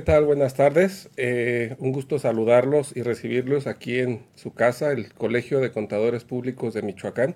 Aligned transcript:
¿qué 0.00 0.06
tal? 0.06 0.24
Buenas 0.24 0.54
tardes. 0.54 1.10
Eh, 1.18 1.76
un 1.78 1.92
gusto 1.92 2.18
saludarlos 2.18 2.96
y 2.96 3.02
recibirlos 3.02 3.66
aquí 3.66 3.98
en 3.98 4.22
su 4.34 4.54
casa, 4.54 4.92
el 4.92 5.12
Colegio 5.12 5.60
de 5.60 5.72
Contadores 5.72 6.24
Públicos 6.24 6.72
de 6.72 6.80
Michoacán, 6.80 7.34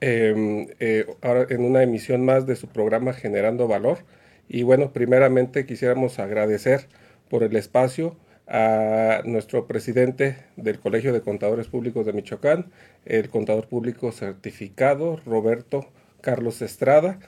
em, 0.00 0.68
eh, 0.78 1.06
ahora 1.22 1.46
en 1.50 1.64
una 1.64 1.82
emisión 1.82 2.24
más 2.24 2.46
de 2.46 2.54
su 2.54 2.68
programa 2.68 3.14
Generando 3.14 3.66
Valor. 3.66 4.04
Y 4.48 4.62
bueno, 4.62 4.92
primeramente 4.92 5.66
quisiéramos 5.66 6.20
agradecer 6.20 6.86
por 7.28 7.42
el 7.42 7.56
espacio 7.56 8.16
a 8.46 9.22
nuestro 9.24 9.66
presidente 9.66 10.36
del 10.56 10.78
Colegio 10.78 11.12
de 11.12 11.20
Contadores 11.20 11.66
Públicos 11.66 12.06
de 12.06 12.12
Michoacán, 12.12 12.70
el 13.06 13.28
contador 13.28 13.66
público 13.66 14.12
certificado 14.12 15.20
Roberto 15.26 15.88
Carlos 16.20 16.62
Estrada, 16.62 17.18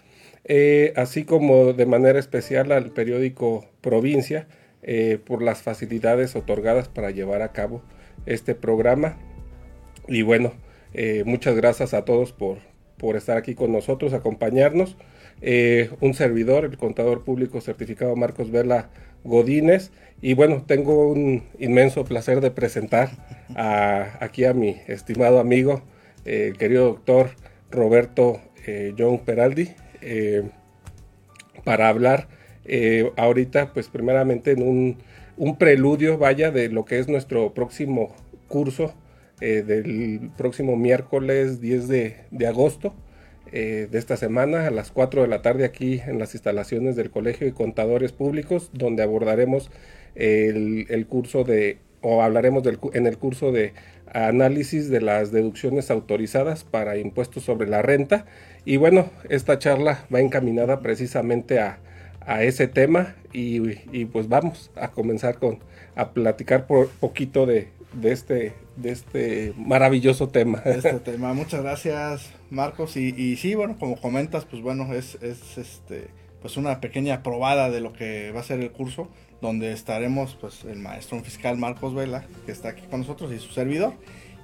eh, 0.45 0.93
así 0.95 1.25
como 1.25 1.73
de 1.73 1.87
manera 1.87 2.21
especial 2.21 2.71
al 2.71 2.93
periódico 2.93 3.67
Provincia 3.81 4.47
eh, 4.83 5.19
por 5.25 5.43
las 5.43 5.63
facilidades 5.63 6.37
otorgadas 6.37 6.89
para 6.89 7.11
llevar 7.11 7.43
a 7.43 7.53
cabo 7.53 7.83
este 8.27 8.55
programa. 8.55 9.17
Y 10.09 10.23
bueno, 10.23 10.53
eh, 10.95 11.23
muchas 11.27 11.55
gracias 11.57 11.95
a 11.95 12.05
todos 12.05 12.33
por, 12.33 12.59
por 12.97 13.17
estar 13.17 13.37
aquí 13.37 13.55
con 13.55 13.73
nosotros, 13.73 14.13
acompañarnos. 14.13 14.97
un 16.01 16.15
servidor, 16.15 16.65
el 16.65 16.77
contador 16.77 17.25
público 17.25 17.61
certificado 17.61 18.15
Marcos 18.17 18.51
Vela 18.51 18.91
Godínez. 19.25 19.91
Y 20.21 20.35
bueno, 20.35 20.65
tengo 20.67 21.11
un 21.11 21.45
inmenso 21.59 22.05
placer 22.05 22.41
de 22.41 22.51
presentar 22.51 23.11
aquí 23.57 24.45
a 24.45 24.53
mi 24.53 24.77
estimado 24.87 25.41
amigo, 25.41 25.83
el 26.27 26.59
querido 26.59 26.85
doctor 26.87 27.31
Roberto 27.71 28.41
John 28.99 29.21
Peraldi, 29.21 29.75
eh, 30.03 30.43
para 31.65 31.89
hablar 31.89 32.29
eh, 32.73 33.11
ahorita, 33.17 33.73
pues 33.73 33.89
primeramente 33.89 34.53
en 34.53 34.63
un, 35.37 35.57
preludio, 35.59 36.19
vaya, 36.19 36.53
de 36.53 36.69
lo 36.69 36.85
que 36.85 37.01
es 37.01 37.09
nuestro 37.09 37.53
próximo 37.53 38.15
curso 38.47 38.95
eh, 39.41 39.65
del 39.67 40.31
próximo 40.37 40.77
miércoles 40.77 41.61
10 41.61 41.89
de, 41.89 42.47
agosto 42.47 42.95
de 43.51 43.89
esta 43.91 44.17
semana 44.17 44.69
a 44.69 44.71
las 44.71 44.93
4 44.93 45.23
de 45.23 45.27
la 45.27 45.43
tarde 45.43 45.65
aquí 45.65 46.01
en 46.07 46.21
las 46.21 46.35
instalaciones 46.35 46.95
del 46.95 47.11
Colegio 47.11 47.45
de 47.45 47.53
Contadores 47.53 48.13
Públicos, 48.13 48.71
donde 48.73 49.03
abordaremos 49.03 49.73
el, 50.15 50.87
el 50.89 51.07
curso 51.09 51.43
de, 51.43 51.79
o 52.03 52.23
hablaremos 52.23 52.63
del, 52.63 52.79
en 52.93 53.09
el 53.09 53.19
curso 53.19 53.51
de 53.51 53.73
análisis 54.13 54.91
de 54.91 55.01
las 55.01 55.33
deducciones 55.33 55.91
autorizadas 55.91 56.63
para 56.63 56.99
impuestos 56.99 57.43
sobre 57.43 57.69
la 57.69 57.83
renta. 57.83 58.27
Y 58.65 58.77
bueno, 58.77 59.11
esta 59.29 59.59
charla 59.59 60.07
va 60.15 60.21
encaminada 60.21 60.79
precisamente 60.79 61.59
a, 61.59 61.81
ese 62.39 62.69
tema 62.69 63.17
y, 63.33 64.05
pues 64.07 64.29
vamos 64.29 64.71
a 64.77 64.91
comenzar 64.91 65.39
con 65.39 65.59
a 65.97 66.11
platicar 66.11 66.67
por 66.67 66.89
poquito 66.89 67.47
de, 67.47 67.69
este 68.03 68.55
de 68.77 68.93
este 68.93 69.53
maravilloso 69.57 70.29
tema. 70.29 70.63
Este 70.65 70.93
tema, 71.05 71.35
muchas 71.35 71.63
gracias 71.63 72.31
Marcos 72.51 72.97
y, 72.97 73.09
y 73.17 73.37
sí, 73.37 73.55
bueno, 73.55 73.77
como 73.79 74.01
comentas, 74.01 74.45
pues 74.45 74.63
bueno, 74.63 74.95
es, 74.95 75.17
es 75.23 75.59
este 75.59 76.09
pues 76.41 76.57
una 76.57 76.81
pequeña 76.81 77.23
probada 77.23 77.71
de 77.71 77.81
lo 77.81 77.93
que 77.93 78.33
va 78.33 78.41
a 78.41 78.45
ser 78.45 78.61
el 78.61 78.71
curso 78.71 79.09
donde 79.41 79.73
estaremos 79.73 80.37
pues 80.41 80.65
el 80.65 80.79
maestro 80.79 81.21
fiscal 81.21 81.57
Marcos 81.57 81.95
Vela, 81.95 82.25
que 82.47 82.53
está 82.53 82.71
aquí 82.71 82.83
con 82.91 83.01
nosotros, 83.01 83.33
y 83.33 83.39
su 83.39 83.51
servidor. 83.53 83.95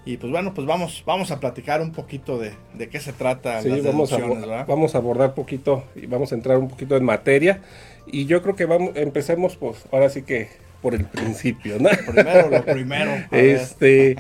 Y 0.07 0.19
pues 0.19 0.31
bueno, 0.31 0.55
pues 0.55 0.67
vamos, 0.69 1.03
vamos 1.05 1.33
a 1.33 1.41
platicar 1.41 1.83
un 1.83 1.91
poquito 1.91 2.39
de, 2.39 2.53
de 2.75 2.89
qué 2.89 3.01
se 3.01 3.13
trata. 3.13 3.61
Sí, 3.61 3.81
vamos, 3.81 4.13
a, 4.13 4.65
vamos 4.65 4.95
a 4.95 4.99
abordar 4.99 5.35
poquito 5.35 5.83
y 5.97 6.07
vamos 6.07 6.31
a 6.31 6.37
entrar 6.37 6.59
un 6.59 6.69
poquito 6.69 6.97
en 6.97 7.05
materia. 7.05 7.61
Y 8.07 8.27
yo 8.27 8.41
creo 8.41 8.55
que 8.55 8.67
vamos, 8.67 8.93
empecemos 8.95 9.57
pues 9.57 9.85
ahora 9.91 10.09
sí 10.09 10.23
que 10.23 10.49
por 10.81 10.95
el 10.95 11.07
principio, 11.07 11.81
¿no? 11.81 11.91
Primero, 12.07 12.49
lo 12.49 12.65
primero. 12.65 13.11
Este, 13.33 14.17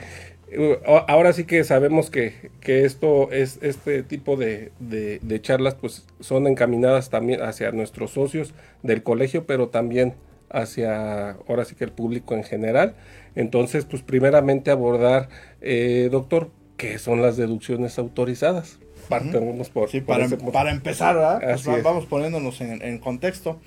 ahora 0.85 1.33
sí 1.33 1.45
que 1.45 1.63
sabemos 1.63 2.11
que, 2.11 2.51
que 2.61 2.85
esto 2.85 3.31
es 3.31 3.61
este 3.63 4.03
tipo 4.03 4.37
de, 4.37 4.73
de, 4.81 5.21
de, 5.23 5.41
charlas 5.41 5.77
pues 5.77 6.05
son 6.19 6.49
encaminadas 6.49 7.11
también 7.11 7.43
hacia 7.43 7.71
nuestros 7.71 8.11
socios 8.11 8.55
del 8.83 9.05
colegio, 9.05 9.47
pero 9.47 9.69
también 9.69 10.15
hacia 10.51 11.31
ahora 11.49 11.65
sí 11.65 11.77
que 11.77 11.85
el 11.85 11.93
público 11.93 12.35
en 12.35 12.43
general. 12.43 12.97
Entonces, 13.37 13.85
pues 13.85 14.03
primeramente 14.03 14.71
abordar, 14.71 15.29
eh, 15.61 16.09
doctor, 16.11 16.51
qué 16.77 16.99
son 16.99 17.23
las 17.23 17.37
deducciones 17.37 17.99
autorizadas. 17.99 18.79
por, 19.09 19.89
sí, 19.89 20.01
para, 20.01 20.29
para, 20.29 20.71
empezar, 20.73 21.41
pues 21.41 21.83
vamos 21.83 22.07
poniéndonos 22.07 22.61
en, 22.61 22.99
contexto. 22.99 23.61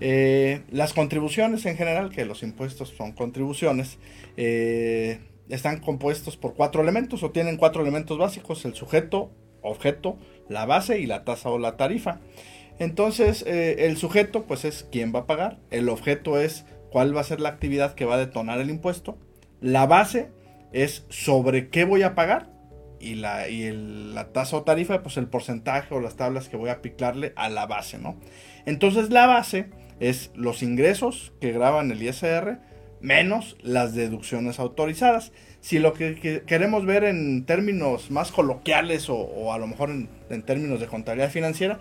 Eh, 0.00 0.62
las 0.70 0.92
contribuciones 0.92 1.66
en 1.66 1.76
general, 1.76 2.10
que 2.10 2.24
los 2.24 2.42
impuestos 2.42 2.94
son 2.96 3.12
contribuciones, 3.12 3.98
eh, 4.36 5.18
están 5.48 5.80
compuestos 5.80 6.36
por 6.36 6.54
cuatro 6.54 6.82
elementos 6.82 7.22
o 7.22 7.30
tienen 7.30 7.56
cuatro 7.56 7.82
elementos 7.82 8.18
básicos, 8.18 8.64
el 8.64 8.74
sujeto, 8.74 9.30
objeto, 9.62 10.18
la 10.48 10.66
base 10.66 11.00
y 11.00 11.06
la 11.06 11.24
tasa 11.24 11.50
o 11.50 11.58
la 11.58 11.76
tarifa. 11.76 12.20
Entonces, 12.78 13.42
eh, 13.46 13.86
el 13.86 13.96
sujeto, 13.96 14.44
pues 14.44 14.64
es 14.64 14.86
quién 14.90 15.14
va 15.14 15.20
a 15.20 15.26
pagar. 15.26 15.58
El 15.70 15.88
objeto 15.88 16.38
es 16.38 16.64
cuál 16.96 17.14
va 17.14 17.20
a 17.20 17.24
ser 17.24 17.42
la 17.42 17.50
actividad 17.50 17.94
que 17.94 18.06
va 18.06 18.14
a 18.14 18.18
detonar 18.18 18.58
el 18.58 18.70
impuesto. 18.70 19.18
La 19.60 19.84
base 19.84 20.30
es 20.72 21.04
sobre 21.10 21.68
qué 21.68 21.84
voy 21.84 22.02
a 22.02 22.14
pagar. 22.14 22.48
Y 22.98 23.16
la, 23.16 23.50
y 23.50 23.70
la 23.70 24.32
tasa 24.32 24.56
o 24.56 24.62
tarifa, 24.62 25.02
pues 25.02 25.18
el 25.18 25.26
porcentaje 25.26 25.94
o 25.94 26.00
las 26.00 26.16
tablas 26.16 26.48
que 26.48 26.56
voy 26.56 26.70
a 26.70 26.72
aplicarle 26.72 27.34
a 27.36 27.50
la 27.50 27.66
base, 27.66 27.98
¿no? 27.98 28.16
Entonces, 28.64 29.10
la 29.10 29.26
base 29.26 29.68
es 30.00 30.30
los 30.34 30.62
ingresos 30.62 31.34
que 31.38 31.52
graban 31.52 31.90
el 31.90 32.02
ISR 32.02 32.60
menos 33.02 33.58
las 33.60 33.94
deducciones 33.94 34.58
autorizadas. 34.58 35.32
Si 35.60 35.78
lo 35.78 35.92
que, 35.92 36.44
queremos 36.46 36.86
ver 36.86 37.04
en 37.04 37.44
términos 37.44 38.10
más 38.10 38.32
coloquiales 38.32 39.10
o, 39.10 39.52
a 39.52 39.58
lo 39.58 39.66
mejor 39.66 39.90
en, 39.90 40.08
en 40.30 40.42
términos 40.42 40.80
de 40.80 40.86
contabilidad 40.86 41.28
financiera, 41.28 41.78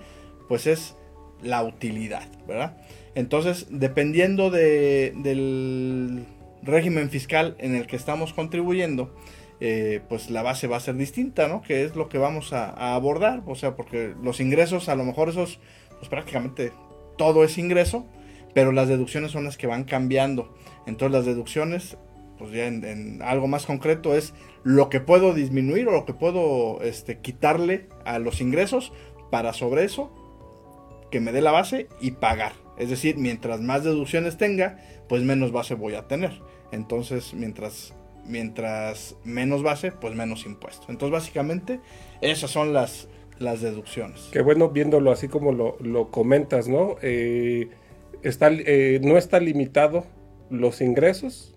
pues 0.49 0.67
es 0.67 0.97
la 1.41 1.63
utilidad, 1.63 2.27
¿verdad? 2.45 2.75
Entonces, 3.15 3.67
dependiendo 3.69 4.51
del 4.51 6.25
régimen 6.61 7.09
fiscal 7.09 7.55
en 7.59 7.75
el 7.75 7.87
que 7.87 7.95
estamos 7.95 8.33
contribuyendo, 8.33 9.15
eh, 9.61 10.01
pues 10.09 10.29
la 10.29 10.43
base 10.43 10.67
va 10.67 10.77
a 10.77 10.81
ser 10.81 10.95
distinta, 10.95 11.47
¿no? 11.47 11.61
Que 11.61 11.85
es 11.85 11.95
lo 11.95 12.09
que 12.09 12.17
vamos 12.17 12.51
a, 12.51 12.93
abordar, 12.93 13.41
o 13.45 13.55
sea, 13.55 13.75
porque 13.75 14.13
los 14.21 14.41
ingresos, 14.41 14.89
a 14.89 14.95
lo 14.95 15.05
mejor 15.05 15.29
esos, 15.29 15.59
pues 15.97 16.09
prácticamente 16.09 16.73
todo 17.17 17.45
es 17.45 17.57
ingreso, 17.57 18.05
pero 18.53 18.73
las 18.73 18.89
deducciones 18.89 19.31
son 19.31 19.45
las 19.45 19.57
que 19.57 19.67
van 19.67 19.85
cambiando. 19.85 20.53
Entonces 20.85 21.13
las 21.13 21.25
deducciones, 21.25 21.97
pues 22.37 22.51
ya 22.51 22.67
en, 22.67 23.21
algo 23.21 23.47
más 23.47 23.65
concreto 23.65 24.13
es 24.13 24.33
lo 24.63 24.89
que 24.89 24.99
puedo 24.99 25.33
disminuir 25.33 25.87
o 25.87 25.91
lo 25.91 26.05
que 26.05 26.13
puedo 26.13 26.81
este, 26.81 27.19
quitarle 27.19 27.87
a 28.03 28.19
los 28.19 28.41
ingresos 28.41 28.91
para 29.31 29.53
sobre 29.53 29.85
eso 29.85 30.11
que 31.11 31.21
me 31.21 31.31
dé 31.31 31.41
la 31.41 31.51
base 31.51 31.87
y 32.01 32.11
pagar. 32.11 32.64
Es 32.77 32.89
decir, 32.89 33.17
mientras 33.17 33.61
más 33.61 33.83
deducciones 33.83 34.37
tenga, 34.37 34.77
pues 35.07 35.23
menos 35.23 35.51
base 35.51 35.75
voy 35.75 35.95
a 35.95 36.07
tener. 36.07 36.31
Entonces, 36.71 37.33
mientras, 37.33 37.93
mientras 38.25 39.15
menos 39.23 39.63
base, 39.63 39.91
pues 39.91 40.15
menos 40.15 40.45
impuesto. 40.45 40.87
Entonces, 40.89 41.11
básicamente, 41.11 41.79
esas 42.21 42.51
son 42.51 42.73
las, 42.73 43.07
las 43.39 43.61
deducciones. 43.61 44.29
Qué 44.31 44.41
bueno 44.41 44.69
viéndolo 44.69 45.11
así 45.11 45.27
como 45.27 45.51
lo, 45.51 46.11
comentas, 46.11 46.67
¿no? 46.67 46.97
Eh, 47.01 47.69
está, 48.23 48.49
eh, 48.51 48.99
no 49.03 49.17
está 49.17 49.39
limitado 49.39 50.05
los 50.49 50.81
ingresos, 50.81 51.55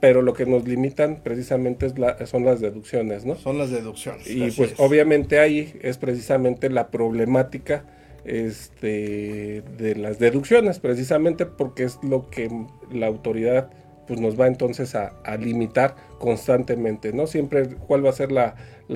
pero 0.00 0.22
lo 0.22 0.34
que 0.34 0.44
nos 0.44 0.68
limitan 0.68 1.22
precisamente 1.22 1.86
es 1.86 1.98
la, 1.98 2.26
son 2.26 2.44
las 2.44 2.60
deducciones, 2.60 3.24
¿no? 3.24 3.36
Son 3.36 3.58
las 3.58 3.70
deducciones. 3.70 4.28
Y 4.28 4.50
pues 4.50 4.74
obviamente 4.78 5.38
ahí 5.38 5.78
es 5.82 5.98
precisamente 5.98 6.68
la 6.68 6.90
problemática 6.90 7.86
este, 8.24 9.62
de 9.76 9.94
las 9.96 10.18
deducciones, 10.18 10.78
precisamente 10.78 11.46
porque 11.46 11.84
es 11.84 11.98
lo 12.02 12.30
que 12.30 12.50
la 12.90 13.06
autoridad 13.06 13.70
pues 14.06 14.20
nos 14.20 14.38
va 14.38 14.46
entonces 14.46 14.94
a, 14.94 15.12
limitar 15.38 15.96
constantemente, 16.18 17.12
¿no? 17.12 17.26
Siempre 17.26 17.66
cuál 17.86 18.04
va 18.04 18.10
a 18.10 18.12
ser 18.12 18.32
la, 18.32 18.54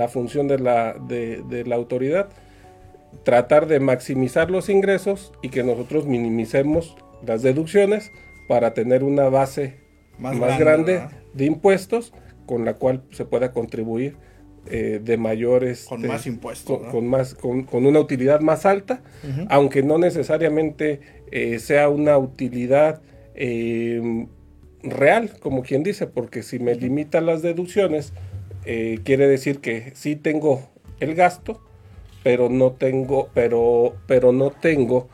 función 0.08 0.48
de 0.48 0.58
la, 0.58 0.94
de, 0.94 1.64
la 1.66 1.76
autoridad, 1.76 2.28
tratar 3.24 3.66
de 3.66 3.80
maximizar 3.80 4.50
los 4.50 4.68
ingresos 4.68 5.32
y 5.42 5.48
que 5.48 5.62
nosotros 5.62 6.06
minimicemos 6.06 6.96
las 7.26 7.42
deducciones 7.42 8.12
para 8.48 8.74
tener 8.74 9.02
una 9.02 9.28
base 9.28 9.76
más, 10.18 10.58
grande, 10.58 11.02
de 11.32 11.44
impuestos 11.44 12.12
con 12.46 12.64
la 12.64 12.74
cual 12.74 13.02
se 13.10 13.24
pueda 13.24 13.52
contribuir 13.52 14.16
eh, 14.70 15.00
de 15.02 15.16
mayores... 15.16 15.84
Con 15.84 16.06
más 16.06 16.26
impuestos. 16.26 16.80
Con, 16.90 17.06
más, 17.08 17.34
con, 17.34 17.66
una 17.72 18.00
utilidad 18.00 18.40
más 18.40 18.66
alta, 18.66 19.02
aunque 19.48 19.82
no 19.82 19.98
necesariamente 19.98 21.00
eh, 21.30 21.58
sea 21.58 21.88
una 21.88 22.18
utilidad 22.18 23.00
eh, 23.34 24.26
real, 24.82 25.32
como 25.40 25.62
quien 25.62 25.82
dice, 25.82 26.06
porque 26.06 26.42
si 26.42 26.58
me 26.58 26.74
limita 26.74 27.20
las 27.20 27.42
deducciones, 27.42 28.12
quiere 29.02 29.26
decir 29.26 29.60
que 29.60 29.92
sí 29.94 30.14
tengo 30.14 30.68
el 31.00 31.14
gasto, 31.14 31.62
pero 32.22 32.50
no 32.50 32.72
tengo, 32.72 33.30
pero, 33.32 33.96
pero 34.06 34.32
no 34.32 34.50
tengo 34.50 35.08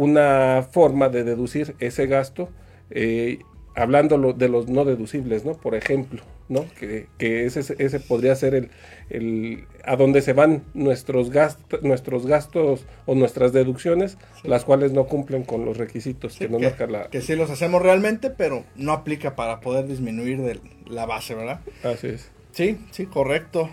una 0.00 0.66
forma 0.70 1.10
de 1.10 1.24
deducir 1.24 1.74
ese 1.78 2.06
gasto, 2.06 2.48
eh, 2.90 3.40
hablando 3.76 4.32
de 4.32 4.48
los 4.48 4.66
no 4.66 4.86
deducibles, 4.86 5.44
¿no? 5.44 5.52
Por 5.52 5.74
ejemplo, 5.74 6.22
¿no? 6.50 6.66
Que, 6.78 7.06
ese, 7.18 7.60
ese, 7.78 8.00
podría 8.00 8.34
ser 8.34 8.54
el, 8.54 8.70
el, 9.08 9.64
a 9.84 9.94
donde 9.94 10.20
se 10.20 10.32
van 10.32 10.64
nuestros 10.74 11.30
gastos, 11.30 11.82
nuestros 11.82 12.26
gastos 12.26 12.84
o 13.06 13.14
nuestras 13.14 13.52
deducciones, 13.52 14.18
las 14.42 14.64
cuales 14.64 14.92
no 14.92 15.06
cumplen 15.06 15.44
con 15.44 15.64
los 15.64 15.78
requisitos 15.78 16.36
que 16.36 16.48
nos 16.48 16.60
marca 16.60 16.88
la... 16.88 17.08
Que 17.08 17.22
sí 17.22 17.36
los 17.36 17.50
hacemos 17.50 17.80
realmente, 17.80 18.30
pero 18.30 18.64
no 18.74 18.92
aplica 18.92 19.36
para 19.36 19.60
poder 19.60 19.86
disminuir 19.86 20.42
de 20.42 20.60
la 20.86 21.06
base, 21.06 21.36
¿verdad? 21.36 21.60
Así 21.84 22.08
es. 22.08 22.30
Sí, 22.50 22.78
sí, 22.90 23.06
correcto. 23.06 23.70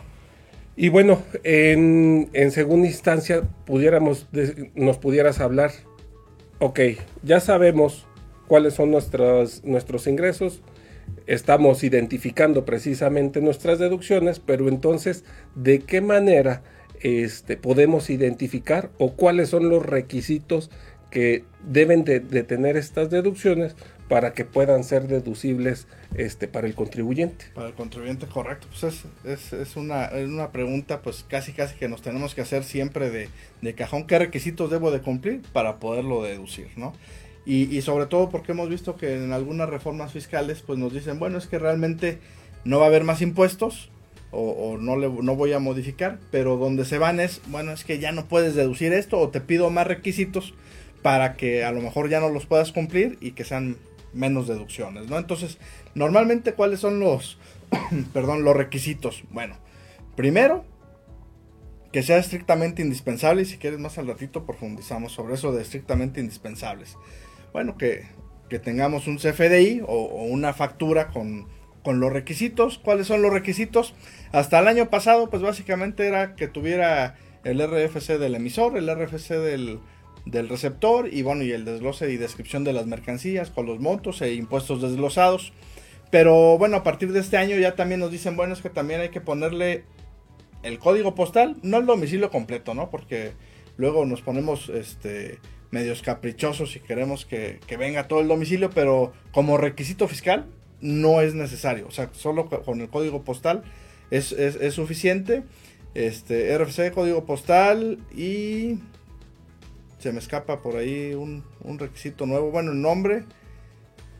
Y 0.75 0.89
bueno, 0.89 1.23
en, 1.43 2.29
en 2.33 2.51
segunda 2.51 2.85
instancia, 2.87 3.41
pudiéramos, 3.65 4.27
nos 4.75 4.99
pudieras 4.99 5.39
hablar, 5.39 5.71
ok, 6.59 6.79
ya 7.23 7.39
sabemos 7.39 8.05
cuáles 8.47 8.75
son 8.75 8.91
nuestros, 8.91 9.63
nuestros 9.63 10.05
ingresos, 10.05 10.61
estamos 11.25 11.83
identificando 11.83 12.65
precisamente 12.65 13.41
nuestras 13.41 13.79
deducciones, 13.79 14.39
pero 14.39 14.69
entonces, 14.69 15.23
¿de 15.55 15.79
qué 15.79 16.01
manera 16.01 16.63
este, 17.01 17.57
podemos 17.57 18.09
identificar 18.09 18.89
o 18.97 19.13
cuáles 19.13 19.49
son 19.49 19.69
los 19.69 19.85
requisitos 19.85 20.69
que 21.11 21.45
deben 21.63 22.03
de, 22.03 22.19
tener 22.19 22.75
estas 22.75 23.09
deducciones 23.09 23.75
para 24.09 24.33
que 24.33 24.45
puedan 24.45 24.83
ser 24.83 25.07
deducibles 25.07 25.87
este, 26.15 26.47
para 26.47 26.67
el 26.67 26.75
contribuyente. 26.75 27.45
Para 27.53 27.67
el 27.67 27.73
contribuyente, 27.73 28.25
correcto. 28.25 28.67
Pues 28.69 29.05
es, 29.25 29.53
es, 29.53 29.75
una, 29.75 30.09
una, 30.25 30.51
pregunta 30.51 31.01
pues 31.01 31.25
casi 31.27 31.51
casi 31.51 31.75
que 31.75 31.87
nos 31.89 32.01
tenemos 32.01 32.33
que 32.33 32.41
hacer 32.41 32.63
siempre 32.63 33.09
de, 33.09 33.29
de, 33.61 33.73
cajón. 33.73 34.07
¿Qué 34.07 34.17
requisitos 34.17 34.71
debo 34.71 34.91
de 34.91 35.01
cumplir 35.01 35.41
para 35.53 35.77
poderlo 35.77 36.23
deducir? 36.23 36.69
¿no? 36.77 36.93
Y, 37.49 37.81
sobre 37.81 38.07
todo 38.07 38.29
porque 38.29 38.51
hemos 38.51 38.67
visto 38.67 38.97
que 38.97 39.15
en 39.15 39.31
algunas 39.31 39.69
reformas 39.69 40.11
fiscales 40.11 40.61
pues 40.67 40.77
nos 40.77 40.93
dicen, 40.93 41.17
bueno, 41.17 41.37
es 41.37 41.47
que 41.47 41.57
realmente 41.57 42.19
no 42.65 42.79
va 42.79 42.85
a 42.85 42.87
haber 42.89 43.05
más 43.05 43.21
impuestos 43.21 43.89
o, 44.31 44.49
o 44.49 44.77
no, 44.77 44.97
le, 44.97 45.07
no 45.07 45.35
voy 45.37 45.53
a 45.53 45.59
modificar, 45.59 46.19
pero 46.29 46.57
donde 46.57 46.83
se 46.83 46.97
van 46.97 47.21
es, 47.21 47.41
bueno, 47.47 47.71
es 47.71 47.85
que 47.85 47.99
ya 47.99 48.11
no 48.11 48.25
puedes 48.25 48.53
deducir 48.53 48.91
esto 48.91 49.17
o 49.17 49.29
te 49.29 49.39
pido 49.39 49.69
más 49.69 49.87
requisitos 49.87 50.55
para 51.01 51.35
que 51.35 51.63
a 51.63 51.71
lo 51.71 51.79
mejor 51.79 52.09
ya 52.09 52.19
no 52.19 52.27
los 52.27 52.45
puedas 52.45 52.73
cumplir 52.73 53.17
y 53.21 53.31
que 53.31 53.45
sean 53.45 53.77
menos 54.13 54.49
deducciones, 54.49 55.07
¿no? 55.07 55.17
Entonces, 55.17 55.57
normalmente, 55.95 56.53
¿cuáles 56.53 56.81
son 56.81 56.99
los, 56.99 57.37
perdón, 58.13 58.43
los 58.43 58.57
requisitos? 58.57 59.23
Bueno, 59.29 59.55
primero, 60.17 60.65
que 61.93 62.03
sea 62.03 62.17
estrictamente 62.17 62.81
indispensable, 62.81 63.43
y 63.43 63.45
si 63.45 63.57
quieres 63.57 63.79
más 63.79 63.97
al 63.97 64.07
ratito 64.07 64.45
profundizamos 64.45 65.13
sobre 65.13 65.35
eso 65.35 65.53
de 65.53 65.61
estrictamente 65.61 66.19
indispensables. 66.19 66.97
Bueno, 67.53 67.77
que, 67.77 68.05
que 68.49 68.59
tengamos 68.59 69.07
un 69.07 69.17
CFDI 69.17 69.81
o, 69.85 70.25
una 70.25 70.53
factura 70.53 71.07
con, 71.09 71.47
con, 71.83 71.99
los 71.99 72.11
requisitos. 72.11 72.77
¿Cuáles 72.77 73.07
son 73.07 73.21
los 73.21 73.31
requisitos? 73.31 73.93
Hasta 74.31 74.59
el 74.59 74.67
año 74.67 74.89
pasado, 74.89 75.29
pues 75.29 75.41
básicamente 75.41 76.07
era 76.07 76.35
que 76.35 76.47
tuviera 76.47 77.15
el 77.43 77.59
RFC 77.65 78.17
del 78.17 78.35
emisor, 78.35 78.77
el 78.77 78.93
RFC 78.93 79.31
del, 79.31 79.79
del 80.25 80.49
receptor 80.49 81.11
y 81.11 81.21
bueno, 81.21 81.43
y 81.43 81.51
el 81.51 81.65
desglose 81.65 82.11
y 82.11 82.17
descripción 82.17 82.63
de 82.63 82.73
las 82.73 82.85
mercancías 82.85 83.49
con 83.49 83.65
los 83.65 83.79
montos 83.79 84.21
e 84.21 84.33
impuestos 84.33 84.81
desglosados. 84.81 85.53
Pero 86.11 86.57
bueno, 86.57 86.77
a 86.77 86.83
partir 86.83 87.11
de 87.11 87.19
este 87.19 87.37
año 87.37 87.57
ya 87.57 87.75
también 87.75 87.99
nos 87.99 88.11
dicen, 88.11 88.35
bueno, 88.35 88.53
es 88.53 88.61
que 88.61 88.69
también 88.69 89.01
hay 89.01 89.09
que 89.09 89.21
ponerle 89.21 89.83
el 90.63 90.79
código 90.79 91.15
postal, 91.15 91.57
no 91.63 91.77
el 91.77 91.85
domicilio 91.85 92.29
completo, 92.29 92.73
¿no? 92.73 92.89
Porque 92.89 93.33
luego 93.77 94.05
nos 94.05 94.21
ponemos 94.21 94.69
este 94.69 95.39
medios 95.71 96.01
caprichosos 96.01 96.75
y 96.75 96.79
queremos 96.79 97.25
que, 97.25 97.59
venga 97.77 98.07
todo 98.07 98.21
el 98.21 98.27
domicilio, 98.27 98.69
pero 98.69 99.13
como 99.31 99.57
requisito 99.57 100.07
fiscal 100.07 100.45
no 100.81 101.21
es 101.21 101.33
necesario. 101.33 101.87
O 101.87 101.91
sea, 101.91 102.09
solo 102.13 102.47
con 102.47 102.81
el 102.81 102.89
código 102.89 103.23
postal 103.23 103.63
es, 104.11 104.31
es, 104.31 104.73
suficiente. 104.73 105.43
Este, 105.93 106.55
RFC, 106.57 106.91
código 106.93 107.25
postal 107.25 107.97
y 108.15 108.77
se 109.99 110.11
me 110.11 110.19
escapa 110.19 110.61
por 110.61 110.75
ahí 110.75 111.13
un, 111.13 111.43
requisito 111.79 112.25
nuevo, 112.25 112.51
bueno, 112.51 112.71
el 112.71 112.81
nombre 112.81 113.23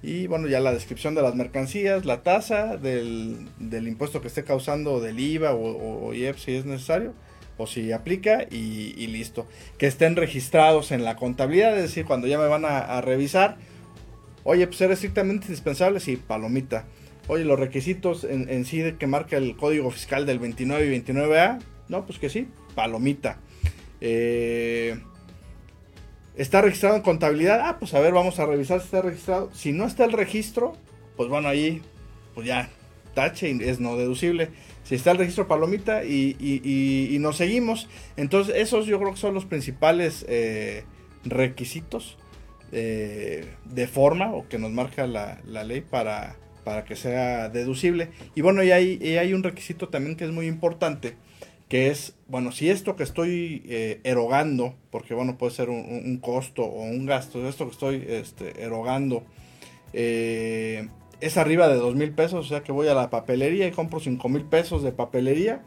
y 0.02 0.28
bueno, 0.28 0.48
ya 0.48 0.60
la 0.60 0.74
descripción 0.74 1.14
de 1.14 1.22
las 1.22 1.36
mercancías, 1.36 2.06
la 2.06 2.24
tasa 2.24 2.78
del, 2.78 3.48
impuesto 3.60 4.22
que 4.22 4.28
esté 4.28 4.44
causando 4.44 5.00
del 5.00 5.20
IVA 5.20 5.54
o, 5.54 6.14
IEP 6.14 6.38
si 6.38 6.56
es 6.56 6.66
necesario 6.66 7.14
o 7.58 7.68
si 7.68 7.92
aplica 7.92 8.44
y, 8.50 9.08
listo. 9.08 9.48
Que 9.78 9.88
estén 9.88 10.16
registrados 10.16 10.92
en 10.92 11.04
la 11.04 11.16
contabilidad, 11.16 11.76
es 11.76 11.84
decir, 11.84 12.06
cuando 12.06 12.28
ya 12.28 12.38
me 12.38 12.48
van 12.48 12.66
a, 12.66 13.02
revisar, 13.02 13.58
oye, 14.44 14.68
pues 14.68 14.82
era 14.82 14.94
estrictamente 14.94 15.48
indispensable, 15.48 16.00
sí, 16.00 16.18
palomita. 16.18 16.86
Oye, 17.28 17.44
los 17.44 17.60
requisitos 17.60 18.24
en, 18.24 18.50
en 18.50 18.66
sí 18.66 18.94
que 18.98 19.08
marca 19.08 19.38
el 19.38 19.58
código 19.58 19.92
fiscal 19.92 20.26
del 20.26 20.40
29 20.40 20.86
y 20.86 21.02
29A, 21.02 21.60
no, 21.90 22.06
pues 22.06 22.20
que 22.20 22.30
sí, 22.30 22.48
palomita. 22.76 23.40
Eh, 24.02 24.98
¿Está 26.36 26.62
registrado 26.62 26.96
en 26.96 27.02
contabilidad? 27.02 27.62
Ah, 27.64 27.80
pues 27.80 27.94
a 27.94 28.00
ver, 28.00 28.14
vamos 28.14 28.40
a 28.40 28.46
revisar 28.46 28.80
si 28.80 28.86
está 28.86 29.02
registrado. 29.02 29.50
Si 29.54 29.72
no 29.72 29.86
está 29.86 30.06
el 30.06 30.12
registro, 30.12 30.74
pues 31.16 31.30
bueno, 31.30 31.50
ahí, 31.50 31.82
pues 32.36 32.46
ya, 32.46 32.70
tache, 33.18 33.50
es 33.62 33.80
no 33.80 33.98
deducible. 33.98 34.50
Si 34.84 34.94
está 34.94 35.10
el 35.10 35.18
registro 35.18 35.48
palomita 35.48 36.06
y, 36.06 36.38
y, 36.40 37.18
nos 37.20 37.38
seguimos. 37.38 37.90
Entonces, 38.16 38.56
esos 38.56 38.86
yo 38.86 39.00
creo 39.00 39.12
que 39.12 39.18
son 39.18 39.34
los 39.34 39.46
principales 39.46 40.24
eh, 40.30 40.84
requisitos 41.26 42.20
eh, 42.72 43.46
de 43.66 43.88
forma 43.88 44.34
o 44.34 44.48
que 44.48 44.60
nos 44.60 44.72
marca 44.72 45.08
la, 45.08 45.42
ley 45.64 45.82
para, 45.82 46.36
para, 46.64 46.86
que 46.86 46.96
sea 46.96 47.50
deducible. 47.50 48.12
Y 48.36 48.42
bueno, 48.42 48.64
y 48.64 48.70
hay, 48.70 49.00
y 49.02 49.18
hay 49.18 49.34
un 49.34 49.42
requisito 49.42 49.90
también 49.90 50.16
que 50.16 50.26
es 50.26 50.32
muy 50.32 50.46
importante 50.46 51.16
que 51.70 51.90
es, 51.90 52.16
bueno, 52.28 52.52
si 52.52 52.70
esto 52.70 52.96
que 52.96 53.04
estoy 53.04 53.64
eh, 53.66 54.00
erogando, 54.04 54.76
porque 54.90 55.14
bueno, 55.14 55.38
puede 55.38 55.54
ser 55.54 55.70
un, 55.70 56.18
costo 56.22 56.64
o 56.64 56.84
un 56.84 57.06
gasto, 57.06 57.46
esto 57.48 57.66
que 57.66 57.72
estoy 57.72 58.06
este, 58.08 58.64
erogando, 58.64 59.26
eh, 59.92 60.88
es 61.20 61.38
arriba 61.38 61.68
de 61.68 61.76
dos 61.76 61.96
mil 61.96 62.12
pesos, 62.12 62.46
o 62.46 62.50
sea 62.50 62.62
que 62.64 62.72
voy 62.72 62.88
a 62.88 62.94
la 62.94 63.10
papelería 63.10 63.68
y 63.68 63.72
compro 63.72 64.00
cinco 64.00 64.30
mil 64.30 64.44
pesos 64.44 64.84
de 64.84 64.92
papelería, 64.92 65.64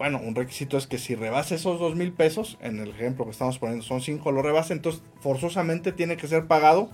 bueno, 0.00 0.18
un 0.18 0.34
requisito 0.34 0.78
es 0.78 0.86
que 0.86 0.96
si 0.96 1.14
rebasa 1.14 1.54
esos 1.54 1.78
dos 1.78 1.94
mil 1.94 2.12
pesos, 2.12 2.56
en 2.62 2.80
el 2.80 2.88
ejemplo 2.88 3.26
que 3.26 3.32
estamos 3.32 3.58
poniendo 3.58 3.84
son 3.84 4.00
cinco, 4.00 4.32
lo 4.32 4.40
rebasa, 4.40 4.72
entonces 4.72 5.02
forzosamente 5.20 5.92
tiene 5.92 6.16
que 6.16 6.26
ser 6.26 6.46
pagado 6.46 6.90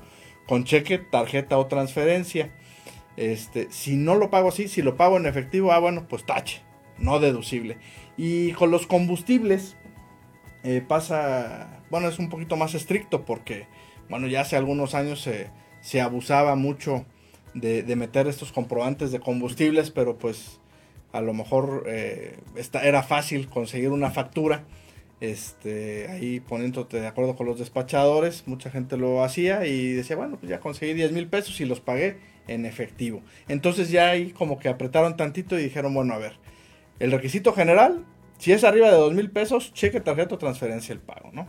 con 0.48 0.64
cheque, 0.64 0.98
tarjeta 0.98 1.56
o 1.56 1.66
transferencia. 1.66 2.52
Este, 3.16 3.68
si 3.70 3.94
no 3.94 4.16
lo 4.16 4.28
pago 4.28 4.48
así, 4.48 4.66
si 4.66 4.82
lo 4.82 4.96
pago 4.96 5.16
en 5.18 5.26
efectivo, 5.26 5.70
ah, 5.70 5.78
bueno, 5.78 6.08
pues 6.08 6.26
tache, 6.26 6.62
no 6.98 7.20
deducible. 7.20 7.78
Y 8.16 8.50
con 8.52 8.72
los 8.72 8.88
combustibles 8.88 9.76
eh, 10.64 10.82
pasa, 10.86 11.80
bueno, 11.90 12.08
es 12.08 12.18
un 12.18 12.28
poquito 12.28 12.56
más 12.56 12.74
estricto 12.74 13.24
porque, 13.24 13.68
bueno, 14.10 14.26
ya 14.26 14.40
hace 14.40 14.56
algunos 14.56 14.96
años 14.96 15.20
se, 15.20 15.50
se 15.80 16.00
abusaba 16.00 16.56
mucho 16.56 17.06
de, 17.56 17.96
meter 17.96 18.26
estos 18.26 18.52
comprobantes 18.52 19.10
de 19.10 19.20
combustibles, 19.20 19.90
pero 19.90 20.18
pues 20.18 20.60
a 21.12 21.20
lo 21.20 21.32
mejor 21.32 21.84
eh, 21.86 22.38
era 22.82 23.02
fácil 23.02 23.48
conseguir 23.48 23.90
una 23.90 24.10
factura. 24.10 24.64
Este, 25.18 26.08
ahí 26.10 26.40
poniéndote 26.40 27.00
de 27.00 27.06
acuerdo 27.06 27.36
con 27.36 27.46
los 27.46 27.58
despachadores, 27.58 28.46
mucha 28.46 28.70
gente 28.70 28.98
lo 28.98 29.24
hacía 29.24 29.66
y 29.66 29.92
decía, 29.92 30.14
bueno, 30.14 30.36
pues 30.38 30.50
ya 30.50 30.60
conseguí 30.60 30.92
10 30.92 31.12
mil 31.12 31.26
pesos 31.26 31.58
y 31.60 31.64
los 31.64 31.80
pagué 31.80 32.18
en 32.48 32.66
efectivo. 32.66 33.22
Entonces 33.48 33.90
ya 33.90 34.10
ahí 34.10 34.32
como 34.32 34.58
que 34.58 34.68
apretaron 34.68 35.16
tantito 35.16 35.58
y 35.58 35.62
dijeron, 35.62 35.94
bueno, 35.94 36.12
a 36.12 36.18
ver, 36.18 36.34
el 36.98 37.12
requisito 37.12 37.54
general, 37.54 38.04
si 38.36 38.52
es 38.52 38.62
arriba 38.62 38.90
de 38.90 38.96
dos 38.96 39.14
mil 39.14 39.30
pesos, 39.30 39.72
cheque, 39.72 40.00
tarjeta 40.00 40.34
o 40.34 40.38
transferencia 40.38 40.92
el 40.92 41.00
pago, 41.00 41.30
¿no? 41.32 41.46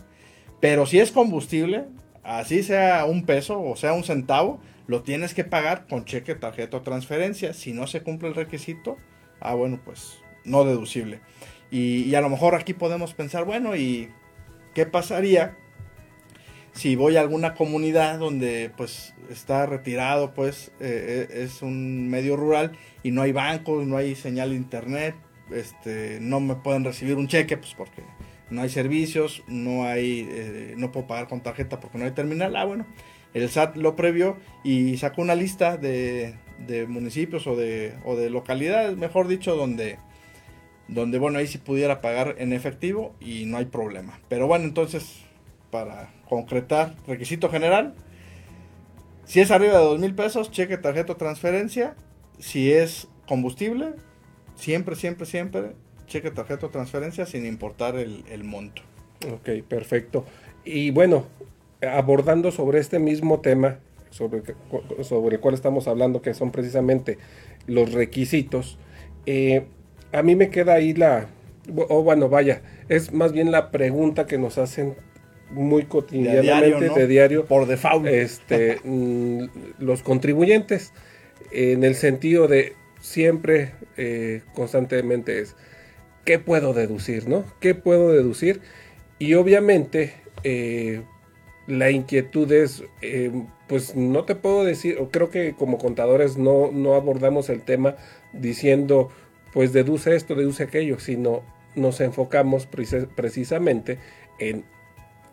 Pero 0.62 0.86
si 0.86 1.00
es 1.00 1.12
combustible, 1.12 1.86
así 2.24 2.64
sea 2.64 3.04
un 3.04 3.26
peso 3.26 3.62
o 3.62 3.76
sea 3.76 3.92
un 3.92 4.06
centavo, 4.06 4.62
lo 4.88 5.04
tienes 5.04 5.34
que 5.34 5.44
pagar 5.44 5.86
con 5.88 6.06
cheque, 6.06 6.36
tarjeta 6.36 6.78
o 6.78 6.82
transferencia. 6.82 7.54
Si 7.54 7.74
no 7.74 7.88
se 7.88 8.02
cumple 8.02 8.30
el 8.30 8.36
requisito, 8.36 8.98
ah, 9.40 9.54
bueno, 9.54 9.80
pues 9.84 10.22
no 10.46 10.64
deducible. 10.64 11.20
Y, 11.70 12.16
a 12.16 12.22
lo 12.22 12.30
mejor 12.30 12.56
aquí 12.56 12.74
podemos 12.74 13.14
pensar, 13.14 13.44
bueno, 13.44 13.76
¿y 13.76 14.10
qué 14.74 14.86
pasaría 14.86 15.58
si 16.72 16.96
voy 16.96 17.18
a 17.18 17.22
alguna 17.22 17.56
comunidad 17.56 18.20
donde 18.20 18.72
pues 18.78 19.16
está 19.32 19.66
retirado, 19.66 20.34
pues 20.34 20.72
eh, 20.80 21.28
eh, 21.30 21.44
es 21.44 21.64
un 21.64 22.08
medio 22.08 22.38
rural 22.38 22.78
y 23.02 23.12
no 23.12 23.24
hay 23.24 23.32
bancos, 23.32 23.86
no 23.86 23.98
hay 23.98 24.16
señal 24.16 24.52
de 24.52 24.58
internet, 24.58 25.16
este, 25.52 26.20
no 26.22 26.40
me 26.40 26.56
pueden 26.56 26.84
recibir 26.84 27.16
un 27.16 27.28
cheque, 27.28 27.58
pues 27.58 27.74
porque 27.76 28.04
no 28.52 28.62
hay 28.62 28.70
servicios, 28.70 29.44
no 29.48 29.86
hay, 29.86 30.28
eh, 30.30 30.76
no 30.78 30.92
puedo 30.92 31.08
pagar 31.08 31.28
con 31.28 31.42
tarjeta 31.42 31.80
porque 31.80 31.98
no 31.98 32.06
hay 32.06 32.12
terminal. 32.12 32.56
Ah, 32.56 32.66
bueno, 32.66 32.86
el 33.38 33.50
SAT 33.50 33.76
lo 33.76 33.96
previó 33.96 34.38
y 34.64 34.98
sacó 34.98 35.22
una 35.22 35.36
lista 35.36 35.78
de, 35.78 36.36
municipios 36.88 37.46
o 37.48 37.56
de, 37.56 38.30
localidades, 38.30 38.98
mejor 38.98 39.28
dicho, 39.28 39.56
donde, 39.56 40.00
donde, 40.88 41.20
bueno, 41.20 41.40
ahí 41.40 41.48
sí 41.48 41.58
pudiera 41.58 42.02
pagar 42.02 42.36
en 42.40 42.52
efectivo 42.52 43.16
y 43.20 43.46
no 43.46 43.58
hay 43.58 43.66
problema. 43.66 44.20
Pero 44.28 44.48
bueno, 44.48 44.66
entonces, 44.66 45.22
para 45.72 46.10
concretar, 46.28 46.96
requisito 47.06 47.50
general, 47.50 47.94
si 49.26 49.42
es 49.42 49.52
arriba 49.52 49.78
de 49.78 49.84
dos 49.84 50.00
mil 50.00 50.16
pesos, 50.16 50.52
cheque 50.52 50.78
tarjeta 50.78 51.16
transferencia. 51.16 51.96
Si 52.40 52.72
es 52.72 53.08
combustible, 53.28 53.94
siempre, 54.56 54.96
siempre, 54.96 55.26
siempre, 55.26 55.74
cheque 56.08 56.32
tarjeta 56.32 56.70
transferencia 56.70 57.26
sin 57.26 57.46
importar 57.46 57.98
el, 57.98 58.24
el 58.30 58.44
monto. 58.44 58.84
Ok, 59.32 59.64
perfecto. 59.68 60.26
Y 60.64 60.92
bueno, 60.92 61.26
abordando 61.82 62.52
sobre 62.52 62.80
este 62.80 63.00
mismo 63.00 63.40
tema, 63.40 63.80
sobre, 64.10 64.42
sobre 65.04 65.36
el 65.36 65.42
cual 65.42 65.54
estamos 65.54 65.88
hablando, 65.88 66.22
que 66.22 66.34
son 66.34 66.52
precisamente 66.52 67.18
los 67.68 67.92
requisitos, 67.94 68.78
eh, 69.26 69.66
a 70.12 70.24
mí 70.24 70.36
me 70.36 70.50
queda 70.50 70.74
ahí 70.74 70.94
la, 70.94 71.28
o 71.90 72.04
bueno, 72.04 72.30
vaya, 72.30 72.62
es 72.90 73.12
más 73.14 73.34
bien 73.34 73.52
la 73.52 73.72
pregunta 73.72 74.26
que 74.26 74.38
nos 74.38 74.58
hacen 74.58 74.96
muy 75.50 75.84
cotidianamente 75.84 76.90
de 76.90 77.08
diario, 77.08 77.46
por 77.46 77.68
default. 77.68 78.06
este 78.08 78.80
mm, 78.84 79.46
los 79.80 80.04
contribuyentes 80.04 80.94
en 81.52 81.84
el 81.84 81.96
sentido 81.96 82.48
de 82.48 82.74
siempre 83.00 83.72
eh, 83.96 84.42
constantemente 84.54 85.40
es 85.40 85.56
qué 86.26 86.40
puedo 86.40 86.74
deducir 86.74 87.30
no 87.30 87.46
qué 87.62 87.76
puedo 87.76 88.12
deducir 88.12 88.60
y 89.20 89.36
obviamente 89.36 90.14
eh, 90.44 91.02
la 91.68 91.92
inquietud 91.92 92.52
es 92.52 92.84
eh, 93.02 93.32
pues 93.68 93.96
no 93.96 94.24
te 94.24 94.36
puedo 94.36 94.64
decir 94.64 94.98
o 95.00 95.10
creo 95.10 95.30
que 95.30 95.54
como 95.54 95.78
contadores 95.78 96.38
no 96.38 96.72
no 96.72 96.96
abordamos 96.96 97.50
el 97.50 97.62
tema 97.62 97.96
diciendo 98.34 99.10
pues 99.54 99.74
deduce 99.74 100.16
esto 100.16 100.36
deduce 100.36 100.64
aquello 100.64 101.00
sino 101.00 101.44
nos 101.76 102.02
enfocamos 102.02 102.68
precisamente 102.68 104.00
en 104.40 104.66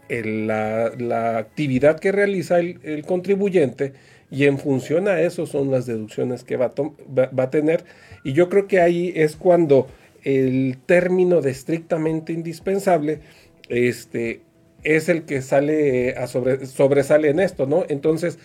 la, 0.09 1.39
actividad 1.39 1.99
que 1.99 2.13
realiza 2.13 2.59
el, 2.59 3.05
contribuyente 3.07 3.95
y 4.31 4.45
en 4.45 4.59
función 4.59 5.09
a 5.09 5.21
eso 5.21 5.47
son 5.47 5.71
las 5.71 5.87
deducciones 5.87 6.45
que 6.45 6.57
va 6.57 6.67
a, 6.67 6.73
va, 6.73 7.43
a 7.45 7.51
tener. 7.51 7.85
Y 8.25 8.33
yo 8.33 8.49
creo 8.49 8.67
que 8.67 8.81
ahí 8.81 9.13
es 9.15 9.37
cuando 9.37 9.87
el 10.23 10.79
término 10.87 11.41
de 11.41 11.51
estrictamente 11.51 12.33
indispensable 12.33 13.21
este, 13.69 14.41
es 14.85 15.09
el 15.09 15.25
que 15.25 15.43
sale 15.43 16.15
a 16.17 16.27
sobre, 16.27 16.67
sobresale 16.67 17.31
en 17.31 17.41
esto, 17.41 17.67
¿no? 17.67 17.85
Entonces, 17.89 18.39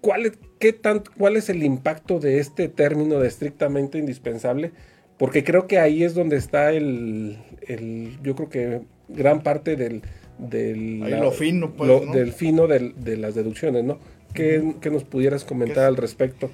¿cuál, 0.00 0.32
qué 0.58 0.72
tan, 0.72 1.02
¿cuál 1.18 1.36
es 1.36 1.48
el 1.48 1.62
impacto 1.62 2.20
de 2.20 2.38
este 2.38 2.68
término 2.68 3.18
de 3.18 3.28
estrictamente 3.28 3.98
indispensable? 3.98 4.72
Porque 5.18 5.44
creo 5.44 5.66
que 5.66 5.78
ahí 5.78 6.04
es 6.04 6.14
donde 6.14 6.36
está 6.36 6.72
el, 6.72 7.38
el 7.66 8.18
yo 8.22 8.36
creo 8.36 8.50
que 8.50 8.82
gran 9.08 9.42
parte 9.42 9.76
del, 9.76 10.02
del, 10.38 11.02
fino, 11.32 11.72
pues, 11.72 12.12
del 12.12 12.32
fino 12.32 12.66
de 12.66 13.16
las 13.16 13.34
deducciones, 13.34 13.84
¿no? 13.84 13.98
¿Qué, 14.34 14.90
nos 14.90 15.04
pudieras 15.04 15.44
comentar 15.44 15.84
al 15.84 15.96
respecto? 15.96 16.50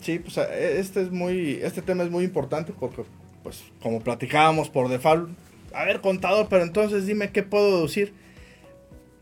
Sí, 0.00 0.18
pues 0.18 0.38
e, 0.38 0.80
este 0.80 1.02
es 1.02 1.10
muy, 1.10 1.60
este 1.62 1.82
tema 1.82 2.02
es 2.02 2.10
muy 2.10 2.24
importante 2.24 2.72
porque, 2.78 3.04
pues, 3.42 3.62
como 3.80 4.00
platicábamos 4.00 4.68
por 4.68 4.88
default, 4.88 5.30
a 5.72 5.84
ver, 5.84 6.00
contador, 6.00 6.48
pero 6.50 6.64
entonces 6.64 7.06
dime 7.06 7.30
qué 7.30 7.42
puedo 7.42 7.76
deducir. 7.76 8.12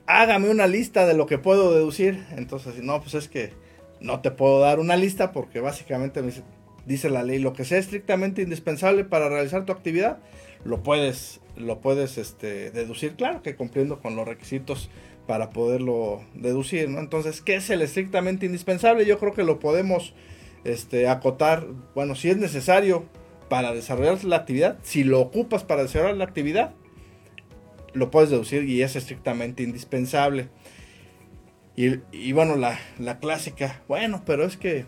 Hágame 0.07 0.51
una 0.51 0.67
lista 0.67 1.07
de 1.07 1.15
lo 1.15 1.27
que 1.27 1.39
puedo 1.39 1.73
deducir. 1.73 2.25
Entonces, 2.37 2.83
no, 2.83 3.01
pues 3.01 3.15
es 3.15 3.29
que 3.29 3.53
no 4.01 4.21
te 4.21 4.31
puedo 4.31 4.61
dar 4.61 4.81
una 4.81 4.97
lista 4.97 5.33
porque 5.33 5.61
básicamente 5.61 6.23
dice, 6.23 6.43
dice 6.87 7.11
la 7.11 7.23
ley, 7.23 7.39
lo 7.39 7.53
que 7.53 7.65
sea 7.65 7.79
estrictamente 7.79 8.43
indispensable 8.43 9.05
para 9.05 9.29
realizar 9.29 9.65
tu 9.67 9.73
actividad, 9.73 10.19
lo 10.65 10.83
puedes 10.83 11.41
lo 11.57 11.81
puedes 11.81 12.19
este, 12.19 12.71
deducir, 12.71 13.15
claro 13.15 13.43
que 13.43 13.55
cumpliendo 13.55 14.01
con 14.01 14.17
los 14.17 14.27
requisitos 14.27 14.91
para 15.27 15.51
poderlo 15.51 16.23
deducir. 16.35 16.89
Entonces, 16.89 17.41
¿qué 17.41 17.57
es 17.57 17.71
el 17.71 17.83
estrictamente 17.83 18.47
indispensable? 18.47 19.07
Yo 19.07 19.19
creo 19.19 19.33
que 19.33 19.45
lo 19.45 19.59
podemos 19.59 20.15
este, 20.65 21.09
acotar, 21.09 21.67
bueno, 21.95 22.15
si 22.15 22.31
es 22.31 22.37
necesario 22.37 23.05
para 23.49 23.73
desarrollar 23.73 24.23
la 24.25 24.37
actividad, 24.37 24.79
si 24.83 25.05
lo 25.05 25.21
ocupas 25.21 25.65
para 25.65 25.83
desarrollar 25.83 26.17
la 26.17 26.25
actividad, 26.25 26.73
lo 27.93 28.11
puedes 28.11 28.31
deducir 28.31 28.65
y 28.65 28.83
es 28.83 28.97
estrictamente 28.97 29.63
indispensable. 29.63 30.49
Y, 31.77 32.33
bueno, 32.33 32.57
la, 32.57 32.79
la 32.99 33.21
clásica, 33.21 33.81
bueno, 33.89 34.23
pero 34.27 34.45
es 34.45 34.59
que 34.59 34.85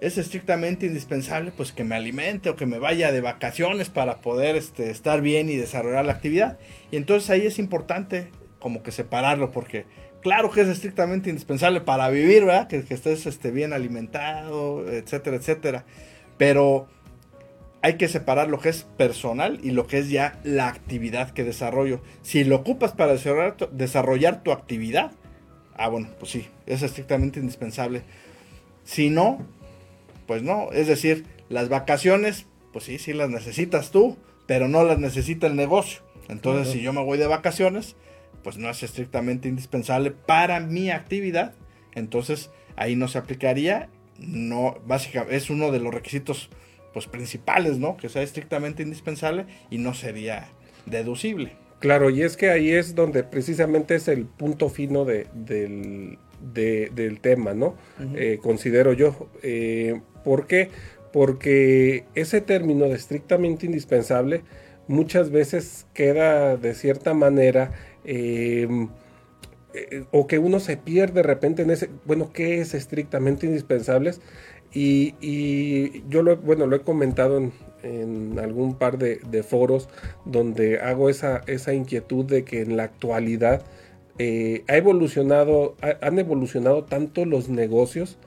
es 0.00 0.18
estrictamente 0.18 0.86
indispensable 0.86 1.52
pues 1.56 1.72
que 1.72 1.84
me 1.84 1.94
alimente 1.94 2.50
o 2.50 2.56
que 2.56 2.66
me 2.66 2.78
vaya 2.78 3.12
de 3.12 3.20
vacaciones 3.20 3.88
para 3.88 4.20
poder 4.20 4.56
este, 4.56 4.90
estar 4.90 5.20
bien 5.20 5.48
y 5.48 5.56
desarrollar 5.56 6.04
la 6.04 6.12
actividad. 6.12 6.58
Y 6.90 6.96
entonces 6.96 7.30
ahí 7.30 7.46
es 7.46 7.58
importante 7.58 8.30
como 8.58 8.82
que 8.82 8.92
separarlo 8.92 9.52
porque 9.52 9.86
claro 10.20 10.50
que 10.50 10.62
es 10.62 10.68
estrictamente 10.68 11.30
indispensable 11.30 11.80
para 11.80 12.10
vivir, 12.10 12.44
¿verdad? 12.44 12.66
Que, 12.68 12.84
estés 12.88 13.26
este, 13.26 13.50
bien 13.50 13.72
alimentado, 13.72 14.90
etcétera, 14.90 15.36
etcétera. 15.36 15.84
Pero 16.36 16.88
hay 17.86 17.98
que 17.98 18.08
separar 18.08 18.48
lo 18.48 18.58
que 18.58 18.68
es 18.68 18.82
personal 18.82 19.60
y 19.62 19.70
lo 19.70 19.86
que 19.86 19.98
es 19.98 20.10
ya 20.10 20.40
la 20.42 20.66
actividad 20.66 21.30
que 21.30 21.44
desarrollo. 21.44 22.00
Si 22.22 22.42
lo 22.42 22.56
ocupas 22.56 22.90
para 22.90 23.12
desarrollar 23.12 23.70
desarrollar 23.70 24.42
tu 24.42 24.50
actividad, 24.50 25.12
ah 25.76 25.86
bueno, 25.86 26.08
pues 26.18 26.32
sí, 26.32 26.48
es 26.66 26.82
estrictamente 26.82 27.38
indispensable. 27.38 28.02
Si 28.82 29.08
no, 29.08 29.38
pues 30.26 30.42
no, 30.42 30.72
es 30.72 30.88
decir, 30.88 31.26
las 31.48 31.68
vacaciones, 31.68 32.46
pues 32.72 32.86
sí, 32.86 32.98
sí 32.98 33.12
las 33.12 33.30
necesitas 33.30 33.92
tú, 33.92 34.16
pero 34.48 34.66
no 34.66 34.82
las 34.82 34.98
necesita 34.98 35.46
el 35.46 35.54
negocio. 35.54 36.00
Entonces, 36.28 36.72
si 36.72 36.80
yo 36.80 36.92
me 36.92 37.04
voy 37.04 37.18
de 37.18 37.28
vacaciones, 37.28 37.94
pues 38.42 38.58
no 38.58 38.68
es 38.68 38.82
estrictamente 38.82 39.48
indispensable 39.48 40.10
para 40.10 40.58
mi 40.58 40.90
actividad. 40.90 41.54
Entonces, 41.94 42.50
ahí 42.74 42.96
no 42.96 43.06
se 43.06 43.18
aplicaría. 43.18 43.90
No, 44.18 44.76
básicamente, 44.88 45.36
es 45.36 45.50
uno 45.50 45.70
de 45.70 45.78
los 45.78 45.94
requisitos 45.94 46.50
pues, 46.96 47.08
principales, 47.08 47.76
¿no? 47.78 47.98
Que 47.98 48.08
sea 48.08 48.22
estrictamente 48.22 48.82
indispensable 48.82 49.44
y 49.68 49.76
no 49.76 49.92
sería 49.92 50.48
deducible. 50.86 51.52
Claro, 51.78 52.08
y 52.08 52.22
es 52.22 52.38
que 52.38 52.48
ahí 52.48 52.70
es 52.70 52.94
donde 52.94 53.22
precisamente 53.22 53.96
es 53.96 54.08
el 54.08 54.24
punto 54.24 54.70
fino 54.70 55.04
de, 55.04 55.26
del, 55.34 56.16
del 56.40 57.20
tema, 57.20 57.52
¿no? 57.52 57.76
Eh, 58.14 58.38
considero 58.42 58.94
yo. 58.94 59.28
Eh, 59.42 60.00
¿Por 60.24 60.46
qué? 60.46 60.70
Porque 61.12 62.06
ese 62.14 62.40
término 62.40 62.86
de 62.86 62.94
estrictamente 62.94 63.66
indispensable 63.66 64.40
muchas 64.88 65.28
veces 65.28 65.84
queda 65.92 66.56
de 66.56 66.72
cierta 66.72 67.12
manera 67.12 67.72
em, 68.06 68.88
eh, 69.74 70.04
o 70.12 70.26
que 70.26 70.38
uno 70.38 70.60
se 70.60 70.78
pierde 70.78 71.16
de 71.16 71.24
repente 71.24 71.60
en 71.60 71.70
ese, 71.72 71.90
bueno, 72.06 72.30
¿qué 72.32 72.62
es 72.62 72.72
estrictamente 72.72 73.44
indispensable? 73.44 74.12
Y, 74.78 76.02
yo 76.10 76.22
lo, 76.22 76.36
bueno, 76.36 76.66
lo 76.66 76.76
he 76.76 76.80
comentado 76.80 77.50
en, 77.82 78.38
algún 78.38 78.74
par 78.74 78.98
de, 78.98 79.42
foros 79.42 79.88
donde 80.26 80.80
hago 80.80 81.08
esa, 81.08 81.40
esa 81.46 81.72
inquietud 81.72 82.26
de 82.26 82.44
que 82.44 82.60
en 82.60 82.76
la 82.76 82.82
actualidad 82.82 83.62
eh, 84.18 84.64
ha 84.68 84.76
evolucionado, 84.76 85.76
han 86.02 86.18
evolucionado 86.18 86.84
tanto 86.84 87.24
los 87.24 87.48
negocios 87.48 88.18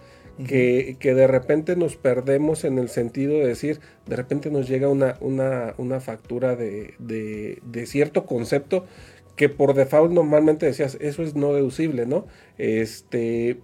que, 0.48 0.98
de 1.00 1.28
repente 1.28 1.76
nos 1.76 1.98
perdemos 1.98 2.64
en 2.64 2.80
el 2.80 2.90
sentido 2.90 3.34
de 3.34 3.46
decir, 3.46 3.80
de 4.08 4.16
repente 4.16 4.50
nos 4.50 4.68
llega 4.68 4.88
una, 4.88 5.18
una, 5.20 6.00
factura 6.00 6.56
de, 6.56 6.96
de, 6.98 7.86
cierto 7.86 8.26
concepto 8.26 8.86
que 9.36 9.50
por 9.50 9.76
default 9.76 10.14
normalmente 10.14 10.66
decías, 10.66 10.98
eso 11.00 11.22
es 11.22 11.36
no 11.36 11.54
deducible, 11.54 12.08
¿no? 12.08 12.26
Este, 12.58 13.60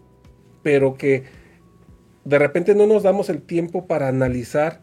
pero 0.62 0.98
que 0.98 1.24
de 2.26 2.40
repente 2.40 2.76
no 2.76 2.88
nos 2.88 3.04
damos 3.04 3.30
el 3.30 3.42
tiempo 3.42 3.86
para 3.88 4.08
analizar 4.08 4.82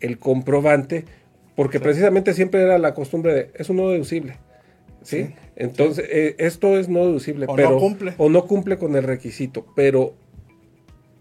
el 0.00 0.18
comprobante, 0.18 1.04
porque 1.54 1.78
precisamente 1.78 2.32
siempre 2.32 2.62
era 2.62 2.78
la 2.78 2.94
costumbre 2.94 3.34
de, 3.34 3.50
es 3.54 3.68
un 3.68 3.76
no 3.76 3.90
deducible. 3.90 4.38
¿sí? 5.02 5.34
Entonces, 5.56 6.06
eh, 6.10 6.36
esto 6.38 6.78
es 6.78 6.88
no 6.88 7.00
deducible, 7.00 7.46
o 7.48 7.54
pero, 7.54 7.70
no 7.70 7.78
cumple. 7.78 8.14
o 8.16 8.28
no 8.28 8.46
cumple 8.46 8.78
con 8.78 8.96
el 8.96 9.02
requisito, 9.02 9.66
pero 9.76 10.14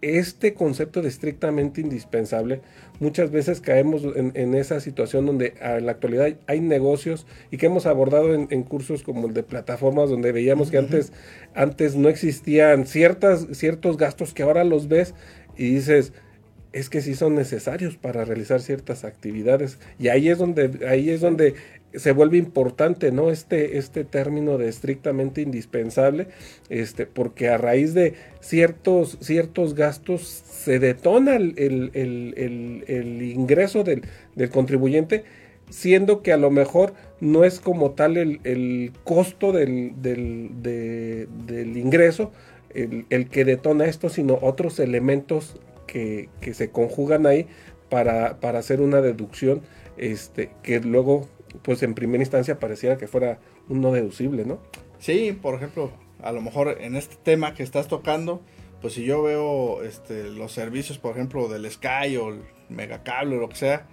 este 0.01 0.53
concepto 0.53 1.01
de 1.01 1.09
estrictamente 1.09 1.81
indispensable, 1.81 2.61
muchas 2.99 3.31
veces 3.31 3.59
caemos 3.59 4.03
en, 4.15 4.55
esa 4.55 4.79
situación 4.79 5.25
donde 5.25 5.55
en 5.61 5.85
la 5.85 5.91
actualidad 5.91 6.33
hay 6.47 6.61
negocios 6.61 7.25
y 7.51 7.57
que 7.57 7.65
hemos 7.65 7.85
abordado 7.85 8.33
en, 8.33 8.63
cursos 8.63 9.03
como 9.03 9.27
el 9.27 9.33
de 9.33 9.43
plataformas 9.43 10.09
donde 10.09 10.31
veíamos 10.31 10.71
que 10.71 10.77
antes, 10.77 11.11
antes 11.53 11.95
no 11.95 12.09
existían 12.09 12.85
ciertas, 12.85 13.47
ciertos 13.51 13.97
gastos 13.97 14.33
que 14.33 14.43
ahora 14.43 14.63
los 14.63 14.87
ves 14.87 15.15
y 15.59 15.75
dices, 15.75 16.13
es 16.71 16.89
que 16.89 17.01
sí 17.01 17.15
son 17.15 17.35
necesarios 17.35 17.97
para 17.97 18.25
realizar 18.25 18.61
ciertas 18.61 19.03
actividades 19.03 19.77
y 19.99 20.07
ahí 20.07 20.29
es 20.29 20.37
donde 20.37 20.87
ahí 20.87 21.09
es 21.09 21.19
donde 21.21 21.55
se 21.93 22.11
vuelve 22.11 22.37
importante, 22.37 23.11
¿no? 23.11 23.31
Este, 23.31 23.77
este 23.77 24.03
término 24.03 24.57
de 24.57 24.69
estrictamente 24.69 25.41
indispensable, 25.41 26.27
este, 26.69 27.05
porque 27.07 27.49
a 27.49 27.57
raíz 27.57 27.93
de 27.93 28.13
ciertos, 28.41 29.17
ciertos 29.21 29.73
gastos 29.73 30.21
se 30.21 30.79
detona 30.79 31.35
el, 31.35 31.55
ingreso 33.35 33.83
del, 33.83 34.03
contribuyente 34.51 35.23
siendo 35.69 36.21
que 36.21 36.31
a 36.31 36.37
lo 36.37 36.51
mejor 36.51 36.93
no 37.21 37.43
es 37.43 37.59
como 37.59 37.91
tal 37.91 38.17
el, 38.17 38.91
costo 39.03 39.51
del, 39.51 39.93
del, 40.01 41.77
ingreso 41.77 42.31
el, 42.73 43.29
que 43.29 43.45
detona 43.45 43.85
esto, 43.85 44.09
sino 44.09 44.37
otros 44.41 44.79
elementos 44.79 45.57
que, 45.87 46.29
se 46.53 46.69
conjugan 46.69 47.25
ahí 47.25 47.47
para, 47.89 48.39
para, 48.39 48.59
hacer 48.59 48.81
una 48.81 49.01
deducción 49.01 49.61
este, 49.97 50.51
que 50.63 50.79
luego, 50.79 51.27
pues 51.63 51.83
en 51.83 51.93
primera 51.93 52.21
instancia 52.21 52.59
pareciera 52.59 52.97
que 52.97 53.07
fuera 53.07 53.39
un 53.67 53.81
no 53.81 53.91
deducible, 53.91 54.45
¿no? 54.45 54.59
Sí, 54.99 55.37
por 55.41 55.55
ejemplo, 55.55 55.91
a 56.21 56.31
lo 56.31 56.41
mejor 56.41 56.77
en 56.81 56.95
este 56.95 57.15
tema 57.15 57.53
que 57.53 57.63
estás 57.63 57.87
tocando, 57.87 58.41
pues 58.81 58.93
si 58.93 59.03
yo 59.03 59.23
veo 59.23 59.83
este, 59.83 60.29
los 60.29 60.51
servicios, 60.51 60.97
por 60.97 61.11
ejemplo, 61.11 61.47
del 61.47 61.69
Sky 61.69 62.17
o 62.17 62.29
el 62.29 62.41
Megacable 62.69 63.37
o 63.37 63.39
lo 63.39 63.49
que 63.49 63.55
sea, 63.55 63.87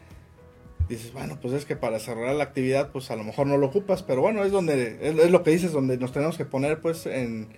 dices, 0.89 1.13
bueno, 1.13 1.39
pues 1.41 1.55
es 1.55 1.65
que 1.65 1.77
para 1.77 1.95
desarrollar 1.95 2.35
la 2.35 2.45
actividad, 2.45 2.91
pues 2.91 3.11
a 3.11 3.17
lo 3.17 3.25
mejor 3.25 3.47
no 3.47 3.57
lo 3.57 3.67
ocupas, 3.67 4.03
pero 4.03 4.21
bueno, 4.21 4.45
es 4.45 4.53
donde, 4.53 4.99
es, 5.03 5.31
lo 5.31 5.43
que 5.43 5.51
dices, 5.51 5.73
donde 5.73 5.99
nos 5.99 6.13
tenemos 6.13 6.37
que 6.37 6.45
poner, 6.45 6.81
pues, 6.81 7.07
en, 7.07 7.49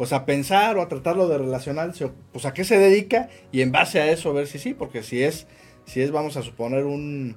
pues 0.00 0.14
a 0.14 0.24
pensar 0.24 0.78
o 0.78 0.80
a 0.80 0.88
tratarlo 0.88 1.28
de 1.28 1.36
relacionar, 1.36 1.92
pues 2.32 2.46
a 2.46 2.54
qué 2.54 2.64
se 2.64 2.78
dedica 2.78 3.28
y 3.52 3.60
en 3.60 3.70
base 3.70 4.00
a 4.00 4.10
eso 4.10 4.32
ver 4.32 4.46
si 4.46 4.58
sí, 4.58 4.72
porque 4.72 5.02
si 5.02 5.22
es, 5.22 5.46
si 5.84 6.00
es, 6.00 6.10
vamos 6.10 6.38
a 6.38 6.42
suponer 6.42 6.84
un, 6.86 7.36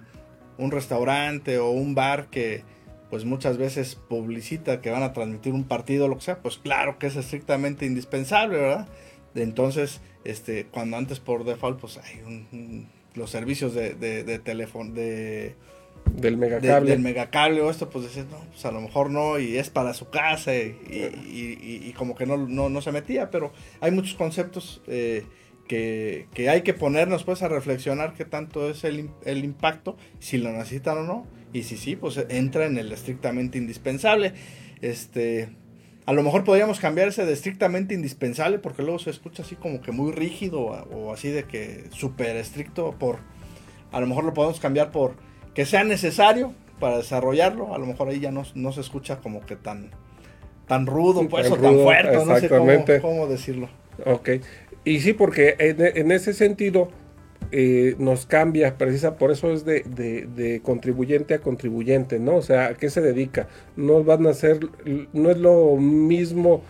un 0.58 0.72
restaurante 0.72 1.60
o 1.60 1.72
un 1.72 1.94
bar 1.94 2.28
que, 2.30 2.64
pues 3.10 3.26
muchas 3.26 3.58
veces 3.58 3.96
publicita 3.96 4.80
que 4.80 4.92
van 4.92 5.04
a 5.04 5.12
transmitir 5.12 5.52
un 5.52 5.66
partido 5.66 6.06
o 6.06 6.08
lo 6.08 6.16
que 6.16 6.22
sea, 6.22 6.42
pues 6.42 6.58
claro 6.58 7.00
que 7.00 7.08
es 7.08 7.18
estrictamente 7.18 7.86
indispensable, 7.86 8.58
¿verdad? 8.58 8.88
Entonces, 9.36 10.00
este, 10.24 10.66
cuando 10.68 10.96
antes 10.96 11.20
por 11.20 11.44
default, 11.44 11.82
pues 11.82 11.98
hay 11.98 12.22
un 12.26 12.88
los 13.14 13.30
servicios 13.30 13.74
de, 13.74 13.94
de, 13.94 14.40
teléfono, 14.40 14.94
de, 14.94 15.58
del 16.06 16.38
megacable. 16.38 16.92
del 16.92 17.00
megacable 17.00 17.62
o 17.62 17.70
esto, 17.70 17.90
pues 17.90 18.06
decías, 18.06 18.28
no, 18.28 18.40
pues 18.52 18.66
a 18.66 18.72
lo 18.72 18.82
mejor 18.82 19.10
no, 19.10 19.40
y 19.40 19.58
es 19.58 19.70
para 19.70 19.94
su 19.94 20.10
casa, 20.10 20.56
y, 20.56 21.94
como 21.98 22.16
que 22.16 22.26
no, 22.26 22.38
no, 22.38 22.82
se 22.82 22.92
metía, 22.92 23.30
pero 23.30 23.52
hay 23.82 23.92
muchos 23.92 24.16
conceptos 24.16 24.82
eh, 24.88 25.26
que, 25.68 26.28
que, 26.34 26.50
hay 26.50 26.62
que 26.62 26.74
ponernos 26.74 27.24
pues 27.24 27.42
a 27.42 27.48
reflexionar 27.48 28.14
qué 28.14 28.26
tanto 28.26 28.70
es 28.70 28.84
el, 28.84 29.10
el, 29.26 29.44
impacto, 29.44 29.98
si 30.20 30.38
lo 30.38 30.52
necesitan 30.52 31.00
o 31.00 31.04
no, 31.04 31.28
y 31.54 31.64
si 31.64 31.78
sí, 31.78 31.96
pues 31.96 32.20
entra 32.30 32.66
en 32.66 32.78
el 32.78 32.92
estrictamente 32.92 33.58
indispensable. 33.58 34.34
Este, 34.82 35.50
a 36.06 36.12
lo 36.12 36.22
mejor 36.24 36.44
podríamos 36.44 36.80
cambiar 36.80 37.08
ese 37.08 37.26
de 37.26 37.32
estrictamente 37.32 37.94
indispensable 37.94 38.60
porque 38.60 38.82
luego 38.82 39.00
se 39.00 39.10
escucha 39.10 39.44
así 39.44 39.56
como 39.56 39.82
que 39.82 39.94
muy 39.94 40.12
rígido 40.12 40.60
o 40.62 41.14
así 41.14 41.30
de 41.30 41.46
que 41.46 41.86
súper 41.92 42.36
estricto 42.36 42.94
por... 43.00 43.20
A 43.92 44.02
lo 44.02 44.08
mejor 44.08 44.24
lo 44.24 44.34
podemos 44.34 44.60
cambiar 44.60 44.92
por 44.92 45.16
que 45.54 45.66
sea 45.66 45.84
necesario 45.84 46.54
para 46.80 46.98
desarrollarlo. 46.98 47.74
A 47.74 47.78
lo 47.78 47.86
mejor 47.86 48.10
ahí 48.10 48.20
ya 48.20 48.32
no, 48.32 48.44
no 48.56 48.72
se 48.72 48.82
escucha 48.82 49.18
como 49.18 49.46
que 49.46 49.56
tan, 49.56 49.92
tan 50.68 50.86
rudo, 50.86 51.28
pues, 51.28 51.50
o 51.52 51.58
tan 51.58 51.76
fuerte, 51.80 52.26
no 52.26 52.38
sé 52.38 52.50
cómo, 52.50 52.72
cómo, 53.02 53.28
decirlo. 53.28 53.70
Ok. 54.06 54.30
Y 54.84 55.00
sí, 55.00 55.14
porque 55.14 55.56
en, 55.60 55.82
en 55.82 56.12
ese 56.12 56.34
sentido 56.34 56.90
eh, 57.56 57.96
nos 58.00 58.26
cambia, 58.26 58.80
precisa, 58.80 59.16
por 59.16 59.30
eso 59.30 59.54
es 59.54 59.64
de, 59.64 60.60
contribuyente 60.64 61.36
a 61.36 61.40
contribuyente, 61.40 62.18
¿no? 62.18 62.38
O 62.38 62.42
sea, 62.42 62.70
¿a 62.70 62.74
qué 62.74 62.90
se 62.90 63.00
dedica? 63.00 63.48
No 63.76 64.04
van 64.04 64.26
a 64.26 64.34
ser, 64.34 64.60
no 65.14 65.30
es 65.30 65.38
lo 65.38 65.78
mismo 65.78 66.64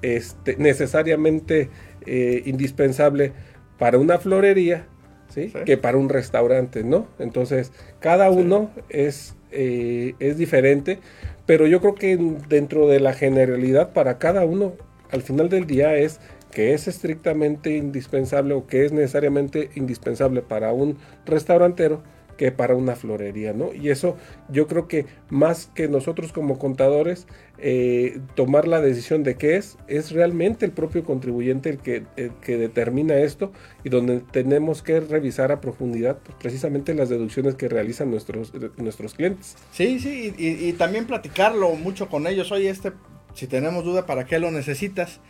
este, 0.00 0.56
necesariamente 0.56 1.68
eh, 2.06 2.42
indispensable 2.46 3.32
para 3.78 3.98
una 3.98 4.18
florería, 4.18 4.86
¿sí? 5.30 5.52
Que 5.64 5.76
para 5.76 5.96
un 5.96 6.08
restaurante, 6.08 6.84
¿no? 6.84 7.06
Entonces, 7.18 7.72
cada 8.00 8.30
uno 8.30 8.70
es, 8.88 9.34
eh, 9.50 10.14
es 10.18 10.36
diferente, 10.36 10.98
pero 11.46 11.66
yo 11.66 11.80
creo 11.80 11.94
que 11.94 12.18
dentro 12.48 12.86
de 12.86 13.00
la 13.00 13.12
generalidad 13.12 13.92
para 13.92 14.18
cada 14.18 14.44
uno, 14.44 14.74
al 15.10 15.22
final 15.22 15.48
del 15.48 15.66
día 15.66 15.96
es 15.96 16.20
que 16.50 16.74
es 16.74 16.88
estrictamente 16.88 17.76
indispensable 17.76 18.54
o 18.54 18.66
que 18.66 18.84
es 18.84 18.92
necesariamente 18.92 19.70
indispensable 19.74 20.42
para 20.42 20.72
un 20.72 20.98
restaurantero 21.24 22.02
que 22.40 22.52
para 22.52 22.74
una 22.74 22.96
florería, 22.96 23.52
¿no? 23.52 23.74
Y 23.74 23.90
eso 23.90 24.16
yo 24.48 24.66
creo 24.66 24.88
que 24.88 25.04
más 25.28 25.66
que 25.74 25.88
nosotros 25.88 26.32
como 26.32 26.58
contadores 26.58 27.26
eh, 27.58 28.18
tomar 28.34 28.66
la 28.66 28.80
decisión 28.80 29.24
de 29.24 29.36
qué 29.36 29.56
es, 29.56 29.76
es 29.88 30.10
realmente 30.10 30.64
el 30.64 30.72
propio 30.72 31.04
contribuyente 31.04 31.68
el 31.68 31.76
que, 31.76 32.04
que 32.40 32.56
determina 32.56 33.18
esto 33.18 33.52
y 33.84 33.90
donde 33.90 34.20
tenemos 34.20 34.80
que 34.80 35.00
revisar 35.00 35.52
a 35.52 35.60
profundidad 35.60 36.16
pues, 36.24 36.34
precisamente 36.40 36.94
las 36.94 37.10
deducciones 37.10 37.56
que 37.56 37.68
realizan 37.68 38.10
nuestros, 38.10 38.54
nuestros 38.78 39.12
clientes. 39.12 39.56
Sí, 39.72 40.00
sí, 40.00 40.32
y, 40.38 40.66
y 40.66 40.72
también 40.72 41.04
platicarlo 41.04 41.74
mucho 41.74 42.08
con 42.08 42.26
ellos. 42.26 42.50
Oye, 42.52 42.70
este, 42.70 42.92
si 43.34 43.48
tenemos 43.48 43.84
duda, 43.84 44.06
¿para 44.06 44.24
qué 44.24 44.38
lo 44.38 44.50
necesitas? 44.50 45.20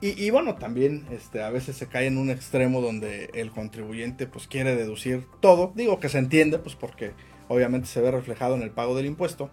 Y, 0.00 0.30
bueno, 0.30 0.54
también 0.54 1.06
este, 1.10 1.42
a 1.42 1.50
veces 1.50 1.76
se 1.76 1.88
cae 1.88 2.06
en 2.06 2.18
un 2.18 2.30
extremo 2.30 2.80
donde 2.80 3.30
el 3.34 3.50
contribuyente 3.50 4.28
pues 4.28 4.46
quiere 4.46 4.76
deducir 4.76 5.26
todo. 5.40 5.72
Digo 5.74 5.98
que 5.98 6.08
se 6.08 6.18
entiende, 6.18 6.60
pues 6.60 6.76
porque 6.76 7.14
obviamente 7.48 7.88
se 7.88 8.00
ve 8.00 8.12
reflejado 8.12 8.54
en 8.54 8.62
el 8.62 8.70
pago 8.70 8.94
del 8.94 9.06
impuesto. 9.06 9.50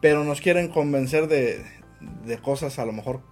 Pero 0.00 0.22
nos 0.22 0.40
quieren 0.40 0.68
convencer 0.68 1.26
de, 1.26 1.64
de 2.24 2.38
cosas 2.38 2.78
a 2.78 2.86
lo 2.86 2.92
mejor 2.92 3.22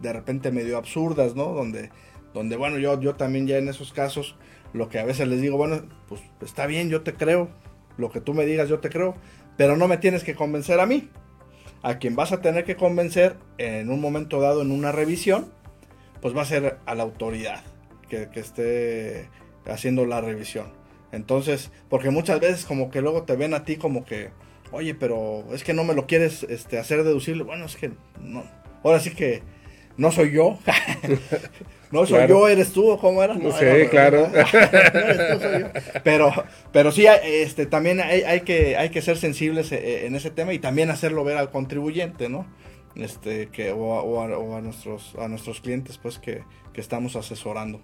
de 0.00 0.12
repente 0.12 0.52
medio 0.52 0.76
absurdas, 0.76 1.34
¿no? 1.34 1.46
Donde, 1.46 1.90
donde 2.32 2.56
bueno, 2.56 2.78
yo, 2.78 3.00
yo 3.00 3.16
también 3.16 3.48
ya 3.48 3.58
en 3.58 3.68
esos 3.68 3.92
casos, 3.92 4.36
lo 4.72 4.88
que 4.88 5.00
a 5.00 5.04
veces 5.04 5.26
les 5.26 5.40
digo, 5.40 5.56
bueno, 5.56 5.82
pues 6.08 6.20
está 6.40 6.66
bien, 6.66 6.88
yo 6.88 7.02
te 7.02 7.14
creo. 7.14 7.48
Lo 7.96 8.10
que 8.10 8.20
tú 8.20 8.32
me 8.32 8.46
digas, 8.46 8.68
yo 8.68 8.78
te 8.78 8.90
creo. 8.90 9.16
Pero 9.56 9.76
no 9.76 9.88
me 9.88 9.98
tienes 9.98 10.22
que 10.22 10.36
convencer 10.36 10.78
a 10.78 10.86
mí. 10.86 11.10
A 11.82 11.98
quien 11.98 12.14
vas 12.14 12.30
a 12.30 12.40
tener 12.40 12.64
que 12.64 12.76
convencer 12.76 13.36
en 13.58 13.90
un 13.90 14.00
momento 14.00 14.40
dado 14.40 14.62
en 14.62 14.70
una 14.70 14.92
revisión 14.92 15.56
pues 16.26 16.36
va 16.36 16.42
a 16.42 16.44
ser 16.44 16.78
a 16.86 16.96
la 16.96 17.04
autoridad 17.04 17.62
que, 18.08 18.28
esté 18.34 19.28
haciendo 19.64 20.06
la 20.06 20.20
revisión. 20.20 20.72
Entonces, 21.12 21.70
porque 21.88 22.10
muchas 22.10 22.40
veces 22.40 22.64
como 22.64 22.90
que 22.90 23.00
luego 23.00 23.22
te 23.22 23.36
ven 23.36 23.54
a 23.54 23.64
ti 23.64 23.76
como 23.76 24.04
que, 24.04 24.30
oye, 24.72 24.96
pero 24.96 25.44
es 25.52 25.62
que 25.62 25.72
no 25.72 25.84
me 25.84 25.94
lo 25.94 26.08
quieres 26.08 26.42
este, 26.42 26.80
hacer 26.80 27.04
deducible. 27.04 27.44
Bueno, 27.44 27.64
es 27.64 27.76
que 27.76 27.92
no. 28.20 28.42
Ahora 28.82 28.98
sí 28.98 29.10
que 29.10 29.44
no 29.96 30.10
soy 30.10 30.32
yo. 30.32 30.58
no 31.92 32.04
soy 32.06 32.26
yo, 32.26 32.48
eres 32.48 32.72
tú, 32.72 32.90
¿o 32.90 32.98
cómo 32.98 33.22
era? 33.22 33.34
No, 33.34 33.52
sí, 33.52 33.64
claro. 33.88 34.28
Pero, 36.02 36.32
pero 36.72 36.90
sí, 36.90 37.06
este, 37.22 37.66
también 37.66 38.00
hay, 38.00 38.22
hay, 38.22 38.40
que, 38.40 38.76
hay 38.76 38.90
que 38.90 39.00
ser 39.00 39.16
sensibles 39.16 39.70
eh, 39.70 40.06
en 40.06 40.16
ese 40.16 40.32
tema 40.32 40.52
y 40.52 40.58
también 40.58 40.90
hacerlo 40.90 41.22
ver 41.22 41.36
al 41.36 41.52
contribuyente, 41.52 42.28
¿no? 42.28 42.48
Este, 42.96 43.48
que, 43.48 43.72
o, 43.72 44.22
a, 44.22 44.60
nuestros, 44.60 45.14
a 45.18 45.28
nuestros 45.28 45.60
clientes 45.60 45.98
pues 45.98 46.18
que, 46.18 46.42
estamos 46.74 47.16
asesorando. 47.16 47.80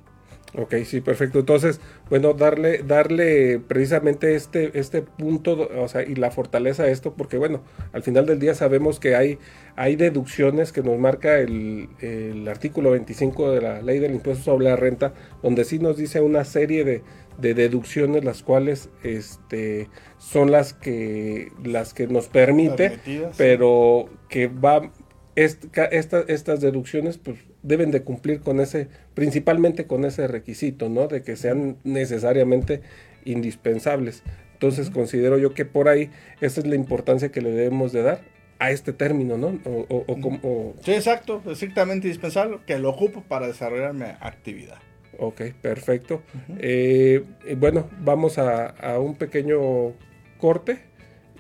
Ok, 0.55 0.75
sí, 0.85 1.01
perfecto. 1.01 1.39
Entonces, 1.39 1.81
bueno, 2.11 2.35
darle, 2.35 2.83
darle 2.83 3.59
precisamente 3.59 4.35
este, 4.35 4.79
este 4.79 5.01
punto, 5.01 5.67
o 5.79 5.89
sea, 5.89 6.03
y 6.03 6.15
la 6.15 6.31
fortaleza 6.31 6.83
a 6.83 6.89
esto, 6.89 7.15
porque 7.15 7.39
bueno, 7.39 7.63
al 7.95 8.03
final 8.03 8.27
del 8.27 8.39
día 8.39 8.55
sabemos 8.55 9.01
que 9.01 9.17
hay, 9.17 9.39
hay 9.77 9.97
deducciones 9.97 10.73
que 10.73 10.83
nos 10.83 10.99
marca 10.99 11.39
el, 11.39 11.89
el 12.01 12.47
artículo 12.49 12.91
25 12.91 13.51
de 13.51 13.63
la 13.63 13.81
ley 13.81 13.99
del 13.99 14.13
impuesto 14.13 14.45
sobre 14.45 14.67
la 14.67 14.77
renta, 14.77 15.15
donde 15.43 15.65
sí 15.65 15.79
nos 15.79 15.97
dice 15.97 16.21
una 16.21 16.45
serie 16.45 16.85
de, 16.85 17.03
de 17.39 17.55
deducciones 17.55 18.25
las 18.25 18.43
cuales 18.43 18.89
este 19.03 19.89
son 20.19 20.51
las 20.51 20.75
que 20.75 21.53
las 21.65 21.95
que 21.95 22.07
nos 22.07 22.29
permite 22.29 22.99
pero 23.37 24.07
que 24.29 24.49
va 24.49 24.93
estas 25.35 26.61
deducciones 26.61 27.19
pues, 27.19 27.39
deben 27.63 27.91
de 27.91 28.03
cumplir 28.03 28.41
con 28.41 28.61
ese, 28.61 28.89
principalmente 29.15 29.87
con 29.87 30.05
ese 30.05 30.27
requisito, 30.27 30.89
¿no? 30.89 31.09
De 31.09 31.23
que 31.23 31.37
sean 31.37 31.77
necesariamente 31.85 32.83
indispensables. 33.25 34.23
Entonces 34.55 34.91
considero 34.91 35.39
yo 35.39 35.55
que 35.55 35.65
por 35.65 35.89
ahí 35.89 36.11
esa 36.41 36.61
es 36.61 36.67
la 36.67 36.77
importancia 36.77 37.31
que 37.31 37.41
le 37.41 37.51
debemos 37.51 37.93
de 37.93 38.03
dar 38.03 38.21
a 38.59 38.71
este 38.71 38.93
término, 38.93 39.37
¿no? 39.37 39.59
O, 39.65 40.75
Sí, 40.83 40.93
exacto, 40.93 41.43
estrictamente 41.51 42.07
indispensable, 42.07 42.59
que 42.65 42.79
lo 42.79 42.91
ocupo 42.91 43.23
para 43.23 43.49
desarrollar 43.49 43.93
mi 43.93 44.05
actividad. 44.05 44.79
Ok, 45.19 45.43
perfecto. 45.61 46.23
Eh, 46.59 47.25
bueno, 47.57 47.89
vamos 48.01 48.39
a, 48.39 48.67
a 48.67 49.01
un 49.01 49.17
pequeño 49.17 49.93
corte 50.39 50.81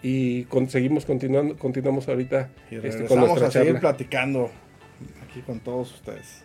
y 0.03 0.47
seguimos 0.69 1.05
continuando, 1.07 1.57
continuamos 1.57 2.09
ahorita 2.09 2.51
y 2.71 2.77
este, 2.77 3.05
con 3.05 3.21
a 3.21 3.51
seguir 3.51 3.79
platicando 3.79 4.51
aquí 5.23 5.41
con 5.43 5.61
todos 5.61 5.93
ustedes. 5.95 6.45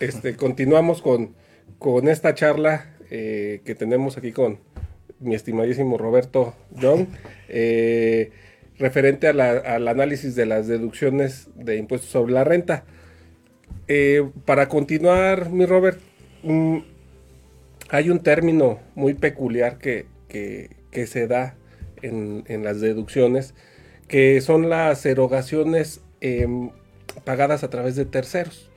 Este, 0.00 0.36
continuamos 0.36 1.02
con, 1.02 1.34
con 1.78 2.08
esta 2.08 2.34
charla 2.34 2.94
eh, 3.10 3.62
que 3.64 3.74
tenemos 3.74 4.18
aquí 4.18 4.32
con 4.32 4.58
mi 5.20 5.34
estimadísimo 5.34 5.98
Roberto 5.98 6.54
John, 6.80 7.08
eh, 7.48 8.30
referente 8.78 9.28
al 9.28 9.88
análisis 9.88 10.34
de 10.34 10.46
las 10.46 10.68
deducciones 10.68 11.48
de 11.56 11.76
impuestos 11.76 12.10
sobre 12.10 12.32
la 12.32 12.44
renta. 12.44 12.84
Eh, 13.88 14.28
para 14.44 14.68
continuar, 14.68 15.50
mi 15.50 15.64
Robert, 15.66 15.98
mm, 16.42 16.78
hay 17.88 18.10
un 18.10 18.20
término 18.20 18.78
muy 18.94 19.14
peculiar 19.14 19.78
que, 19.78 20.06
se 21.06 21.26
da 21.26 21.56
en, 22.02 22.44
las 22.62 22.80
deducciones, 22.80 23.54
que 24.06 24.40
son 24.40 24.68
las 24.68 25.04
erogaciones 25.06 26.02
em, 26.20 26.70
pagadas 27.24 27.64
a 27.64 27.70
través 27.70 27.96
de 27.96 28.04
terceros, 28.04 28.67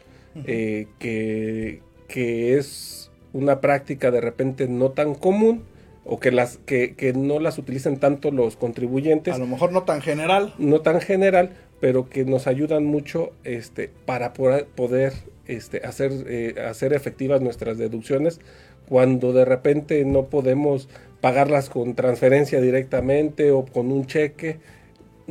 eh, 0.45 0.87
que, 0.99 1.81
que, 2.07 2.57
es 2.57 3.11
una 3.33 3.61
práctica 3.61 4.11
de 4.11 4.21
repente 4.21 4.67
no 4.67 4.91
tan 4.91 5.15
común 5.15 5.63
o 6.05 6.19
que, 6.19 6.31
las, 6.31 6.57
que, 6.65 6.95
que 6.95 7.13
no 7.13 7.39
las 7.39 7.57
utilicen 7.57 7.97
tanto 7.97 8.31
los 8.31 8.55
contribuyentes. 8.55 9.35
A 9.35 9.37
lo 9.37 9.47
mejor 9.47 9.71
no 9.71 9.83
tan 9.83 10.01
general. 10.01 10.53
No 10.57 10.81
tan 10.81 11.01
general, 11.01 11.51
pero 11.79 12.09
que 12.09 12.25
nos 12.25 12.47
ayudan 12.47 12.85
mucho 12.85 13.31
este, 13.43 13.89
para 14.05 14.33
poder, 14.33 15.13
este, 15.47 15.85
hacer, 15.85 16.11
eh, 16.27 16.55
hacer 16.67 16.93
efectivas 16.93 17.41
nuestras 17.41 17.77
deducciones 17.77 18.39
cuando 18.87 19.31
de 19.31 19.45
repente 19.45 20.03
no 20.05 20.25
podemos 20.25 20.89
pagarlas 21.21 21.69
con 21.69 21.95
transferencia 21.95 22.59
directamente 22.59 23.51
o 23.51 23.65
con 23.65 23.91
un 23.91 24.05
cheque. 24.05 24.59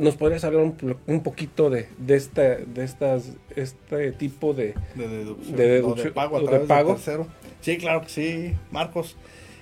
¿Nos 0.01 0.15
podrías 0.15 0.43
hablar 0.43 0.73
un, 1.05 1.21
poquito 1.21 1.69
de, 1.69 1.87
de, 1.99 2.15
esta, 2.15 2.41
de 2.41 2.83
estas, 2.83 3.33
este 3.55 4.11
tipo 4.13 4.53
de, 4.53 4.73
de 4.95 5.07
deducción, 5.07 5.55
de, 5.55 5.67
deducción, 5.67 6.07
de 6.07 6.11
pago 6.11 6.37
a 6.37 6.41
través 6.41 6.61
de 6.61 6.67
pago? 6.67 6.93
tercero? 6.95 7.27
Sí, 7.61 7.77
claro 7.77 8.01
que 8.01 8.09
sí, 8.09 8.53
Marcos. 8.71 9.15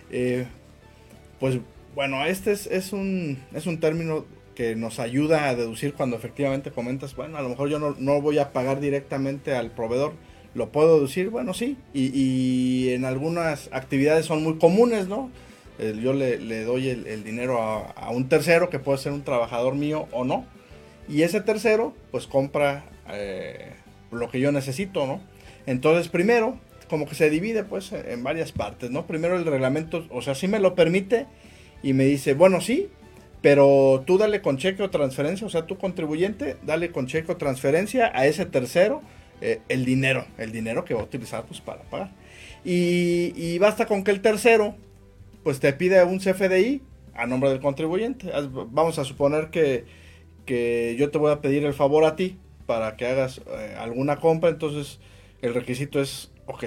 Eh, 0.10 0.45
pues 1.39 1.60
bueno, 1.93 2.25
este 2.25 2.54
es, 2.54 2.67
es, 2.67 2.93
un, 2.93 3.38
es 3.54 3.65
un 3.65 3.80
término 3.80 4.25
que 4.56 4.75
nos 4.75 4.99
ayuda 4.99 5.49
a 5.49 5.56
deducir 5.56 5.93
cuando 5.93 6.15
efectivamente 6.15 6.71
comentas, 6.71 7.15
bueno, 7.15 7.38
a 7.38 7.41
lo 7.41 7.49
mejor 7.49 7.69
yo 7.69 7.80
no, 7.80 8.21
voy 8.21 8.39
a 8.39 8.52
pagar 8.52 8.80
directamente 8.80 9.56
al 9.56 9.71
proveedor, 9.71 10.13
lo 10.54 10.69
puedo 10.69 10.95
deducir, 10.95 11.30
bueno, 11.30 11.54
sí, 11.54 11.78
y, 11.93 12.89
en 12.89 13.06
algunas 13.06 13.69
actividades 13.71 14.25
son 14.25 14.43
muy 14.43 14.58
comunes, 14.58 15.08
¿no? 15.08 15.30
Yo 16.01 16.13
le, 16.13 16.63
doy 16.63 16.89
el, 16.89 17.23
dinero 17.23 17.61
a, 17.61 18.09
un 18.11 18.29
tercero 18.29 18.69
que 18.69 18.79
puede 18.79 18.97
ser 18.97 19.11
un 19.11 19.23
trabajador 19.23 19.75
mío 19.75 20.07
o 20.11 20.23
no, 20.23 20.45
y 21.07 21.23
ese 21.23 21.41
tercero 21.41 21.93
pues 22.11 22.27
compra 22.27 22.85
eh, 23.11 23.73
lo 24.11 24.29
que 24.29 24.39
yo 24.39 24.51
necesito, 24.51 25.07
¿no? 25.07 25.21
Entonces 25.65 26.09
primero, 26.09 26.59
como 26.89 27.07
que 27.07 27.15
se 27.15 27.29
divide 27.29 27.63
pues 27.63 27.91
en 27.91 28.23
varias 28.23 28.51
partes, 28.51 28.91
¿no? 28.91 29.07
Primero 29.07 29.37
el 29.37 29.45
reglamento, 29.45 30.05
o 30.09 30.21
sea, 30.21 30.35
sí 30.35 30.47
me 30.47 30.59
lo 30.59 30.75
permite 30.75 31.27
y 31.83 31.93
me 31.93 32.05
dice, 32.05 32.33
bueno, 32.33 32.61
sí, 32.61 32.89
pero 33.41 34.03
tú 34.05 34.17
dale 34.17 34.41
con 34.41 34.57
cheque 34.57 34.83
o 34.83 34.89
transferencia, 34.89 35.47
o 35.47 35.49
sea, 35.49 35.65
tu 35.65 35.77
contribuyente, 35.77 36.57
dale 36.63 36.91
con 36.91 37.07
cheque 37.07 37.31
o 37.31 37.37
transferencia 37.37 38.11
a 38.13 38.25
ese 38.25 38.45
tercero 38.45 39.01
eh, 39.41 39.61
el 39.69 39.85
dinero, 39.85 40.25
el 40.37 40.51
dinero 40.51 40.83
que 40.83 40.93
va 40.93 41.01
a 41.01 41.03
utilizar 41.03 41.45
pues, 41.45 41.61
para 41.61 41.83
pagar. 41.83 42.11
Y, 42.65 43.57
basta 43.59 43.85
con 43.85 44.03
que 44.03 44.11
el 44.11 44.21
tercero, 44.21 44.75
pues 45.49 45.59
te 45.59 45.73
pide 45.73 46.03
un 46.03 46.19
CFDI 46.19 46.83
a 47.15 47.25
nombre 47.25 47.49
del 47.49 47.59
contribuyente. 47.59 48.31
Vamos 48.69 48.99
a 48.99 49.03
suponer 49.03 49.49
que, 49.49 49.83
que 50.45 50.95
yo 50.99 51.09
te 51.09 51.17
voy 51.17 51.31
a 51.31 51.41
pedir 51.41 51.65
el 51.65 51.73
favor 51.73 52.05
a 52.05 52.15
ti 52.15 52.38
para 52.67 52.95
que 52.97 53.07
hagas 53.07 53.41
eh, 53.47 53.75
alguna 53.79 54.17
compra, 54.17 54.51
entonces 54.51 54.99
el 55.41 55.55
requisito 55.55 55.99
es, 55.99 56.31
ok, 56.45 56.65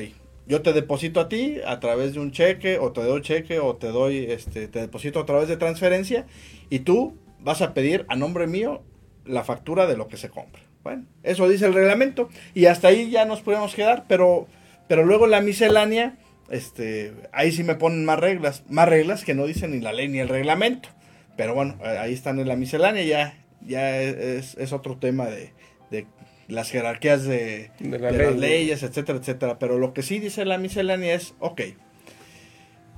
yo 0.49 0.63
te 0.63 0.73
deposito 0.73 1.21
a 1.21 1.29
ti 1.29 1.61
a 1.65 1.79
través 1.79 2.15
de 2.15 2.19
un 2.19 2.33
cheque 2.33 2.81
o 2.81 2.91
te 2.91 3.05
doy 3.05 3.23
cheque 3.23 3.61
o 3.61 3.77
te 3.77 3.87
doy 3.87 4.25
este 4.29 4.67
te 4.67 4.81
deposito 4.81 5.21
a 5.21 5.27
través 5.27 5.47
de 5.47 5.57
transferencia 5.57 6.27
y 6.69 6.81
tú 6.81 7.15
vas 7.39 7.63
a 7.63 7.75
pedir 7.75 8.05
a 8.09 8.17
nombre 8.17 8.49
mío 8.49 8.83
la 9.25 9.45
factura 9.45 9.87
de 9.87 9.97
lo 9.97 10.09
que 10.09 10.17
se 10.17 10.29
compra. 10.29 10.61
Bueno, 10.83 11.05
eso 11.23 11.49
dice 11.49 11.67
el 11.67 11.75
reglamento 11.75 12.31
y 12.53 12.67
hasta 12.67 12.89
ahí 12.89 13.13
ya 13.13 13.27
nos 13.27 13.43
podemos 13.43 13.77
quedar, 13.77 14.07
pero 14.09 14.49
pero 14.89 15.05
luego 15.05 15.29
la 15.29 15.41
miscelánea 15.41 16.19
este 16.53 17.13
ahí 17.33 17.51
sí 17.51 17.65
me 17.65 17.75
ponen 17.75 18.05
más 18.05 18.21
reglas, 18.21 18.63
más 18.69 18.89
reglas 18.89 19.25
que 19.25 19.35
no 19.35 19.47
dicen 19.47 19.73
ni 19.73 19.81
la 19.81 19.93
ley 19.93 20.09
ni 20.09 20.21
el 20.21 20.29
reglamento. 20.29 20.89
Pero 21.37 21.55
bueno, 21.55 21.79
ahí 21.83 22.13
están 22.13 22.39
en 22.39 22.47
la 22.47 22.57
miscelánea 22.57 23.03
ya 23.03 23.43
ya 23.67 24.01
es, 24.01 24.57
es 24.57 24.73
otro 24.73 24.97
tema 24.99 25.27
de, 25.27 25.53
de 25.91 26.07
las 26.49 26.71
jerarquías 26.71 27.25
de, 27.25 27.71
las 27.81 28.37
leyes, 28.37 28.83
etcétera, 28.83 29.19
etcétera. 29.19 29.59
Pero 29.59 29.79
lo 29.79 29.93
que 29.95 30.03
sí 30.03 30.19
dice 30.19 30.45
la 30.45 30.59
miscelánea 30.59 31.15
es, 31.15 31.35
ok, 31.39 31.63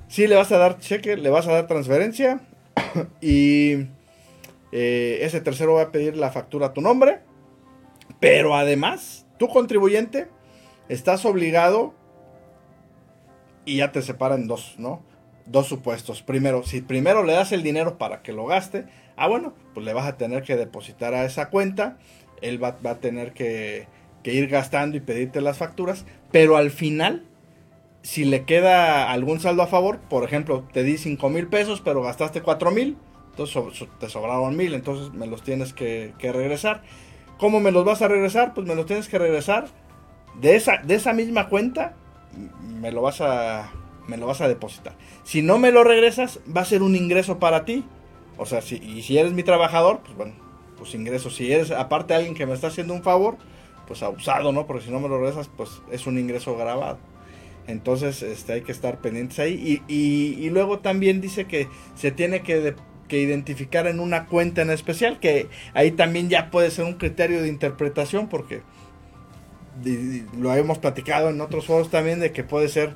sí 0.07 0.27
le 0.27 0.35
vas 0.35 0.51
a 0.51 0.57
dar 0.57 0.79
cheque, 0.79 1.17
le 1.17 1.29
vas 1.29 1.47
a 1.47 1.53
dar 1.53 1.67
transferencia 1.67 2.41
y 3.21 3.87
eh, 4.71 5.19
ese 5.21 5.41
tercero 5.41 5.75
va 5.75 5.83
a 5.83 5.91
pedir 5.91 6.17
la 6.17 6.31
factura 6.31 6.67
a 6.67 6.73
tu 6.73 6.81
nombre, 6.81 7.19
pero 8.19 8.55
además, 8.55 9.25
tu 9.37 9.47
contribuyente, 9.47 10.27
estás 10.89 11.25
obligado 11.25 11.93
y 13.65 13.77
ya 13.77 13.91
te 13.91 14.01
separan 14.01 14.47
dos, 14.47 14.75
¿no? 14.77 15.01
Dos 15.45 15.67
supuestos. 15.67 16.21
Primero, 16.21 16.63
si 16.63 16.81
primero 16.81 17.23
le 17.23 17.33
das 17.33 17.51
el 17.51 17.63
dinero 17.63 17.97
para 17.97 18.21
que 18.21 18.33
lo 18.33 18.45
gaste, 18.45 18.85
ah, 19.15 19.27
bueno, 19.27 19.53
pues 19.73 19.85
le 19.85 19.93
vas 19.93 20.07
a 20.07 20.17
tener 20.17 20.43
que 20.43 20.55
depositar 20.55 21.13
a 21.13 21.25
esa 21.25 21.49
cuenta 21.49 21.97
él 22.41 22.63
va, 22.63 22.77
a 22.83 22.95
tener 22.95 23.33
que, 23.33 23.87
ir 24.23 24.47
gastando 24.47 24.97
y 24.97 25.01
pedirte 25.01 25.41
las 25.41 25.57
facturas, 25.57 26.05
pero 26.31 26.57
al 26.57 26.71
final, 26.71 27.25
si 28.01 28.25
le 28.25 28.43
queda 28.43 29.11
algún 29.11 29.39
saldo 29.39 29.63
a 29.63 29.67
favor, 29.67 29.99
por 29.99 30.23
ejemplo, 30.23 30.67
te 30.73 30.83
di 30.83 30.97
5 30.97 31.29
mil 31.29 31.47
pesos, 31.47 31.81
pero 31.83 32.01
gastaste 32.01 32.41
4 32.41 32.71
mil, 32.71 32.97
entonces 33.31 33.87
te 33.99 34.09
sobraron 34.09 34.55
mil, 34.55 34.73
entonces 34.73 35.13
me 35.13 35.27
los 35.27 35.43
tienes 35.43 35.73
que, 35.73 36.13
regresar. 36.19 36.83
¿Cómo 37.37 37.59
me 37.59 37.71
los 37.71 37.83
vas 37.83 38.01
a 38.01 38.07
regresar? 38.07 38.53
Pues 38.53 38.65
me 38.65 38.75
los 38.75 38.85
tienes 38.85 39.09
que 39.09 39.19
regresar 39.19 39.67
de 40.39 40.55
esa, 40.55 40.77
de 40.77 40.95
esa 40.95 41.13
misma 41.13 41.49
cuenta, 41.49 41.95
me 42.61 42.91
lo 42.91 43.01
vas 43.01 43.21
a 43.21 43.71
me 44.07 44.17
lo 44.17 44.27
vas 44.27 44.41
a 44.41 44.47
depositar. 44.47 44.93
Si 45.23 45.41
no 45.41 45.57
me 45.57 45.71
lo 45.71 45.83
regresas, 45.83 46.39
va 46.55 46.61
a 46.61 46.65
ser 46.65 46.83
un 46.83 46.95
ingreso 46.95 47.39
para 47.39 47.65
ti. 47.65 47.83
O 48.37 48.45
sea, 48.45 48.61
si, 48.61 48.75
y 48.75 49.01
si 49.01 49.17
eres 49.17 49.33
mi 49.33 49.43
trabajador, 49.43 50.01
pues 50.03 50.15
bueno, 50.15 50.33
pues 50.77 50.93
ingresos. 50.93 51.35
Si 51.35 51.51
eres 51.51 51.71
aparte 51.71 52.13
alguien 52.13 52.35
que 52.35 52.45
me 52.45 52.53
está 52.53 52.67
haciendo 52.67 52.93
un 52.93 53.01
favor, 53.01 53.37
pues 53.87 54.03
abusado, 54.03 54.51
¿no? 54.51 54.67
Porque 54.67 54.85
si 54.85 54.91
no 54.91 54.99
me 54.99 55.07
lo 55.07 55.19
regresas, 55.19 55.49
pues 55.55 55.81
es 55.91 56.05
un 56.07 56.19
ingreso 56.19 56.55
grabado. 56.55 56.97
Entonces 57.67 58.21
este, 58.21 58.53
hay 58.53 58.61
que 58.61 58.71
estar 58.71 58.99
pendientes 58.99 59.39
ahí. 59.39 59.81
Y, 59.87 60.35
y, 60.43 60.49
luego 60.49 60.79
también 60.79 61.21
dice 61.21 61.45
que 61.45 61.67
se 61.95 62.11
tiene 62.11 62.41
que, 62.41 62.75
que, 63.07 63.19
identificar 63.19 63.87
en 63.87 63.99
una 63.99 64.27
cuenta 64.27 64.61
en 64.61 64.69
especial, 64.69 65.19
que 65.19 65.47
ahí 65.73 65.91
también 65.91 66.29
ya 66.29 66.51
puede 66.51 66.69
ser 66.69 66.85
un 66.85 66.93
criterio 66.95 67.41
de 67.41 67.47
interpretación, 67.47 68.27
porque 68.27 68.61
lo 70.37 70.53
hemos 70.53 70.77
platicado 70.77 71.29
en 71.29 71.41
otros 71.41 71.65
foros 71.65 71.89
también, 71.89 72.19
de 72.19 72.31
que 72.31 72.43
puede 72.43 72.69
ser, 72.69 72.93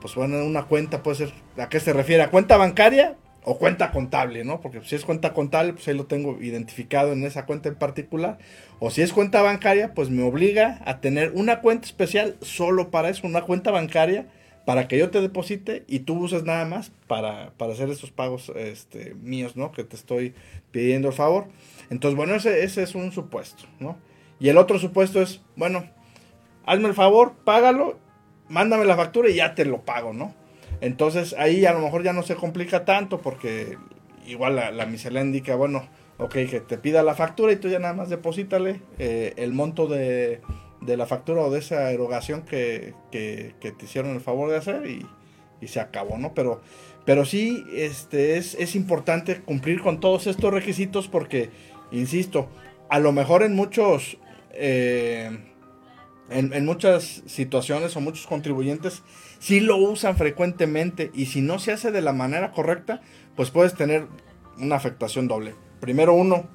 pues 0.00 0.14
bueno, 0.14 0.44
una 0.44 0.64
cuenta 0.64 1.02
puede 1.02 1.16
ser, 1.16 1.32
¿a 1.56 1.68
qué 1.68 1.80
se 1.80 1.92
refiere? 1.92 2.22
¿A 2.22 2.30
cuenta 2.30 2.56
bancaria? 2.56 3.16
o 3.50 3.56
cuenta 3.56 3.92
contable, 3.92 4.44
¿no? 4.44 4.60
Porque 4.60 4.82
si 4.84 4.94
es 4.94 5.06
cuenta 5.06 5.32
contable, 5.32 5.72
pues 5.72 5.88
ahí 5.88 5.94
lo 5.94 6.04
tengo 6.04 6.36
identificado 6.38 7.14
en 7.14 7.24
esa 7.24 7.46
cuenta 7.46 7.70
en 7.70 7.76
particular. 7.76 8.36
O 8.78 8.90
si 8.90 9.00
es 9.00 9.14
cuenta 9.14 9.40
bancaria, 9.40 9.94
pues 9.94 10.10
me 10.10 10.22
obliga 10.22 10.82
a 10.84 11.00
tener 11.00 11.32
una 11.34 11.62
cuenta 11.62 11.86
especial 11.86 12.36
solo 12.42 12.90
para 12.90 13.08
eso, 13.08 13.26
una 13.26 13.40
cuenta 13.40 13.70
bancaria 13.70 14.26
para 14.66 14.86
que 14.86 14.98
yo 14.98 15.08
te 15.08 15.22
deposite 15.22 15.84
y 15.88 16.00
tú 16.00 16.18
uses 16.18 16.44
nada 16.44 16.66
más 16.66 16.92
para, 17.06 17.52
hacer 17.58 17.88
esos 17.88 18.10
pagos 18.10 18.52
este, 18.54 19.14
míos, 19.14 19.56
¿no? 19.56 19.72
Que 19.72 19.82
te 19.82 19.96
estoy 19.96 20.34
pidiendo 20.70 21.08
el 21.08 21.14
favor. 21.14 21.46
Entonces, 21.88 22.18
bueno, 22.18 22.34
ese, 22.34 22.64
ese 22.64 22.82
es 22.82 22.94
un 22.94 23.12
supuesto, 23.12 23.64
¿no? 23.80 23.96
Y 24.40 24.50
el 24.50 24.58
otro 24.58 24.78
supuesto 24.78 25.22
es, 25.22 25.40
bueno, 25.56 25.86
hazme 26.68 26.88
el 26.88 26.94
favor, 26.94 27.32
págalo, 27.44 27.98
mándame 28.48 28.84
la 28.84 28.96
factura 28.96 29.30
y 29.30 29.36
ya 29.36 29.54
te 29.54 29.64
lo 29.64 29.82
pago, 29.82 30.12
¿no? 30.12 30.34
Entonces 30.80 31.34
ahí 31.38 31.64
a 31.64 31.72
lo 31.72 31.80
mejor 31.80 32.02
ya 32.02 32.12
no 32.12 32.22
se 32.22 32.36
complica 32.36 32.84
tanto 32.84 33.18
porque 33.20 33.78
igual 34.26 34.56
la, 34.56 34.70
la 34.70 35.20
indica, 35.20 35.56
bueno, 35.56 35.88
ok, 36.18 36.32
que 36.32 36.60
te 36.60 36.76
pida 36.76 37.02
la 37.02 37.14
factura 37.14 37.52
y 37.52 37.56
tú 37.56 37.68
ya 37.68 37.78
nada 37.78 37.94
más 37.94 38.10
deposítale 38.10 38.82
eh, 38.98 39.32
el 39.36 39.54
monto 39.54 39.86
de, 39.86 40.40
la 40.86 41.06
factura 41.06 41.42
o 41.42 41.50
de 41.50 41.60
esa 41.60 41.90
erogación 41.90 42.42
que, 42.42 42.94
te 43.10 43.54
hicieron 43.82 44.12
el 44.12 44.20
favor 44.20 44.50
de 44.50 44.56
hacer 44.56 44.86
y, 44.86 45.06
se 45.66 45.80
acabó, 45.80 46.18
¿no? 46.18 46.34
Pero, 46.34 46.60
pero 47.04 47.24
sí 47.24 47.64
este, 47.72 48.36
es, 48.36 48.54
es 48.54 48.76
importante 48.76 49.40
cumplir 49.40 49.80
con 49.80 49.98
todos 49.98 50.28
estos 50.28 50.52
requisitos 50.52 51.08
porque, 51.08 51.50
insisto, 51.90 52.48
a 52.90 52.98
lo 52.98 53.12
mejor 53.12 53.42
en 53.42 53.56
muchos... 53.56 54.18
Eh, 54.52 55.47
en, 56.30 56.64
muchas 56.64 57.22
situaciones 57.26 57.96
o 57.96 58.00
muchos 58.00 58.26
contribuyentes 58.26 59.02
si 59.38 59.60
lo 59.60 59.76
usan 59.76 60.16
frecuentemente 60.16 61.10
y 61.14 61.26
si 61.26 61.40
no 61.40 61.58
se 61.58 61.72
hace 61.72 61.90
de 61.90 62.02
la 62.02 62.12
manera 62.12 62.50
correcta, 62.52 63.00
pues 63.36 63.50
puedes 63.50 63.74
tener 63.74 64.06
una 64.58 64.76
afectación 64.76 65.28
doble. 65.28 65.54
Primero 65.80 66.14
uno, 66.14 66.48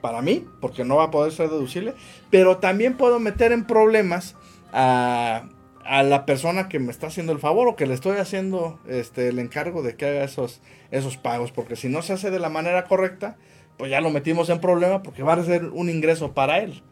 para 0.00 0.22
mí, 0.22 0.46
porque 0.60 0.84
no 0.84 0.96
va 0.96 1.04
a 1.04 1.10
poder 1.10 1.32
ser 1.32 1.48
deducible, 1.48 1.94
pero 2.30 2.58
también 2.58 2.96
puedo 2.96 3.18
meter 3.18 3.52
en 3.52 3.64
problemas 3.64 4.36
a, 4.72 5.48
a, 5.84 6.02
la 6.02 6.24
persona 6.24 6.68
que 6.68 6.78
me 6.78 6.90
está 6.90 7.08
haciendo 7.08 7.32
el 7.32 7.38
favor 7.38 7.68
o 7.68 7.76
que 7.76 7.86
le 7.86 7.94
estoy 7.94 8.18
haciendo 8.18 8.78
este, 8.88 9.28
el 9.28 9.38
encargo 9.38 9.82
de 9.82 9.96
que 9.96 10.06
haga 10.06 10.24
esos, 10.24 10.62
esos 10.90 11.16
pagos. 11.16 11.52
Porque 11.52 11.76
si 11.76 11.88
no 11.88 12.02
se 12.02 12.12
hace 12.12 12.30
de 12.30 12.38
la 12.38 12.48
manera 12.48 12.84
correcta, 12.84 13.36
pues 13.76 13.90
ya 13.90 14.00
lo 14.00 14.10
metimos 14.10 14.48
en 14.48 14.60
problema 14.60 15.02
porque 15.02 15.22
va 15.22 15.34
a 15.34 15.44
ser 15.44 15.66
un 15.66 15.88
ingreso 15.88 16.32
para 16.32 16.58
él. 16.60 16.82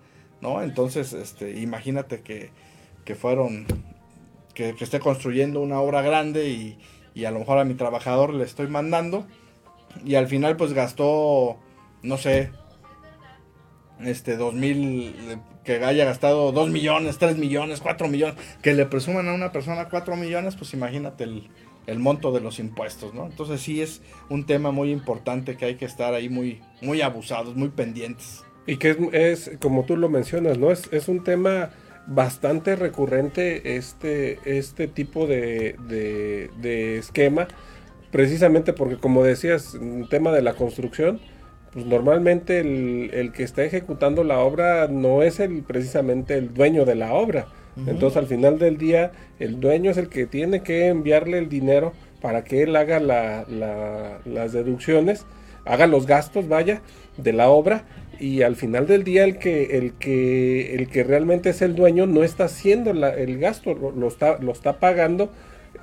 ¿No? 0.40 0.62
Entonces, 0.62 1.12
este, 1.12 1.60
imagínate 1.60 2.22
que, 2.22 2.50
que 3.04 3.14
fueron, 3.14 3.66
que, 4.54 4.74
esté 4.80 5.00
construyendo 5.00 5.60
una 5.60 5.80
obra 5.80 6.02
grande 6.02 6.48
y, 6.48 6.78
y 7.14 7.24
a 7.24 7.30
lo 7.30 7.40
mejor 7.40 7.58
a 7.58 7.64
mi 7.64 7.74
trabajador 7.74 8.34
le 8.34 8.44
estoy 8.44 8.68
mandando 8.68 9.26
y 10.04 10.14
al 10.14 10.28
final 10.28 10.56
pues 10.56 10.72
gastó, 10.72 11.58
no 12.02 12.16
sé, 12.16 12.50
este, 14.00 14.36
dos 14.36 14.54
mil, 14.54 15.14
que 15.64 15.84
haya 15.84 16.04
gastado 16.04 16.52
dos 16.52 16.70
millones, 16.70 17.18
tres 17.18 17.36
millones, 17.36 17.80
cuatro 17.80 18.08
millones, 18.08 18.36
que 18.62 18.74
le 18.74 18.86
presuman 18.86 19.28
a 19.28 19.34
una 19.34 19.52
persona 19.52 19.88
cuatro 19.88 20.16
millones, 20.16 20.56
pues 20.56 20.72
imagínate 20.72 21.24
el, 21.24 21.48
el 21.86 21.98
monto 21.98 22.32
de 22.32 22.40
los 22.40 22.58
impuestos, 22.58 23.14
¿no? 23.14 23.26
Entonces 23.26 23.60
sí 23.60 23.82
es 23.82 24.02
un 24.28 24.46
tema 24.46 24.70
muy 24.70 24.90
importante 24.90 25.56
que 25.56 25.66
hay 25.66 25.74
que 25.76 25.84
estar 25.84 26.14
ahí 26.14 26.28
muy, 26.28 26.60
muy 26.80 27.02
abusados, 27.02 27.56
muy 27.56 27.68
pendientes. 27.68 28.44
Y 28.70 28.76
que 28.76 28.90
es, 28.90 29.48
es 29.48 29.58
como 29.58 29.84
tú 29.84 29.96
lo 29.96 30.08
mencionas, 30.08 30.56
¿no? 30.56 30.70
Es, 30.70 30.88
es 30.92 31.08
un 31.08 31.24
tema 31.24 31.70
bastante 32.06 32.76
recurrente 32.76 33.76
este, 33.76 34.38
este 34.44 34.86
tipo 34.86 35.26
de, 35.26 35.74
de, 35.88 36.50
de 36.62 36.98
esquema, 36.98 37.48
precisamente 38.12 38.72
porque 38.72 38.96
como 38.96 39.24
decías, 39.24 39.74
el 39.74 40.08
tema 40.08 40.30
de 40.30 40.42
la 40.42 40.54
construcción, 40.54 41.20
pues 41.72 41.84
normalmente 41.84 42.60
el, 42.60 43.10
el, 43.12 43.32
que 43.32 43.42
está 43.42 43.64
ejecutando 43.64 44.22
la 44.22 44.38
obra 44.38 44.86
no 44.86 45.24
es 45.24 45.40
el 45.40 45.64
precisamente 45.64 46.34
el 46.34 46.54
dueño 46.54 46.84
de 46.84 46.94
la 46.94 47.12
obra. 47.12 47.48
Entonces 47.88 48.18
al 48.18 48.26
final 48.28 48.60
del 48.60 48.78
día 48.78 49.10
el 49.40 49.58
dueño 49.58 49.90
es 49.90 49.96
el 49.96 50.08
que 50.08 50.26
tiene 50.26 50.62
que 50.62 50.86
enviarle 50.86 51.38
el 51.38 51.48
dinero 51.48 51.92
para 52.20 52.44
que 52.44 52.62
él 52.62 52.76
haga 52.76 53.00
la, 53.00 53.46
la, 53.48 54.20
las 54.24 54.52
deducciones, 54.52 55.26
haga 55.64 55.86
los 55.86 56.06
gastos, 56.06 56.48
vaya, 56.48 56.82
de 57.16 57.32
la 57.32 57.48
obra 57.48 57.84
y 58.20 58.42
al 58.42 58.54
final 58.54 58.86
del 58.86 59.02
día 59.02 59.24
el 59.24 59.38
que 59.38 59.78
el 59.78 59.94
que 59.94 60.74
el 60.74 60.88
que 60.88 61.02
realmente 61.02 61.50
es 61.50 61.62
el 61.62 61.74
dueño 61.74 62.06
no 62.06 62.22
está 62.22 62.44
haciendo 62.44 62.92
la, 62.92 63.10
el 63.10 63.38
gasto, 63.38 63.74
lo, 63.74 64.06
está 64.06 64.38
lo 64.38 64.52
está 64.52 64.78
pagando 64.78 65.30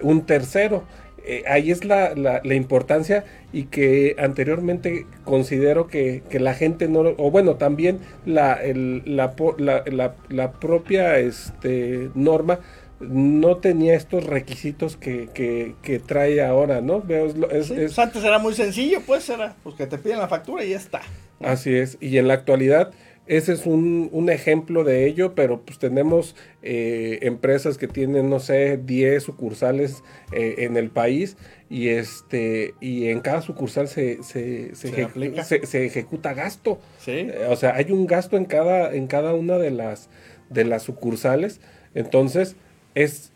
un 0.01 0.25
tercero. 0.25 0.83
Eh, 1.29 1.43
ahí 1.45 1.71
es 1.71 1.83
la, 1.83 2.15
la, 2.15 2.39
la, 2.41 2.53
importancia 2.53 3.25
y 3.51 3.63
que 3.63 4.15
anteriormente 4.17 5.05
considero 5.25 5.87
que, 5.87 6.23
que, 6.29 6.39
la 6.39 6.53
gente 6.53 6.87
no, 6.87 7.01
o 7.01 7.31
bueno, 7.31 7.55
también 7.55 7.99
la, 8.25 8.53
el, 8.53 9.03
la, 9.05 9.33
la, 9.57 10.15
la, 10.29 10.51
propia 10.53 11.19
este, 11.19 12.11
norma 12.15 12.59
no 12.99 13.57
tenía 13.57 13.95
estos 13.95 14.25
requisitos 14.25 14.97
que, 14.97 15.29
que, 15.33 15.75
que 15.81 15.99
trae 15.99 16.43
ahora, 16.43 16.81
¿no? 16.81 17.01
Veo, 17.01 17.27
es, 17.51 17.69
es, 17.69 17.69
pues 17.69 17.99
antes 17.99 18.23
era 18.23 18.39
muy 18.39 18.53
sencillo, 18.53 19.01
pues 19.05 19.29
era, 19.29 19.55
pues 19.63 19.75
que 19.75 19.87
te 19.87 19.97
piden 19.97 20.19
la 20.19 20.27
factura 20.27 20.63
y 20.63 20.69
ya 20.69 20.77
está. 20.77 21.01
Así 21.39 21.75
es, 21.75 21.97
y 22.01 22.17
en 22.17 22.27
la 22.27 22.33
actualidad 22.33 22.91
ese 23.27 23.51
es 23.51 23.65
un, 23.65 24.09
un 24.13 24.29
ejemplo 24.29 24.85
de 24.85 25.05
ello, 25.05 25.35
pero 25.35 25.61
pues 25.61 25.77
tenemos 25.79 26.35
eh, 26.63 27.19
empresas 27.23 27.77
que 27.77 27.87
tienen, 27.87 28.29
no 28.29 28.39
sé, 28.39 28.77
10 28.77 29.21
sucursales 29.21 30.03
eh, 30.31 30.55
en 30.59 30.77
el 30.77 30.89
país 30.89 31.35
y 31.69 31.89
este 31.89 32.73
y 32.79 33.09
en 33.09 33.19
cada 33.19 33.41
sucursal 33.41 33.89
se, 33.89 34.23
se, 34.23 34.73
se, 34.75 34.89
¿Se, 34.89 35.01
ejecuta, 35.01 35.43
se 35.43 35.85
ejecuta 35.85 36.33
gasto. 36.33 36.79
¿Sí? 36.99 37.11
Eh, 37.11 37.47
o 37.49 37.57
sea, 37.57 37.75
hay 37.75 37.91
un 37.91 38.07
gasto 38.07 38.37
en 38.37 38.45
cada, 38.45 38.93
en 38.93 39.07
cada 39.07 39.33
una 39.33 39.57
de 39.57 39.71
las, 39.71 40.09
de 40.49 40.63
las 40.63 40.83
sucursales. 40.83 41.59
Entonces, 41.95 42.55
es 42.95 43.31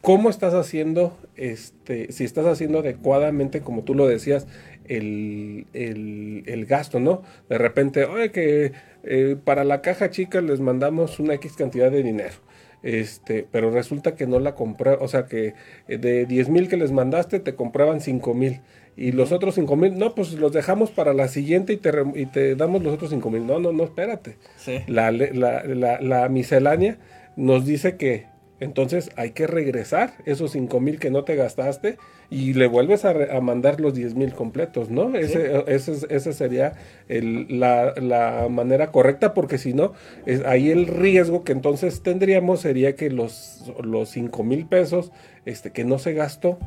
cómo 0.00 0.30
estás 0.30 0.54
haciendo, 0.54 1.16
este, 1.36 2.12
si 2.12 2.24
estás 2.24 2.46
haciendo 2.46 2.80
adecuadamente, 2.80 3.60
como 3.60 3.82
tú 3.82 3.94
lo 3.94 4.06
decías, 4.06 4.46
el, 4.86 5.66
el, 5.74 6.44
el 6.46 6.66
gasto, 6.66 7.00
¿no? 7.00 7.22
De 7.48 7.58
repente, 7.58 8.04
oye, 8.04 8.30
que 8.30 8.72
eh, 9.04 9.36
para 9.42 9.64
la 9.64 9.82
caja 9.82 10.10
chica 10.10 10.40
les 10.40 10.60
mandamos 10.60 11.18
una 11.18 11.34
X 11.34 11.54
cantidad 11.56 11.90
de 11.90 12.02
dinero. 12.02 12.34
Este, 12.82 13.44
pero 13.50 13.70
resulta 13.70 14.14
que 14.14 14.26
no 14.26 14.38
la 14.38 14.54
compré, 14.54 14.92
o 14.92 15.08
sea 15.08 15.26
que 15.26 15.54
eh, 15.88 15.98
de 15.98 16.26
10 16.26 16.48
mil 16.48 16.68
que 16.68 16.76
les 16.76 16.92
mandaste 16.92 17.40
te 17.40 17.56
compraban 17.56 18.00
5 18.00 18.34
mil 18.34 18.60
y 18.96 19.12
los 19.12 19.32
otros 19.32 19.56
5 19.56 19.76
mil, 19.76 19.98
no, 19.98 20.14
pues 20.14 20.32
los 20.32 20.52
dejamos 20.52 20.90
para 20.90 21.12
la 21.12 21.28
siguiente 21.28 21.72
y 21.72 21.76
te, 21.76 21.92
y 22.14 22.26
te 22.26 22.56
damos 22.56 22.82
los 22.82 22.94
otros 22.94 23.10
5 23.10 23.30
mil. 23.30 23.46
No, 23.46 23.60
no, 23.60 23.72
no, 23.72 23.84
espérate. 23.84 24.36
Sí. 24.56 24.80
La, 24.86 25.10
la, 25.12 25.64
la, 25.64 26.00
la 26.00 26.28
miscelánea 26.28 26.98
nos 27.36 27.64
dice 27.64 27.96
que 27.96 28.26
entonces 28.60 29.10
hay 29.16 29.30
que 29.30 29.46
regresar 29.46 30.14
esos 30.24 30.52
5 30.52 30.80
mil 30.80 30.98
que 30.98 31.10
no 31.10 31.24
te 31.24 31.36
gastaste 31.36 31.98
y 32.30 32.54
le 32.54 32.66
vuelves 32.66 33.04
a, 33.04 33.10
a 33.10 33.40
mandar 33.40 33.80
los 33.80 33.94
10 33.94 34.14
mil 34.14 34.34
completos, 34.34 34.90
¿no? 34.90 35.10
¿Sí? 35.12 35.18
Ese, 35.18 35.64
ese, 35.66 36.06
ese, 36.10 36.32
sería 36.32 36.72
el, 37.08 37.60
la, 37.60 37.94
la, 37.96 38.48
manera 38.50 38.90
correcta 38.90 39.32
porque 39.32 39.58
si 39.58 39.74
no, 39.74 39.92
es, 40.26 40.44
ahí 40.44 40.70
el 40.70 40.86
riesgo 40.86 41.44
que 41.44 41.52
entonces 41.52 42.02
tendríamos 42.02 42.60
sería 42.60 42.96
que 42.96 43.10
los, 43.10 43.72
los 43.82 44.10
5 44.10 44.42
mil 44.42 44.66
pesos 44.66 45.12
este, 45.46 45.70
que 45.70 45.84
no 45.84 45.98
se 45.98 46.12
gastó 46.12 46.58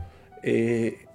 eh, 0.43 1.05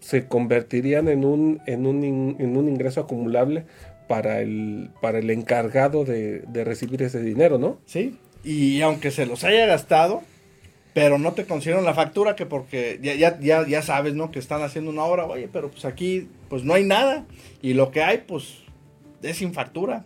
se 0.00 0.26
convertirían 0.26 1.08
en 1.08 1.24
un, 1.24 1.60
en, 1.66 1.86
un, 1.86 2.04
en 2.38 2.56
un 2.56 2.68
ingreso 2.68 3.00
acumulable 3.00 3.64
para 4.08 4.40
el, 4.40 4.90
para 5.00 5.18
el 5.18 5.30
encargado 5.30 6.04
de, 6.04 6.40
de 6.40 6.64
recibir 6.64 7.02
ese 7.02 7.20
dinero, 7.20 7.58
¿no? 7.58 7.78
Sí, 7.84 8.18
y 8.44 8.80
aunque 8.82 9.10
se 9.10 9.26
los 9.26 9.44
haya 9.44 9.66
gastado, 9.66 10.22
pero 10.94 11.18
no 11.18 11.32
te 11.32 11.46
consiguieron 11.46 11.84
la 11.84 11.94
factura 11.94 12.34
que 12.34 12.46
porque 12.46 12.98
ya, 13.02 13.14
ya, 13.14 13.38
ya, 13.40 13.66
ya 13.66 13.82
sabes, 13.82 14.14
¿no? 14.14 14.30
Que 14.30 14.38
están 14.38 14.62
haciendo 14.62 14.90
una 14.90 15.04
hora, 15.04 15.26
oye, 15.26 15.48
pero 15.52 15.70
pues 15.70 15.84
aquí 15.84 16.28
pues 16.48 16.64
no 16.64 16.74
hay 16.74 16.84
nada 16.84 17.24
y 17.62 17.74
lo 17.74 17.90
que 17.90 18.02
hay 18.02 18.18
pues 18.18 18.58
es 19.22 19.36
sin 19.36 19.52
factura, 19.52 20.04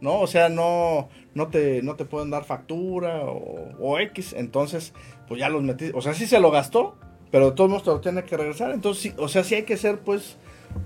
¿no? 0.00 0.20
O 0.20 0.26
sea, 0.26 0.48
no, 0.48 1.08
no, 1.34 1.48
te, 1.48 1.82
no 1.82 1.96
te 1.96 2.04
pueden 2.04 2.30
dar 2.30 2.44
factura 2.44 3.24
o, 3.24 3.70
o 3.80 3.98
X, 3.98 4.34
entonces 4.36 4.92
pues 5.28 5.40
ya 5.40 5.48
los 5.48 5.62
metí, 5.62 5.90
o 5.94 6.02
sea, 6.02 6.14
sí 6.14 6.26
se 6.26 6.40
lo 6.40 6.50
gastó, 6.50 6.96
pero 7.30 7.50
de 7.50 7.56
todos 7.56 7.70
modos 7.70 7.84
te 7.84 7.90
lo 7.90 8.00
tiene 8.00 8.24
que 8.24 8.36
regresar, 8.36 8.72
entonces 8.72 9.02
sí, 9.02 9.12
o 9.16 9.28
sea, 9.28 9.44
sí 9.44 9.54
hay 9.54 9.62
que 9.62 9.76
ser 9.76 10.00
pues 10.00 10.36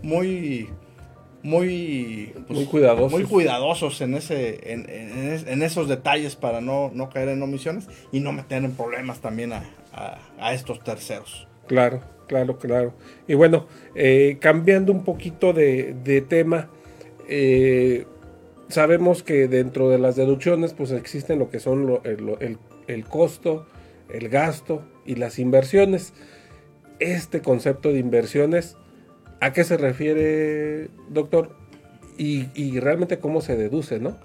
muy 0.03 0.71
muy, 1.43 2.33
pues, 2.47 2.59
muy 2.59 2.67
cuidadosos. 2.67 3.13
Muy 3.13 3.25
cuidadosos 3.25 4.01
en, 4.01 4.15
ese, 4.15 4.73
en, 4.73 4.89
en, 4.91 5.49
en, 5.49 5.63
esos 5.63 5.89
detalles 5.89 6.37
para 6.37 6.61
no, 6.61 6.91
no 6.93 7.09
caer 7.09 7.31
en 7.31 7.43
omisiones 7.43 7.89
y 8.13 8.21
no 8.21 8.33
meter 8.33 8.65
en 8.65 8.73
problemas 8.73 9.21
también 9.21 9.53
a, 9.53 9.65
a, 9.93 10.19
a 10.39 10.53
estos 10.53 10.83
terceros. 10.85 11.49
Claro, 11.67 12.03
claro, 12.27 12.59
claro. 12.59 12.95
Y 13.27 13.35
bueno, 13.35 13.67
eh, 13.95 14.39
cambiando 14.41 14.93
un 14.93 15.05
poquito 15.05 15.53
de, 15.53 15.95
de 16.05 16.21
tema, 16.21 16.69
eh, 17.29 18.07
sabemos 18.69 19.23
que 19.23 19.49
dentro 19.49 19.89
de 19.89 19.99
las 19.99 20.17
deducciones 20.17 20.75
pues 20.75 20.91
existen 20.91 21.39
lo 21.39 21.49
que 21.49 21.61
son 21.61 21.87
lo, 21.87 22.03
el, 22.05 22.37
el, 22.41 22.59
el 22.87 23.05
costo, 23.05 23.67
el 24.13 24.29
gasto 24.29 24.83
y 25.07 25.15
las 25.15 25.39
inversiones. 25.39 26.13
Este 26.99 27.41
concepto 27.41 27.93
de 27.93 27.99
inversiones 27.99 28.77
¿A 29.41 29.53
qué 29.53 29.65
se 29.65 29.79
refiere, 29.79 30.89
doctor? 31.09 31.57
Y, 32.19 32.79
realmente 32.79 33.19
cómo 33.19 33.41
se 33.41 33.57
deduce, 33.57 33.99
¿no? 33.99 34.19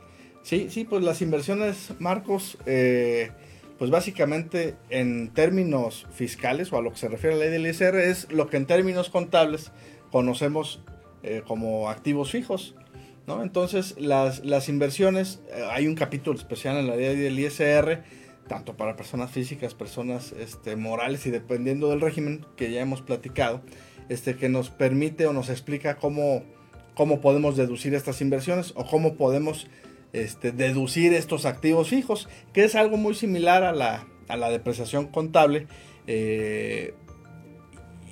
Sí, 0.43 0.67
sí, 0.69 0.83
pues 0.83 1.01
las 1.01 1.21
inversiones, 1.21 1.93
Marcos, 1.99 2.57
eh, 2.65 3.31
pues 3.79 3.89
básicamente 3.89 4.75
en 4.89 5.29
términos 5.29 6.05
fiscales 6.13 6.73
o 6.73 6.77
a 6.77 6.81
lo 6.81 6.91
que 6.91 6.97
se 6.97 7.07
refiere 7.07 7.35
a 7.35 7.39
la 7.39 7.45
ley 7.45 7.53
del 7.53 7.65
ISR 7.65 7.97
es 7.97 8.29
lo 8.31 8.49
que 8.49 8.57
en 8.57 8.65
términos 8.65 9.09
contables 9.09 9.71
conocemos 10.11 10.81
eh, 11.23 11.41
como 11.47 11.89
activos 11.89 12.31
fijos. 12.31 12.75
¿no? 13.27 13.41
Entonces, 13.41 13.95
las, 13.97 14.43
las 14.43 14.67
inversiones, 14.67 15.39
eh, 15.49 15.65
hay 15.71 15.87
un 15.87 15.95
capítulo 15.95 16.37
especial 16.37 16.77
en 16.77 16.87
la 16.87 16.97
ley 16.97 17.15
del 17.15 17.39
ISR, 17.39 18.03
tanto 18.47 18.75
para 18.75 18.97
personas 18.97 19.31
físicas, 19.31 19.73
personas 19.73 20.33
este, 20.33 20.75
morales 20.75 21.25
y 21.25 21.31
dependiendo 21.31 21.89
del 21.89 22.01
régimen 22.01 22.45
que 22.57 22.71
ya 22.71 22.81
hemos 22.81 23.01
platicado 23.01 23.61
este, 24.09 24.35
que 24.35 24.49
nos 24.49 24.69
permite 24.69 25.27
o 25.27 25.33
nos 25.33 25.49
explica 25.49 25.97
cómo, 25.97 26.43
cómo 26.95 27.21
podemos 27.21 27.57
deducir 27.57 27.93
estas 27.93 28.21
inversiones 28.21 28.73
o 28.75 28.85
cómo 28.85 29.15
podemos 29.15 29.67
este, 30.13 30.51
deducir 30.51 31.13
estos 31.13 31.45
activos 31.45 31.89
fijos, 31.89 32.29
que 32.53 32.63
es 32.63 32.75
algo 32.75 32.97
muy 32.97 33.15
similar 33.15 33.63
a 33.63 33.71
la, 33.71 34.07
a 34.27 34.37
la 34.37 34.49
depreciación 34.49 35.07
contable. 35.07 35.67
Eh, 36.07 36.93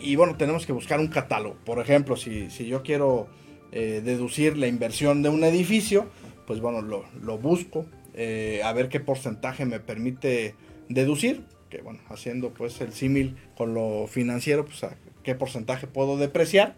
y 0.02 0.16
bueno, 0.16 0.36
tenemos 0.36 0.66
que 0.66 0.74
buscar 0.74 1.00
un 1.00 1.08
catálogo. 1.08 1.56
Por 1.66 1.80
ejemplo, 1.80 2.18
si, 2.18 2.50
si 2.50 2.66
yo 2.66 2.84
quiero 2.84 3.28
eh, 3.72 4.02
deducir 4.04 4.58
la 4.58 4.68
inversión 4.68 5.24
de 5.24 5.30
un 5.30 5.44
edificio, 5.44 6.08
pues 6.46 6.60
bueno, 6.60 6.82
lo, 6.82 7.06
lo 7.22 7.38
busco, 7.38 7.86
eh, 8.14 8.62
a 8.64 8.74
ver 8.74 8.90
qué 8.90 9.00
porcentaje 9.00 9.66
me 9.66 9.80
permite 9.80 10.56
deducir, 10.90 11.46
que 11.70 11.82
bueno, 11.82 12.00
haciendo 12.10 12.54
pues 12.54 12.82
el 12.82 12.94
símil 12.94 13.38
con 13.56 13.74
lo 13.74 14.08
financiero, 14.08 14.66
pues 14.66 14.84
qué 15.24 15.36
porcentaje 15.36 15.88
puedo 15.88 16.18
depreciar. 16.18 16.76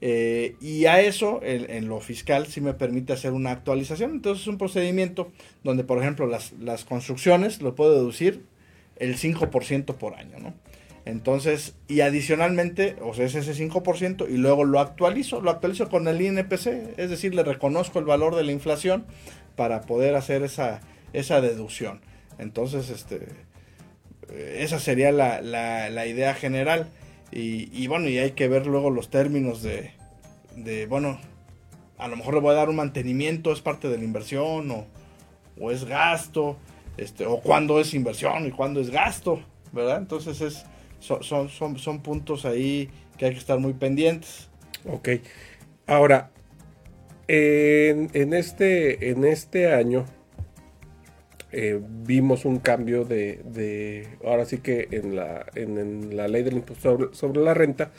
Eh, 0.00 0.56
y 0.60 0.86
a 0.86 1.00
eso, 1.00 1.40
en, 1.42 1.88
lo 1.88 2.00
fiscal, 2.00 2.46
sí 2.46 2.60
me 2.60 2.74
permite 2.74 3.12
hacer 3.12 3.32
una 3.32 3.52
actualización. 3.52 4.10
Entonces 4.10 4.42
es 4.42 4.48
un 4.48 4.58
procedimiento 4.58 5.30
donde, 5.62 5.84
por 5.84 5.98
ejemplo, 5.98 6.26
las, 6.26 6.52
las 6.60 6.84
construcciones 6.84 7.62
lo 7.62 7.74
puedo 7.74 7.94
deducir 7.94 8.44
el 8.96 9.16
5% 9.16 9.94
por 9.94 10.14
año, 10.14 10.38
¿no? 10.38 10.54
Entonces, 11.06 11.74
y 11.86 12.00
adicionalmente, 12.00 12.96
o 13.02 13.12
sea, 13.12 13.26
es 13.26 13.34
ese 13.34 13.52
5% 13.52 14.26
y 14.28 14.38
luego 14.38 14.64
lo 14.64 14.80
actualizo, 14.80 15.42
lo 15.42 15.50
actualizo 15.50 15.90
con 15.90 16.08
el 16.08 16.20
INPC, 16.20 16.96
es 16.96 17.10
decir, 17.10 17.34
le 17.34 17.42
reconozco 17.42 17.98
el 17.98 18.06
valor 18.06 18.34
de 18.36 18.44
la 18.44 18.52
inflación 18.52 19.04
para 19.54 19.82
poder 19.82 20.14
hacer 20.14 20.42
esa, 20.42 20.80
esa 21.12 21.42
deducción. 21.42 22.00
Entonces, 22.38 22.88
este, 22.88 23.28
esa 24.56 24.78
sería 24.78 25.12
la, 25.12 25.42
la, 25.42 26.06
idea 26.06 26.34
general. 26.34 26.88
Y, 27.36 27.88
bueno, 27.88 28.08
y 28.08 28.18
hay 28.18 28.30
que 28.30 28.46
ver 28.46 28.68
luego 28.68 28.90
los 28.90 29.10
términos 29.10 29.60
de, 29.60 29.90
de, 30.54 30.86
bueno, 30.86 31.18
a 31.98 32.06
lo 32.06 32.16
mejor 32.16 32.34
le 32.34 32.40
voy 32.40 32.52
a 32.52 32.54
dar 32.54 32.68
un 32.68 32.76
mantenimiento, 32.76 33.50
es 33.50 33.60
parte 33.60 33.88
de 33.88 33.98
la 33.98 34.04
inversión 34.04 34.70
o, 34.70 34.86
o 35.60 35.72
es 35.72 35.84
gasto, 35.84 36.56
este, 36.96 37.26
o 37.26 37.40
cuándo 37.40 37.80
es 37.80 37.92
inversión 37.92 38.46
y 38.46 38.52
cuándo 38.52 38.80
es 38.80 38.88
gasto, 38.88 39.40
¿verdad? 39.72 39.98
Entonces 39.98 40.40
es, 40.40 40.64
son, 41.00 41.24
son, 41.24 41.76
son, 41.76 42.00
puntos 42.02 42.44
ahí 42.44 42.88
que 43.18 43.26
hay 43.26 43.32
que 43.32 43.38
estar 43.38 43.58
muy 43.58 43.72
pendientes. 43.72 44.48
Ok. 44.88 45.08
Ahora, 45.88 46.30
en, 47.26 48.10
en 48.14 48.32
este, 48.32 49.10
en 49.10 49.24
este 49.24 49.72
año 49.72 50.04
eh, 51.56 51.80
vimos 52.04 52.44
un 52.44 52.58
cambio 52.58 53.04
de, 53.04 54.08
ahora 54.24 54.44
sí 54.44 54.58
que 54.58 54.88
en 54.90 55.14
la, 55.14 55.46
en, 55.54 56.16
la 56.16 56.26
ley 56.26 56.42
del 56.42 56.54
impuesto 56.54 57.10
sobre, 57.12 57.40
la 57.40 57.54
renta, 57.54 57.92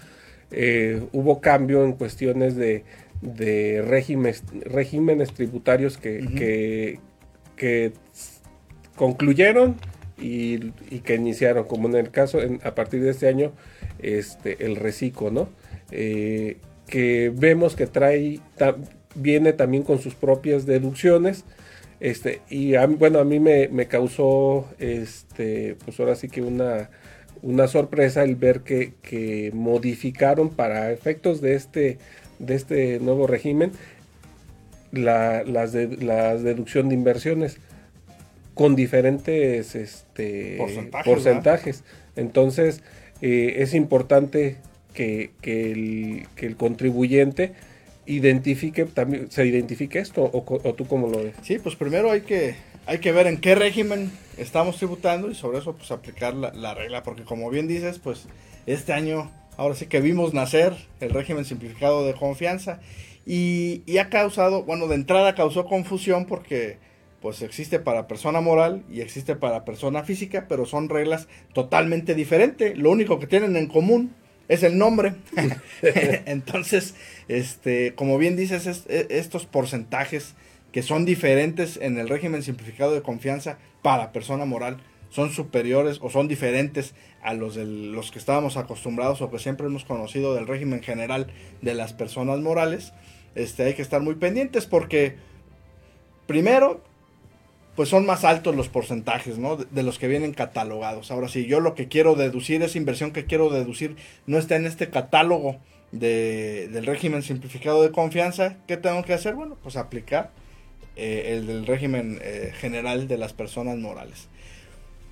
eh, 0.52 1.02
hubo 1.14 1.40
cambio 1.40 1.86
en 1.86 1.94
cuestiones 1.94 2.58
de, 2.58 2.84
de 3.22 3.82
regímenes, 3.82 4.44
regímenes 4.66 5.34
tributarios 5.34 5.98
que, 5.98 7.00
que, 7.56 7.94
concluyeron 8.98 9.78
y, 10.18 10.72
que 11.06 11.16
iniciaron, 11.16 11.64
como 11.64 11.88
en 11.88 11.96
el 11.96 12.12
caso, 12.12 12.40
a 12.62 12.76
partir 12.76 13.04
de 13.04 13.12
este 13.12 13.30
año, 13.30 13.54
este, 14.00 14.66
el 14.66 14.76
reciclo, 14.76 15.32
¿no? 15.32 15.48
Eh, 15.92 16.58
que 16.88 17.32
vemos 17.34 17.78
que 17.78 17.88
trae, 17.88 18.42
viene 19.16 19.54
también 19.54 19.84
con 19.84 20.00
sus 20.00 20.14
propias 20.14 20.66
deducciones, 20.66 21.46
este, 22.00 22.42
y 22.50 22.76
bueno, 22.98 23.20
a 23.20 23.24
mí 23.24 23.40
me, 23.40 23.88
causó, 23.88 24.68
este, 24.80 25.76
pues 25.86 26.00
ahora 26.00 26.16
sí 26.16 26.28
que 26.28 26.42
una, 26.42 26.90
una 27.42 27.68
sorpresa 27.68 28.24
el 28.24 28.36
ver 28.36 28.62
que, 28.62 29.52
modificaron 29.54 30.50
para 30.50 30.92
efectos 30.92 31.42
de 31.42 31.56
este, 31.56 31.98
de 32.40 32.56
este 32.56 33.00
nuevo 33.00 33.28
régimen 33.28 33.72
la, 34.92 35.44
las, 35.44 35.72
de, 35.72 35.88
deducción 35.88 36.90
de 36.90 36.96
inversiones 36.96 37.58
con 38.54 38.76
diferentes 38.76 39.76
este, 39.76 40.58
porcentajes. 41.04 41.84
Entonces, 42.16 42.82
eh, 43.22 43.56
es 43.58 43.74
importante 43.74 44.58
que, 44.94 45.32
el, 45.44 46.28
que 46.36 46.46
el 46.46 46.56
contribuyente 46.56 47.54
identifique 48.06 48.86
también 48.86 49.32
se 49.32 49.46
identifique 49.46 50.00
esto 50.00 50.30
o, 50.32 50.74
tú 50.74 50.88
cómo 50.88 51.08
lo 51.08 51.24
ves. 51.24 51.36
Sí 51.42 51.60
pues 51.60 51.76
primero 51.76 52.12
hay 52.12 52.22
que 52.22 52.56
hay 52.86 53.00
que 53.00 53.12
ver 53.12 53.28
en 53.28 53.38
qué 53.38 53.56
régimen 53.56 54.12
estamos 54.38 54.78
tributando 54.78 55.30
y 55.32 55.36
sobre 55.36 55.60
eso 55.60 55.74
pues 55.74 55.92
aplicar 55.92 56.34
la, 56.36 56.74
regla 56.74 57.04
porque 57.04 57.24
como 57.24 57.50
bien 57.50 57.68
dices 57.68 58.00
pues 58.00 58.28
este 58.66 58.94
año 58.94 59.32
ahora 59.58 59.76
sí 59.76 59.88
que 59.88 60.02
vimos 60.02 60.34
nacer 60.34 60.76
el 61.00 61.10
régimen 61.10 61.46
simplificado 61.46 62.06
de 62.06 62.14
confianza 62.14 62.80
y, 63.26 63.82
y 63.86 63.98
ha 63.98 64.10
causado 64.10 64.64
bueno 64.64 64.88
de 64.88 64.96
entrada 64.96 65.34
causó 65.34 65.66
confusión 65.66 66.26
porque 66.26 66.78
pues 67.22 67.42
existe 67.42 67.80
para 67.80 68.08
persona 68.08 68.40
moral 68.40 68.84
y 68.88 69.02
existe 69.02 69.36
para 69.36 69.66
persona 69.66 70.04
física 70.04 70.46
pero 70.48 70.68
son 70.68 70.90
reglas 70.90 71.28
totalmente 71.54 72.14
diferentes. 72.14 72.78
Lo 72.78 72.92
único 72.92 73.18
que 73.18 73.26
tienen 73.26 73.56
en 73.56 73.66
común 73.66 74.14
es 74.48 74.64
el 74.64 74.78
nombre. 74.78 75.16
Entonces, 76.26 76.96
este, 77.28 77.96
como 77.96 78.18
bien 78.18 78.36
dices, 78.36 78.86
e, 78.88 79.08
estos 79.10 79.46
porcentajes 79.46 80.36
que 80.72 80.84
son 80.84 81.06
diferentes 81.06 81.78
en 81.82 81.98
el 81.98 82.10
régimen 82.10 82.44
simplificado 82.44 82.94
de 82.94 83.02
confianza 83.02 83.58
para 83.82 84.12
persona 84.12 84.46
moral 84.46 84.78
son 85.10 85.32
superiores 85.32 86.00
o 86.02 86.10
son 86.10 86.28
diferentes 86.28 86.94
a 87.22 87.34
los 87.34 87.56
de 87.56 87.66
los 87.66 88.12
que 88.12 88.20
estábamos 88.20 88.58
acostumbrados 88.58 89.22
o 89.22 89.32
que 89.32 89.40
siempre 89.40 89.68
hemos 89.68 89.86
conocido 89.86 90.36
del 90.36 90.48
régimen 90.48 90.84
general 90.84 91.28
de 91.62 91.74
las 91.74 91.94
personas 91.94 92.40
morales. 92.40 92.92
Este, 93.34 93.64
hay 93.64 93.74
que 93.74 93.82
estar 93.82 94.02
muy 94.02 94.16
pendientes 94.16 94.66
porque 94.66 95.16
primero 96.28 96.84
pues 97.76 97.90
son 97.90 98.06
más 98.06 98.24
altos 98.24 98.56
los 98.56 98.70
porcentajes, 98.70 99.38
¿no? 99.38 99.58
De, 99.58 99.84
los 99.84 100.00
que 100.00 100.08
vienen 100.08 100.34
catalogados. 100.34 101.12
Ahora, 101.12 101.28
si 101.28 101.46
yo 101.46 101.60
lo 101.60 101.76
que 101.76 101.88
quiero 101.88 102.16
deducir, 102.16 102.62
esa 102.62 102.78
inversión 102.78 103.12
que 103.12 103.26
quiero 103.26 103.50
deducir, 103.50 103.96
no 104.28 104.38
está 104.38 104.56
en 104.56 104.66
este 104.66 104.90
catálogo 104.90 105.58
de, 105.92 106.70
del 106.72 106.86
régimen 106.86 107.22
simplificado 107.22 107.84
de 107.84 107.92
confianza, 107.92 108.58
¿qué 108.68 108.78
tengo 108.78 109.04
que 109.04 109.14
hacer? 109.14 109.36
Bueno, 109.36 109.58
pues 109.62 109.76
aplicar 109.76 110.32
eh, 110.96 111.36
el 111.36 111.48
del 111.48 111.66
régimen 111.66 112.20
eh, 112.22 112.54
general 112.58 113.10
de 113.10 113.18
las 113.18 113.34
personas 113.34 113.78
morales. 113.78 114.30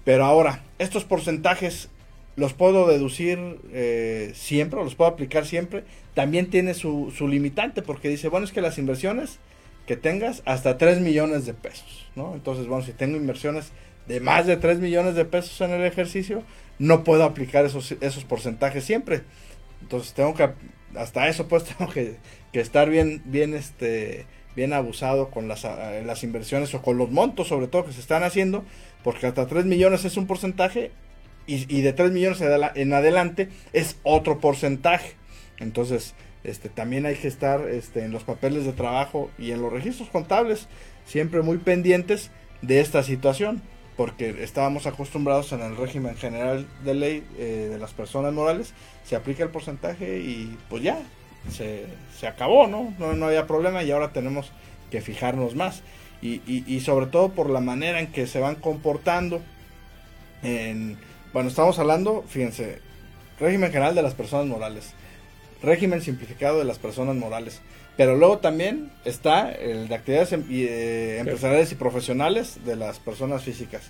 Pero 0.05 0.23
ahora, 0.23 0.63
estos 0.79 1.03
porcentajes 1.03 1.89
los 2.37 2.53
puedo 2.53 2.87
deducir 2.87 3.59
eh, 3.73 4.31
siempre, 4.35 4.81
los 4.83 4.95
puedo 4.95 5.11
aplicar 5.11 5.45
siempre. 5.45 5.83
También 6.13 6.49
tiene 6.49 6.73
su, 6.73 7.13
su 7.15 7.27
limitante, 7.27 7.81
porque 7.81 8.07
dice, 8.07 8.29
bueno, 8.29 8.45
es 8.45 8.53
que 8.53 8.61
las 8.61 8.77
inversiones 8.77 9.39
que 9.85 9.97
tengas 9.97 10.41
hasta 10.45 10.77
3 10.77 10.99
millones 10.99 11.45
de 11.45 11.53
pesos, 11.53 12.07
¿no? 12.15 12.33
Entonces, 12.35 12.67
bueno, 12.67 12.85
si 12.85 12.93
tengo 12.93 13.17
inversiones 13.17 13.71
de 14.07 14.19
más 14.19 14.47
de 14.47 14.57
3 14.57 14.79
millones 14.79 15.15
de 15.15 15.25
pesos 15.25 15.59
en 15.61 15.71
el 15.71 15.83
ejercicio, 15.83 16.43
no 16.79 17.03
puedo 17.03 17.23
aplicar 17.23 17.65
esos, 17.65 17.93
esos 18.01 18.23
porcentajes 18.23 18.83
siempre. 18.83 19.23
Entonces, 19.81 20.13
tengo 20.13 20.33
que, 20.33 20.49
hasta 20.95 21.27
eso, 21.27 21.47
pues, 21.47 21.63
tengo 21.77 21.91
que, 21.91 22.17
estar 22.53 22.89
bien, 22.89 23.21
bien, 23.25 23.53
este, 23.53 24.25
bien 24.55 24.73
abusado 24.73 25.29
con 25.29 25.47
las, 25.47 25.65
eh, 25.65 26.03
las 26.05 26.23
inversiones 26.23 26.73
o 26.73 26.81
con 26.81 26.97
los 26.97 27.11
montos, 27.11 27.47
sobre 27.47 27.67
todo, 27.67 27.85
que 27.85 27.93
se 27.93 27.99
están 27.99 28.23
haciendo, 28.23 28.63
porque 29.03 29.27
hasta 29.27 29.47
3 29.47 29.65
millones 29.65 30.05
es 30.05 30.15
un 30.15 30.27
porcentaje 30.27 30.91
y, 31.45 31.65
y 31.75 31.81
de 31.81 31.91
3 31.91 32.11
millones 32.11 32.41
en 32.41 32.93
adelante 32.93 33.49
es 33.73 33.97
otro 34.03 34.39
porcentaje. 34.39 35.15
Entonces, 35.59 36.15
este, 36.43 36.69
también 36.69 37.05
hay 37.05 37.15
que 37.15 37.27
estar 37.27 37.69
este, 37.69 38.03
en 38.03 38.11
los 38.11 38.23
papeles 38.23 38.65
de 38.65 38.73
trabajo 38.73 39.31
y 39.37 39.51
en 39.51 39.61
los 39.61 39.71
registros 39.71 40.09
contables, 40.09 40.67
siempre 41.05 41.41
muy 41.41 41.57
pendientes 41.57 42.31
de 42.61 42.81
esta 42.81 43.03
situación, 43.03 43.61
porque 43.95 44.43
estábamos 44.43 44.85
acostumbrados 44.85 45.51
en 45.53 45.61
el 45.61 45.77
régimen 45.77 46.15
general 46.15 46.67
de 46.83 46.93
ley 46.93 47.27
eh, 47.37 47.69
de 47.71 47.77
las 47.77 47.93
personas 47.93 48.33
morales, 48.33 48.73
se 49.05 49.15
aplica 49.15 49.43
el 49.43 49.49
porcentaje 49.49 50.19
y 50.19 50.57
pues 50.69 50.83
ya, 50.83 50.99
se, 51.49 51.87
acabó, 52.27 52.67
¿no? 52.67 52.93
¿no? 52.99 53.13
No 53.13 53.27
había 53.27 53.47
problema 53.47 53.83
y 53.83 53.91
ahora 53.91 54.11
tenemos 54.11 54.51
que 54.91 55.01
fijarnos 55.01 55.55
más. 55.55 55.81
Y, 56.21 56.41
y, 56.47 56.79
sobre 56.79 57.07
todo 57.07 57.33
por 57.33 57.49
la 57.49 57.59
manera 57.59 57.99
en 57.99 58.07
que 58.07 58.27
se 58.27 58.39
van 58.39 58.55
comportando. 58.55 59.41
En, 60.41 60.97
bueno, 61.33 61.49
estamos 61.49 61.77
hablando, 61.79 62.23
fíjense, 62.29 62.79
régimen 63.41 63.73
general 63.73 63.93
de 63.93 64.03
las 64.03 64.13
personas 64.13 64.45
morales 64.45 64.93
régimen 65.63 66.01
simplificado 66.01 66.59
de 66.59 66.65
las 66.65 66.77
personas 66.77 67.15
morales. 67.15 67.61
Pero 67.97 68.15
luego 68.15 68.39
también 68.39 68.91
está 69.05 69.51
el 69.51 69.87
de 69.87 69.95
actividades 69.95 70.33
em, 70.33 70.43
eh, 70.49 71.17
empresariales 71.19 71.71
y 71.71 71.75
profesionales 71.75 72.59
de 72.65 72.75
las 72.75 72.99
personas 72.99 73.43
físicas. 73.43 73.83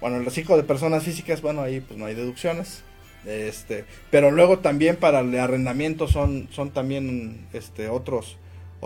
Bueno, 0.00 0.16
el 0.16 0.24
reciclo 0.24 0.56
de 0.56 0.62
personas 0.62 1.04
físicas, 1.04 1.40
bueno, 1.40 1.62
ahí 1.62 1.80
pues 1.80 1.98
no 1.98 2.06
hay 2.06 2.14
deducciones. 2.14 2.82
Este, 3.24 3.84
pero 4.10 4.30
luego 4.30 4.60
también 4.60 4.96
para 4.96 5.20
el 5.20 5.36
arrendamiento 5.38 6.06
son, 6.06 6.48
son 6.52 6.70
también 6.70 7.46
este, 7.52 7.88
otros, 7.88 8.36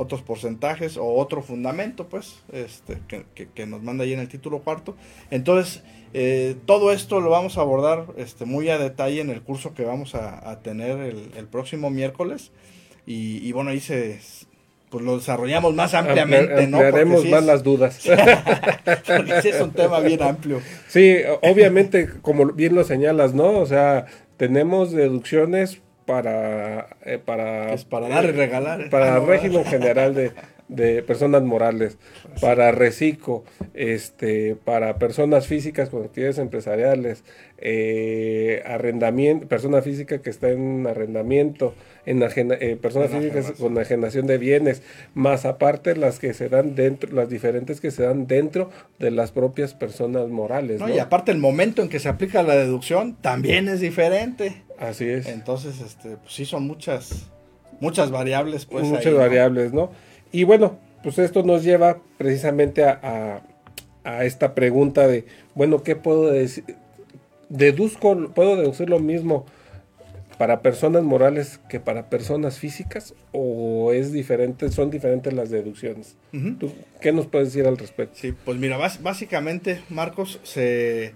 otros 0.01 0.23
porcentajes 0.23 0.97
o 0.97 1.05
otro 1.05 1.43
fundamento, 1.43 2.09
pues, 2.09 2.43
este, 2.53 3.01
que, 3.07 3.49
que, 3.49 3.67
nos 3.67 3.83
manda 3.83 4.05
ahí 4.05 4.15
en 4.15 4.21
el 4.21 4.29
título 4.29 4.61
cuarto. 4.61 4.97
Entonces, 5.31 5.83
eh, 6.15 6.57
todo 6.67 6.93
esto 6.93 7.21
lo 7.21 7.31
vamos 7.31 7.59
a 7.59 7.61
abordar 7.61 8.07
este, 8.17 8.47
muy 8.47 8.71
a 8.71 8.79
detalle 8.79 9.21
en 9.21 9.31
el 9.31 9.43
curso 9.43 9.75
que 9.75 9.85
vamos 9.85 10.15
a, 10.15 10.59
tener 10.63 10.99
el, 11.01 11.47
próximo 11.47 11.91
miércoles. 11.91 12.51
Y, 13.07 13.51
bueno, 13.53 13.71
ahí 13.71 13.81
se, 13.81 14.21
pues 14.89 15.05
lo 15.05 15.19
desarrollamos 15.19 15.75
más 15.75 15.95
ampliamente, 15.95 16.67
¿no? 16.67 16.79
Más 17.31 17.45
las 17.45 17.63
dudas. 17.63 18.01
porque 19.07 19.49
es 19.49 19.61
un 19.61 19.73
tema 19.73 20.01
bien 20.01 20.23
amplio. 20.23 20.61
Sí, 20.89 21.17
obviamente, 21.43 22.09
como 22.23 22.47
bien 22.47 22.75
lo 22.75 22.85
señalas, 22.85 23.35
¿no? 23.35 23.59
O 23.59 23.67
sea, 23.67 24.07
tenemos 24.37 24.93
deducciones 24.93 25.83
para... 26.11 26.89
Eh, 27.05 27.19
para, 27.25 27.77
para 27.89 28.09
dar 28.09 28.25
y 28.25 28.33
regalar. 28.33 28.91
Para 28.91 29.17
el 29.17 29.27
régimen 29.27 29.65
general 29.65 30.13
de, 30.13 30.33
de 30.67 31.03
personas 31.05 31.43
morales, 31.43 31.99
para 32.41 32.73
reciclo, 32.73 33.45
este, 33.75 34.57
para 34.57 34.99
personas 34.99 35.47
físicas 35.47 35.89
con 35.89 36.03
actividades 36.03 36.39
empresariales, 36.39 37.23
eh, 37.59 38.63
arrendamiento, 38.67 39.47
persona 39.47 39.83
física 39.83 40.21
que 40.21 40.31
está 40.31 40.51
en 40.51 40.85
arrendamiento, 40.89 41.75
en 42.07 42.23
eh, 42.23 42.79
personas 42.81 43.11
físicas 43.11 43.53
con 43.59 43.73
enajenación 43.73 44.27
de 44.27 44.39
bienes, 44.39 44.83
más 45.15 45.45
aparte 45.45 45.97
las 45.97 46.19
que 46.19 46.35
se 46.35 46.49
dan 46.49 46.75
dentro, 46.75 47.13
las 47.13 47.29
diferentes 47.29 47.81
que 47.81 47.91
se 47.91 48.03
dan 48.03 48.27
dentro 48.27 48.71
de 48.99 49.11
las 49.11 49.33
propias 49.33 49.75
personas 49.75 50.29
morales. 50.29 50.81
Y 50.93 50.99
aparte 50.99 51.33
el 51.33 51.39
momento 51.39 51.83
en 51.83 51.89
que 51.89 51.99
se 51.99 52.09
aplica 52.09 52.43
la 52.43 52.57
deducción 52.57 53.17
también 53.17 53.69
es 53.69 53.81
diferente. 53.81 54.63
Así 54.79 55.09
es. 55.09 55.27
Entonces, 55.27 55.81
este, 55.81 56.17
pues 56.17 56.33
sí 56.33 56.45
son 56.45 56.67
muchas, 56.67 57.31
muchas 57.81 58.11
variables. 58.11 58.67
Pues, 58.67 58.85
muchas 58.85 59.15
variables, 59.15 59.73
¿no? 59.73 59.91
Y 60.33 60.45
bueno, 60.45 60.79
pues 61.03 61.19
esto 61.19 61.43
nos 61.43 61.65
lleva 61.65 61.99
precisamente 62.19 62.85
a, 62.85 63.43
a 64.05 64.25
esta 64.25 64.55
pregunta 64.55 65.07
de, 65.07 65.27
bueno, 65.55 65.83
¿qué 65.83 65.97
puedo 65.97 66.31
decir? 66.31 66.65
Deduzco, 67.49 68.33
¿puedo 68.33 68.57
deducir 68.57 68.89
lo 68.89 69.01
mismo 69.01 69.45
para 70.41 70.63
personas 70.63 71.03
morales 71.03 71.61
que 71.69 71.81
para 71.81 72.09
personas 72.09 72.59
físicas 72.59 73.13
o 73.31 73.93
es 73.93 74.11
diferente, 74.11 74.71
son 74.71 74.89
diferentes 74.89 75.35
las 75.35 75.51
deducciones? 75.51 76.17
¿Qué 77.03 77.13
nos 77.13 77.27
puedes 77.27 77.49
decir 77.49 77.69
al 77.69 77.77
respecto? 77.77 78.17
Sí, 78.19 78.33
pues 78.33 78.57
mira, 78.57 78.79
básicamente, 78.79 79.83
Marcos, 79.91 80.41
se, 80.43 81.13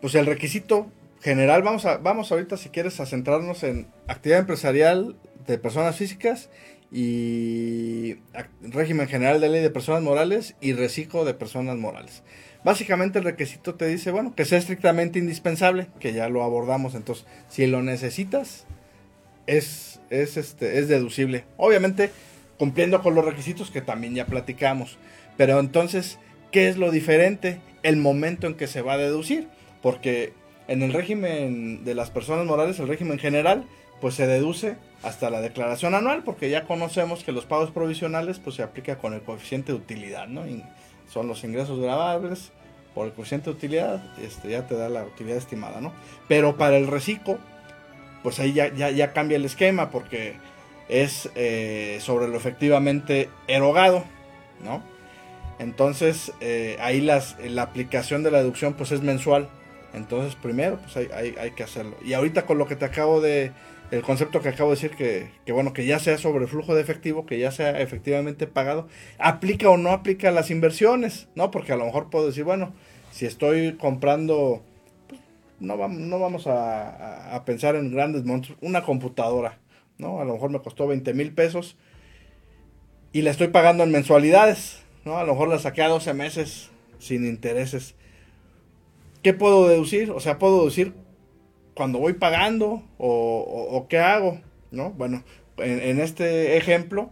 pues 0.00 0.16
el 0.16 0.26
requisito 0.26 0.90
general, 1.22 1.62
vamos 1.62 1.86
a, 1.86 1.98
vamos 1.98 2.32
ahorita 2.32 2.56
si 2.56 2.70
quieres 2.70 2.98
a 2.98 3.06
centrarnos 3.06 3.62
en 3.62 3.86
actividad 4.08 4.40
empresarial 4.40 5.14
de 5.46 5.56
personas 5.56 5.94
físicas 5.94 6.50
y 6.90 8.16
régimen 8.62 9.06
general 9.06 9.40
de 9.40 9.48
ley 9.48 9.62
de 9.62 9.70
personas 9.70 10.02
morales 10.02 10.56
y 10.60 10.72
reciclo 10.72 11.24
de 11.24 11.34
personas 11.34 11.76
morales. 11.76 12.24
Básicamente 12.64 13.18
el 13.18 13.24
requisito 13.24 13.74
te 13.74 13.86
dice, 13.86 14.10
bueno, 14.10 14.34
que 14.34 14.44
sea 14.44 14.58
estrictamente 14.58 15.18
indispensable, 15.18 15.88
que 16.00 16.12
ya 16.12 16.28
lo 16.28 16.42
abordamos, 16.42 16.94
entonces 16.94 17.26
si 17.48 17.66
lo 17.66 17.82
necesitas, 17.82 18.64
es, 19.46 20.00
es, 20.10 20.36
este, 20.36 20.78
es 20.78 20.88
deducible. 20.88 21.44
Obviamente 21.58 22.10
cumpliendo 22.58 23.02
con 23.02 23.14
los 23.14 23.24
requisitos 23.24 23.70
que 23.70 23.80
también 23.80 24.14
ya 24.14 24.26
platicamos. 24.26 24.98
Pero 25.36 25.58
entonces, 25.58 26.18
¿qué 26.50 26.68
es 26.68 26.76
lo 26.76 26.90
diferente? 26.90 27.60
El 27.82 27.96
momento 27.96 28.46
en 28.46 28.54
que 28.54 28.66
se 28.66 28.82
va 28.82 28.94
a 28.94 28.98
deducir. 28.98 29.48
Porque 29.82 30.32
en 30.68 30.82
el 30.82 30.92
régimen 30.92 31.84
de 31.84 31.94
las 31.94 32.10
personas 32.10 32.46
morales, 32.46 32.78
el 32.78 32.88
régimen 32.88 33.18
general, 33.18 33.64
pues 34.00 34.14
se 34.14 34.26
deduce 34.26 34.76
hasta 35.02 35.28
la 35.28 35.40
declaración 35.40 35.94
anual, 35.94 36.22
porque 36.24 36.48
ya 36.48 36.64
conocemos 36.64 37.24
que 37.24 37.32
los 37.32 37.44
pagos 37.44 37.70
provisionales 37.70 38.38
pues 38.38 38.56
se 38.56 38.62
aplica 38.62 38.96
con 38.96 39.12
el 39.12 39.20
coeficiente 39.20 39.72
de 39.72 39.78
utilidad, 39.78 40.26
¿no? 40.26 40.46
Son 41.14 41.28
los 41.28 41.44
ingresos 41.44 41.78
grabables 41.78 42.50
por 42.92 43.06
el 43.06 43.12
coeficiente 43.12 43.50
de 43.50 43.56
utilidad, 43.56 44.02
este, 44.20 44.50
ya 44.50 44.66
te 44.66 44.74
da 44.74 44.88
la 44.88 45.04
utilidad 45.04 45.38
estimada, 45.38 45.80
¿no? 45.80 45.92
Pero 46.26 46.56
para 46.56 46.76
el 46.76 46.88
reciclo, 46.88 47.38
pues 48.24 48.40
ahí 48.40 48.52
ya, 48.52 48.68
ya, 48.68 49.12
cambia 49.12 49.36
el 49.36 49.44
esquema 49.44 49.90
porque 49.90 50.34
es 50.88 51.30
eh, 51.36 51.98
sobre 52.00 52.26
lo 52.26 52.36
efectivamente 52.36 53.30
erogado, 53.46 54.04
¿no? 54.64 54.82
Entonces 55.60 56.32
eh, 56.40 56.76
ahí 56.80 57.00
las, 57.00 57.36
la 57.38 57.62
aplicación 57.62 58.24
de 58.24 58.32
la 58.32 58.38
deducción 58.38 58.74
pues 58.74 58.90
es 58.90 59.00
mensual. 59.00 59.48
Entonces 59.92 60.34
primero 60.34 60.78
pues 60.78 60.96
hay, 60.96 61.36
hay, 61.38 61.52
que 61.52 61.62
hacerlo. 61.62 61.96
Y 62.04 62.14
ahorita 62.14 62.44
con 62.44 62.58
lo 62.58 62.66
que 62.66 62.74
te 62.74 62.84
acabo 62.84 63.20
de, 63.20 63.52
el 63.90 64.02
concepto 64.02 64.40
que 64.40 64.48
acabo 64.48 64.70
de 64.70 64.76
decir, 64.76 64.90
que, 64.96 65.52
bueno, 65.52 65.72
que 65.72 65.86
ya 65.86 65.98
sea 65.98 66.18
sobre 66.18 66.46
flujo 66.46 66.74
de 66.74 66.80
efectivo, 66.80 67.26
que 67.26 67.38
ya 67.38 67.50
sea 67.50 67.80
efectivamente 67.80 68.46
pagado, 68.46 68.88
aplica 69.18 69.68
o 69.70 69.76
no 69.76 69.90
aplica 69.90 70.30
las 70.30 70.50
inversiones, 70.50 71.28
¿no? 71.34 71.50
Porque 71.50 71.72
a 71.72 71.76
lo 71.76 71.84
mejor 71.84 72.10
puedo 72.10 72.26
decir, 72.26 72.44
bueno, 72.44 72.72
si 73.12 73.26
estoy 73.26 73.74
comprando, 73.74 74.62
pues, 75.08 75.20
no, 75.60 75.76
vamos, 75.76 75.98
no 75.98 76.18
vamos 76.18 76.46
a, 76.46 77.42
pensar 77.46 77.76
en 77.76 77.92
grandes 77.92 78.24
montos, 78.24 78.56
una 78.60 78.82
computadora, 78.82 79.58
¿no? 79.98 80.20
A 80.20 80.24
lo 80.24 80.34
mejor 80.34 80.50
me 80.50 80.60
costó 80.60 80.86
20 80.86 81.12
mil 81.14 81.32
pesos 81.32 81.76
y 83.12 83.22
la 83.22 83.30
estoy 83.30 83.48
pagando 83.48 83.84
en 83.84 83.92
mensualidades, 83.92 84.82
¿no? 85.04 85.18
A 85.18 85.24
lo 85.24 85.34
mejor 85.34 85.48
la 85.48 85.58
saqué 85.58 85.82
a 85.82 85.88
12 85.88 86.14
meses 86.14 86.70
sin 86.98 87.26
intereses. 87.26 87.94
¿Qué 89.22 89.34
puedo 89.34 89.68
deducir? 89.68 90.10
O 90.10 90.20
sea, 90.20 90.38
puedo 90.38 90.58
deducir 90.58 90.94
cuando 91.74 91.98
voy 91.98 92.14
pagando 92.14 92.82
o, 92.98 93.86
qué 93.88 93.98
hago, 93.98 94.40
¿no? 94.70 94.90
Bueno, 94.90 95.24
en, 95.58 96.00
este 96.00 96.56
ejemplo 96.56 97.10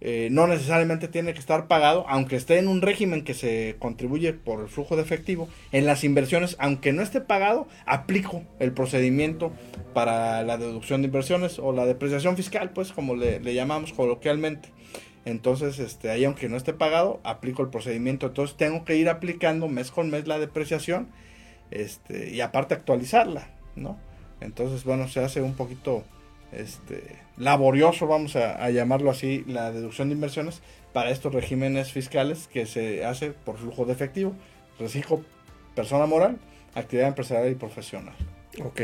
eh, 0.00 0.28
no 0.30 0.46
necesariamente 0.46 1.08
tiene 1.08 1.32
que 1.32 1.40
estar 1.40 1.66
pagado, 1.66 2.04
aunque 2.08 2.36
esté 2.36 2.58
en 2.58 2.68
un 2.68 2.82
régimen 2.82 3.24
que 3.24 3.34
se 3.34 3.76
contribuye 3.78 4.34
por 4.34 4.60
el 4.60 4.68
flujo 4.68 4.96
de 4.96 5.02
efectivo. 5.02 5.48
En 5.72 5.86
las 5.86 6.04
inversiones, 6.04 6.56
aunque 6.58 6.92
no 6.92 7.02
esté 7.02 7.20
pagado, 7.20 7.66
aplico 7.86 8.42
el 8.58 8.72
procedimiento 8.72 9.52
para 9.94 10.42
la 10.42 10.58
deducción 10.58 11.02
de 11.02 11.06
inversiones 11.06 11.58
o 11.58 11.72
la 11.72 11.86
depreciación 11.86 12.36
fiscal, 12.36 12.70
pues 12.70 12.92
como 12.92 13.16
le, 13.16 13.40
le 13.40 13.54
llamamos 13.54 13.92
coloquialmente. 13.92 14.68
Entonces, 15.24 15.78
este, 15.78 16.10
ahí 16.10 16.24
aunque 16.24 16.48
no 16.50 16.56
esté 16.56 16.74
pagado, 16.74 17.20
aplico 17.24 17.62
el 17.62 17.70
procedimiento. 17.70 18.26
Entonces 18.26 18.56
tengo 18.56 18.84
que 18.84 18.96
ir 18.96 19.08
aplicando 19.08 19.68
mes 19.68 19.90
con 19.90 20.10
mes 20.10 20.26
la 20.26 20.38
depreciación 20.38 21.08
este, 21.70 22.30
y 22.30 22.40
aparte 22.40 22.74
actualizarla. 22.74 23.48
¿No? 23.76 23.98
Entonces, 24.40 24.84
bueno, 24.84 25.08
se 25.08 25.20
hace 25.20 25.40
un 25.40 25.54
poquito 25.54 26.04
este, 26.52 27.16
laborioso, 27.36 28.06
vamos 28.06 28.36
a, 28.36 28.70
llamarlo 28.70 29.10
así, 29.10 29.44
la 29.46 29.72
deducción 29.72 30.08
de 30.08 30.14
inversiones 30.14 30.60
para 30.92 31.10
estos 31.10 31.34
regímenes 31.34 31.92
fiscales 31.92 32.48
que 32.48 32.66
se 32.66 33.04
hace 33.04 33.30
por 33.30 33.56
flujo 33.56 33.84
de 33.84 33.92
efectivo, 33.92 34.32
reciclo 34.78 35.22
persona 35.74 36.06
moral, 36.06 36.38
actividad 36.74 37.08
empresarial 37.08 37.50
y 37.50 37.56
profesional. 37.56 38.14
Ok. 38.62 38.80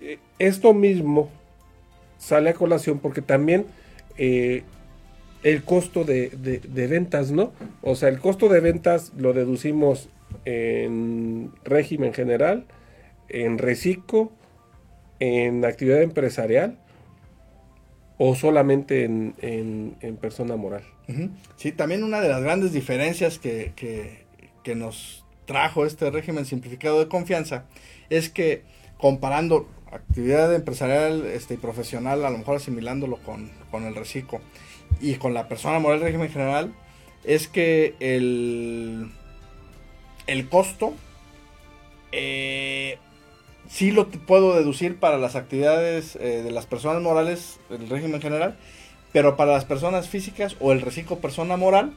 Eh, 0.00 0.18
esto 0.38 0.72
mismo 0.72 1.30
sale 2.18 2.50
a 2.50 2.54
colación 2.54 2.98
porque 2.98 3.20
también 3.20 3.66
eh, 4.16 4.62
el 5.42 5.62
costo 5.62 6.04
de, 6.04 6.30
de, 6.30 6.86
ventas, 6.86 7.30
¿no? 7.30 7.52
O 7.82 7.96
sea, 7.96 8.08
el 8.08 8.18
costo 8.18 8.48
de 8.48 8.60
ventas 8.60 9.12
lo 9.16 9.34
deducimos 9.34 10.08
en 10.46 11.52
régimen 11.64 12.14
general 12.14 12.64
en 13.28 13.58
reciclo, 13.58 14.32
en 15.20 15.64
actividad 15.64 16.02
empresarial 16.02 16.78
o 18.18 18.34
solamente 18.34 19.04
en, 19.04 20.16
persona 20.20 20.56
moral. 20.56 20.82
Sí, 21.56 21.72
también 21.72 22.04
una 22.04 22.20
de 22.20 22.28
las 22.28 22.42
grandes 22.42 22.72
diferencias 22.72 23.38
que, 23.38 24.24
nos 24.76 25.24
trajo 25.46 25.84
este 25.84 26.10
régimen 26.10 26.46
simplificado 26.46 26.98
de 27.00 27.08
confianza 27.08 27.66
es 28.08 28.30
que 28.30 28.62
comparando 28.96 29.68
actividad 29.92 30.54
empresarial 30.54 31.26
este, 31.26 31.54
y 31.54 31.56
profesional, 31.58 32.24
a 32.24 32.30
lo 32.30 32.38
mejor 32.38 32.56
asimilándolo 32.56 33.18
con, 33.18 33.50
el 33.84 33.94
reciclo 33.94 34.40
y 35.00 35.16
con 35.16 35.34
la 35.34 35.48
persona 35.48 35.78
moral 35.78 36.00
régimen 36.00 36.30
general, 36.30 36.72
es 37.24 37.48
que 37.48 37.94
el, 38.00 39.10
el 40.26 40.48
costo 40.48 40.94
eh, 42.12 42.98
sí 43.74 43.90
lo 43.90 44.08
puedo 44.08 44.54
deducir 44.54 45.00
para 45.00 45.18
las 45.18 45.34
actividades 45.34 46.14
eh, 46.14 46.42
de 46.44 46.52
las 46.52 46.64
personas 46.64 47.02
morales, 47.02 47.58
el 47.70 47.88
régimen 47.88 48.22
general, 48.22 48.56
pero 49.12 49.36
para 49.36 49.52
las 49.52 49.64
personas 49.64 50.08
físicas 50.08 50.54
o 50.60 50.70
el 50.70 50.80
reciclo 50.80 51.18
persona 51.18 51.56
moral 51.56 51.92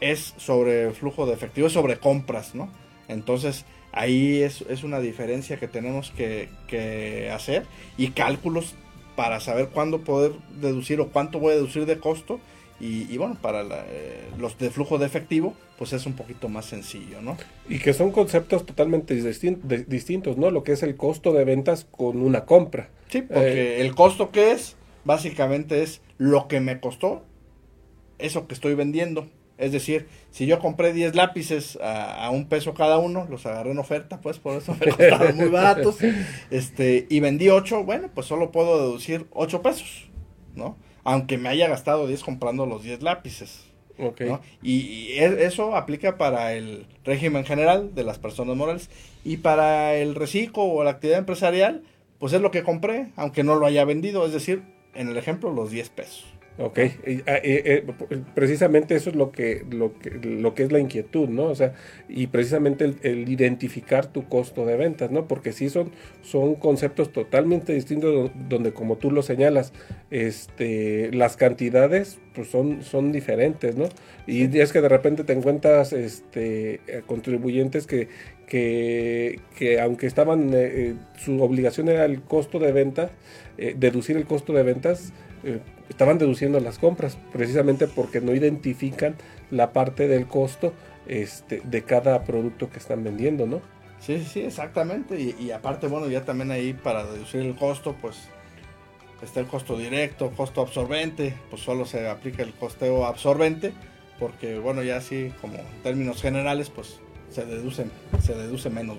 es 0.00 0.32
sobre 0.38 0.90
flujo 0.92 1.26
de 1.26 1.34
efectivo, 1.34 1.66
es 1.66 1.74
sobre 1.74 1.98
compras, 1.98 2.54
¿no? 2.54 2.70
Entonces 3.08 3.66
ahí 3.92 4.40
es, 4.40 4.62
una 4.84 5.00
diferencia 5.00 5.58
que 5.58 5.68
tenemos 5.68 6.12
que, 6.12 7.30
hacer 7.30 7.66
y 7.98 8.08
cálculos 8.12 8.74
para 9.14 9.38
saber 9.40 9.68
cuándo 9.68 10.00
poder 10.00 10.32
deducir 10.62 10.98
o 11.02 11.08
cuánto 11.08 11.38
voy 11.38 11.52
a 11.52 11.56
deducir 11.56 11.84
de 11.84 11.98
costo 11.98 12.40
y, 12.84 13.16
bueno, 13.16 13.36
para 13.40 13.62
eh, 13.62 14.24
los 14.38 14.58
de 14.58 14.68
flujo 14.68 14.98
de 14.98 15.06
efectivo, 15.06 15.54
pues 15.78 15.92
es 15.92 16.04
un 16.04 16.14
poquito 16.14 16.48
más 16.48 16.64
sencillo, 16.64 17.22
¿no? 17.22 17.36
Y 17.68 17.78
que 17.78 17.92
son 17.94 18.10
conceptos 18.10 18.66
totalmente 18.66 19.14
distintos, 19.14 20.36
¿no? 20.36 20.50
Lo 20.50 20.64
que 20.64 20.72
es 20.72 20.82
el 20.82 20.96
costo 20.96 21.32
de 21.32 21.44
ventas 21.44 21.86
con 21.88 22.20
una 22.20 22.44
compra. 22.44 22.88
Sí, 23.06 23.22
porque 23.22 23.76
eh, 23.76 23.80
el 23.82 23.94
costo 23.94 24.32
que 24.32 24.50
es, 24.50 24.74
básicamente 25.04 25.84
es 25.84 26.00
lo 26.18 26.48
que 26.48 26.58
me 26.58 26.80
costó 26.80 27.24
eso 28.18 28.48
que 28.48 28.54
estoy 28.54 28.74
vendiendo. 28.74 29.28
Es 29.58 29.70
decir, 29.70 30.08
si 30.32 30.46
yo 30.46 30.58
compré 30.58 30.92
10 30.92 31.14
lápices 31.14 31.78
a, 31.80 32.28
un 32.30 32.48
peso 32.48 32.74
cada 32.74 32.98
uno, 32.98 33.28
los 33.30 33.46
agarré 33.46 33.70
en 33.70 33.78
oferta, 33.78 34.20
pues 34.20 34.40
por 34.40 34.56
eso 34.56 34.74
me 34.80 34.86
costaron 34.96 35.36
muy 35.36 35.50
baratos, 35.50 35.98
este, 36.50 37.06
y 37.08 37.20
vendí 37.20 37.48
8, 37.48 37.84
bueno, 37.84 38.10
pues 38.12 38.26
solo 38.26 38.50
puedo 38.50 38.80
deducir 38.80 39.26
8 39.30 39.62
pesos, 39.62 40.10
¿no? 40.56 40.76
Aunque 41.04 41.38
me 41.38 41.48
haya 41.48 41.68
gastado 41.68 42.06
10 42.06 42.22
comprando 42.22 42.66
los 42.66 42.82
10 42.82 43.02
lápices. 43.02 43.64
Y, 44.62 45.12
e, 45.12 45.44
eso 45.44 45.76
aplica 45.76 46.16
para 46.16 46.54
el 46.54 46.86
régimen 47.04 47.44
general 47.44 47.94
de 47.94 48.04
las 48.04 48.18
personas 48.18 48.56
morales. 48.56 48.90
Y 49.24 49.38
para 49.38 49.94
el 49.94 50.14
reciclo 50.14 50.64
o 50.64 50.84
la 50.84 50.90
actividad 50.90 51.18
empresarial, 51.18 51.82
pues 52.18 52.32
es 52.32 52.40
lo 52.40 52.50
que 52.50 52.62
compré, 52.62 53.08
aunque 53.16 53.44
no 53.44 53.54
lo 53.54 53.66
haya 53.66 53.84
vendido. 53.84 54.26
Es 54.26 54.32
decir, 54.32 54.62
en 54.94 55.08
el 55.08 55.16
ejemplo, 55.16 55.52
los 55.52 55.70
10 55.70 55.90
pesos. 55.90 56.31
Ok, 56.58 56.78
precisamente 58.34 58.94
eso 58.94 59.08
es 59.08 59.16
lo 59.16 59.32
que, 59.32 59.64
lo, 59.70 59.98
que, 59.98 60.10
lo 60.10 60.54
que 60.54 60.64
es 60.64 60.70
la 60.70 60.80
inquietud, 60.80 61.30
¿no? 61.30 61.44
O 61.44 61.54
sea, 61.54 61.72
y 62.10 62.26
precisamente 62.26 62.84
el, 62.84 63.26
identificar 63.26 64.06
tu 64.06 64.28
costo 64.28 64.66
de 64.66 64.76
ventas, 64.76 65.10
¿no? 65.10 65.26
Porque 65.26 65.52
sí 65.52 65.70
son, 65.70 65.92
son 66.20 66.54
conceptos 66.54 67.10
totalmente 67.10 67.72
distintos 67.72 68.30
donde 68.50 68.74
como 68.74 68.96
tú 68.96 69.10
lo 69.10 69.22
señalas, 69.22 69.72
este, 70.10 71.10
las 71.12 71.38
cantidades 71.38 72.18
pues 72.34 72.48
son, 72.48 72.82
son 72.82 73.12
diferentes, 73.12 73.76
¿no? 73.76 73.86
Y 74.26 74.58
es 74.58 74.72
que 74.72 74.82
de 74.82 74.90
repente 74.90 75.24
te 75.24 75.32
encuentras 75.32 75.94
este, 75.94 76.80
contribuyentes 77.06 77.86
que, 77.86 78.08
que, 78.46 79.40
que 79.56 79.80
aunque 79.80 80.06
estaban, 80.06 80.52
eh, 80.52 80.70
eh, 80.90 80.94
su 81.16 81.42
obligación 81.42 81.88
era 81.88 82.04
el 82.04 82.20
costo 82.20 82.58
de 82.58 82.72
ventas, 82.72 83.10
eh, 83.56 83.74
deducir 83.76 84.18
el 84.18 84.26
costo 84.26 84.52
de 84.52 84.62
ventas, 84.62 85.14
estaban 85.88 86.18
deduciendo 86.18 86.60
las 86.60 86.78
compras, 86.78 87.18
precisamente 87.32 87.86
porque 87.86 88.20
no 88.20 88.34
identifican 88.34 89.16
la 89.50 89.72
parte 89.72 90.08
del 90.08 90.26
costo 90.26 90.72
este, 91.06 91.60
de 91.64 91.82
cada 91.82 92.24
producto 92.24 92.70
que 92.70 92.78
están 92.78 93.04
vendiendo, 93.04 93.46
¿no? 93.46 93.60
Sí, 94.00 94.24
sí, 94.24 94.40
exactamente. 94.40 95.20
Y, 95.20 95.50
aparte, 95.52 95.86
bueno, 95.86 96.08
ya 96.08 96.24
también 96.24 96.50
ahí 96.50 96.72
para 96.72 97.04
deducir 97.04 97.40
el 97.42 97.54
costo, 97.54 97.94
pues 98.00 98.16
está 99.22 99.38
el 99.38 99.46
costo 99.46 99.78
directo, 99.78 100.30
costo 100.36 100.60
absorbente, 100.60 101.34
pues 101.50 101.62
solo 101.62 101.84
se 101.84 102.08
aplica 102.08 102.42
el 102.42 102.52
costeo 102.52 103.06
absorbente, 103.06 103.72
porque 104.18 104.58
bueno, 104.58 104.82
ya 104.82 104.96
así 104.96 105.32
como 105.40 105.54
en 105.54 105.82
términos 105.84 106.20
generales, 106.20 106.70
pues 106.70 106.98
se 107.30 107.44
deduce, 107.44 107.86
se 108.20 108.34
deduce 108.34 108.70
menos. 108.70 108.98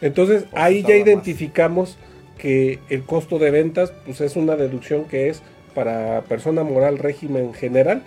Entonces 0.00 0.46
ahí 0.52 0.82
ya 0.82 0.96
identificamos 0.96 1.96
que 2.36 2.80
el 2.88 3.04
costo 3.04 3.38
de 3.38 3.52
ventas, 3.52 3.92
pues 4.04 4.20
es 4.20 4.34
una 4.34 4.56
deducción 4.56 5.04
que 5.04 5.28
es 5.28 5.42
para 5.74 6.22
persona 6.22 6.62
moral 6.62 6.98
régimen 6.98 7.54
general 7.54 8.02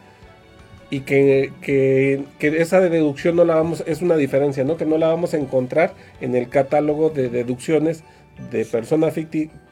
y 0.90 1.02
que, 1.02 1.52
que, 1.62 2.24
esa 2.40 2.80
deducción 2.80 3.36
no 3.36 3.44
la 3.44 3.56
vamos, 3.56 3.84
es 3.88 4.02
una 4.02 4.16
diferencia, 4.18 4.64
¿no? 4.64 4.78
Que 4.78 4.86
no 4.86 4.98
la 4.98 5.08
vamos 5.08 5.34
a 5.34 5.38
encontrar 5.38 5.94
en 6.22 6.36
el 6.36 6.50
catálogo 6.50 7.10
de 7.10 7.30
deducciones 7.30 8.04
de 8.52 8.66
persona, 8.66 9.12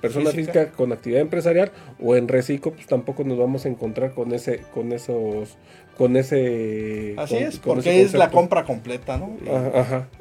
persona 0.02 0.32
física. 0.32 0.72
con 0.72 0.94
actividad 0.94 1.22
empresarial 1.22 1.72
o 2.02 2.16
en 2.16 2.30
reciclo 2.30 2.72
pues 2.72 2.88
tampoco 2.88 3.26
nos 3.26 3.38
vamos 3.38 3.66
a 3.66 3.70
encontrar 3.70 4.14
con 4.14 4.34
ese 4.34 4.60
con 4.74 4.94
esos 4.94 5.58
con 5.98 6.18
ese 6.18 7.14
así 7.18 7.38
es 7.38 7.60
porque 7.60 8.02
es 8.02 8.14
la 8.14 8.32
compra 8.32 8.64
completa 8.64 9.18
no 9.18 9.38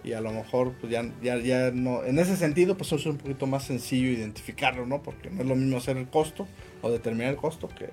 y, 0.04 0.10
y 0.10 0.12
a 0.12 0.20
lo 0.20 0.30
mejor 0.30 0.72
pues 0.80 0.92
ya, 0.92 1.04
ya, 1.22 1.38
ya 1.38 1.70
no 1.70 2.04
en 2.04 2.18
ese 2.18 2.36
sentido 2.36 2.76
pues 2.76 2.92
es 2.92 3.06
un 3.06 3.16
poquito 3.16 3.46
más 3.46 3.64
sencillo 3.64 4.10
identificarlo 4.10 4.84
no 4.84 5.02
porque 5.02 5.30
no 5.30 5.42
es 5.42 5.48
lo 5.48 5.56
mismo 5.56 5.78
hacer 5.78 5.96
el 5.96 6.08
costo 6.08 6.46
o 6.82 6.90
determinar 6.90 7.30
el 7.30 7.36
costo 7.36 7.68
que, 7.68 7.88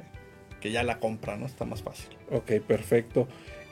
que 0.60 0.72
ya 0.72 0.84
la 0.84 1.00
compra 1.00 1.38
no 1.38 1.46
está 1.46 1.66
más 1.66 1.82
fácil. 1.82 2.10
Ok 2.32 2.62
perfecto. 2.66 3.28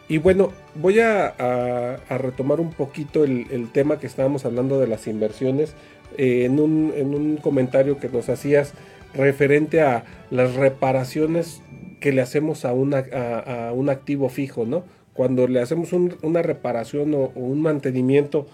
Y 0.09 0.19
bueno, 0.19 0.53
voy 0.75 1.01
a, 1.01 1.27
a, 1.27 2.17
retomar 2.17 2.61
un 2.61 2.71
poquito 2.71 3.25
el, 3.25 3.47
el, 3.51 3.69
tema 3.69 3.99
que 3.99 4.07
estábamos 4.07 4.45
hablando 4.45 4.79
de 4.79 4.87
las 4.87 5.05
inversiones 5.05 5.75
eh, 6.17 6.45
en, 6.45 6.61
un, 6.61 6.93
en, 6.95 7.13
un, 7.13 7.35
comentario 7.35 7.99
que 7.99 8.07
nos 8.07 8.29
hacías 8.29 8.73
referente 9.18 9.82
a 9.82 10.05
las 10.32 10.55
reparaciones 10.55 11.61
que 11.99 12.11
le 12.11 12.22
hacemos 12.22 12.63
a, 12.65 12.74
una, 12.74 12.99
a, 12.99 13.74
un 13.74 13.89
activo 13.89 14.30
fijo, 14.30 14.65
¿no? 14.65 14.84
Cuando 15.13 15.47
le 15.47 15.59
hacemos 15.59 15.93
una 15.93 16.41
reparación 16.43 17.13
o, 17.15 17.32
un 17.36 17.61
mantenimiento, 17.61 18.47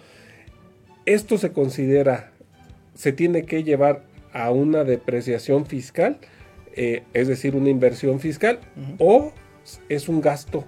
esto 1.05 1.37
se 1.37 1.51
considera, 1.51 2.31
se 2.95 3.11
tiene 3.11 3.43
que 3.43 3.63
llevar 3.63 4.03
a 4.31 4.49
una 4.49 4.85
depreciación 4.85 5.65
fiscal, 5.65 6.17
eh, 6.75 7.03
es 7.13 7.27
decir, 7.27 7.55
una 7.55 7.69
inversión 7.69 8.19
fiscal, 8.19 8.59
o 8.97 9.33
es 9.89 10.07
un 10.07 10.21
gasto 10.21 10.63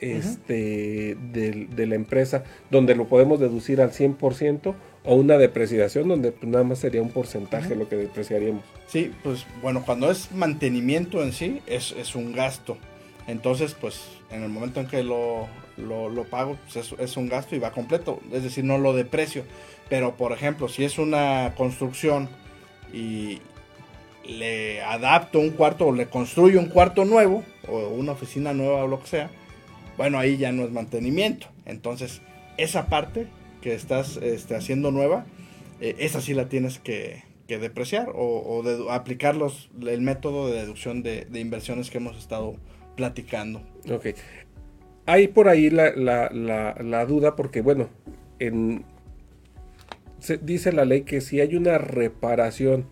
este, 0.00 1.16
de, 1.32 1.86
la 1.86 1.94
empresa 1.94 2.44
donde 2.70 2.94
lo 2.94 3.06
podemos 3.06 3.40
deducir 3.40 3.80
al 3.80 3.90
100% 3.90 4.74
o 5.08 5.14
una 5.14 5.38
depreciación 5.38 6.06
donde 6.06 6.32
pues, 6.32 6.52
nada 6.52 6.64
más 6.64 6.80
sería 6.80 7.00
un 7.00 7.08
porcentaje 7.08 7.74
lo 7.74 7.88
que 7.88 7.96
depreciaríamos. 7.96 8.62
Sí, 8.88 9.10
pues 9.22 9.46
bueno, 9.62 9.82
cuando 9.86 10.10
es 10.10 10.30
mantenimiento 10.32 11.22
en 11.22 11.32
sí 11.32 11.62
es, 11.66 11.92
es 11.92 12.14
un 12.14 12.34
gasto. 12.34 12.76
Entonces, 13.26 13.72
pues 13.72 14.02
en 14.30 14.42
el 14.42 14.50
momento 14.50 14.80
en 14.80 14.86
que 14.86 15.02
lo, 15.02 15.48
lo, 15.78 16.24
pago, 16.24 16.58
pues 16.62 16.92
es, 16.98 17.16
un 17.16 17.26
gasto 17.26 17.56
y 17.56 17.58
va 17.58 17.72
completo. 17.72 18.20
Es 18.32 18.42
decir, 18.42 18.64
no 18.64 18.76
lo 18.76 18.92
deprecio. 18.92 19.44
Pero, 19.88 20.14
por 20.14 20.32
ejemplo, 20.32 20.68
si 20.68 20.84
es 20.84 20.98
una 20.98 21.54
construcción 21.56 22.28
y 22.92 23.38
le 24.26 24.82
adapto 24.82 25.38
un 25.38 25.50
cuarto 25.50 25.86
o 25.86 25.92
le 25.92 26.08
construyo 26.08 26.60
un 26.60 26.66
cuarto 26.66 27.06
nuevo 27.06 27.44
o 27.66 27.88
una 27.88 28.12
oficina 28.12 28.52
nueva 28.52 28.84
o 28.84 28.86
lo 28.86 29.00
que 29.00 29.06
sea, 29.06 29.30
bueno, 29.96 30.18
ahí 30.18 30.36
ya 30.36 30.52
no 30.52 30.64
es 30.64 30.70
mantenimiento. 30.70 31.46
Entonces, 31.64 32.20
esa 32.58 32.88
parte 32.88 33.26
que 33.60 33.74
estás 33.74 34.16
este, 34.18 34.54
haciendo 34.54 34.90
nueva, 34.90 35.26
eh, 35.80 35.96
esa 35.98 36.20
sí 36.20 36.34
la 36.34 36.48
tienes 36.48 36.78
que, 36.78 37.26
depreciar 37.46 38.12
o, 38.14 38.62
de, 38.62 38.90
aplicar 38.90 39.34
el 39.80 40.00
método 40.02 40.48
de 40.48 40.60
deducción 40.60 41.02
de, 41.02 41.26
inversiones 41.34 41.90
que 41.90 41.98
hemos 41.98 42.18
estado 42.18 42.56
platicando. 42.94 43.62
Ok. 43.90 44.08
Hay 45.06 45.28
por 45.28 45.48
ahí 45.48 45.70
la, 45.70 47.06
duda 47.06 47.36
porque, 47.36 47.62
bueno, 47.62 47.88
en, 48.38 48.84
dice 50.42 50.72
la 50.72 50.84
ley 50.84 51.02
que 51.02 51.22
si 51.22 51.40
hay 51.40 51.56
una 51.56 51.78
reparación 51.78 52.86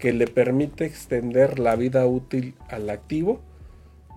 que 0.00 0.12
le 0.12 0.26
permite 0.26 0.84
extender 0.84 1.60
la 1.60 1.76
vida 1.76 2.04
útil 2.06 2.54
al 2.68 2.90
activo, 2.90 3.40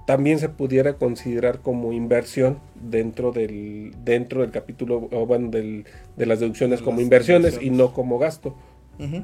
también 0.06 0.40
se 0.40 0.50
pudiera 0.50 0.94
considerar 0.94 1.60
como 1.60 1.92
inversión 1.92 2.60
dentro 2.76 3.32
del 3.32 3.94
dentro 4.04 4.42
del 4.42 4.52
capítulo 4.52 5.10
o 5.12 5.26
bueno, 5.26 5.50
del, 5.50 5.86
de 6.16 6.26
las 6.26 6.40
deducciones 6.40 6.82
como 6.82 7.02
inversiones, 7.02 7.60
y 7.62 7.72
no 7.72 7.94
como 7.94 8.20
gasto. 8.20 8.56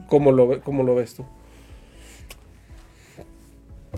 ¿Cómo, 0.07 0.33
lo, 0.33 0.61
¿Cómo 0.61 0.83
lo 0.83 0.95
ves 0.95 1.15
tú? 1.15 1.25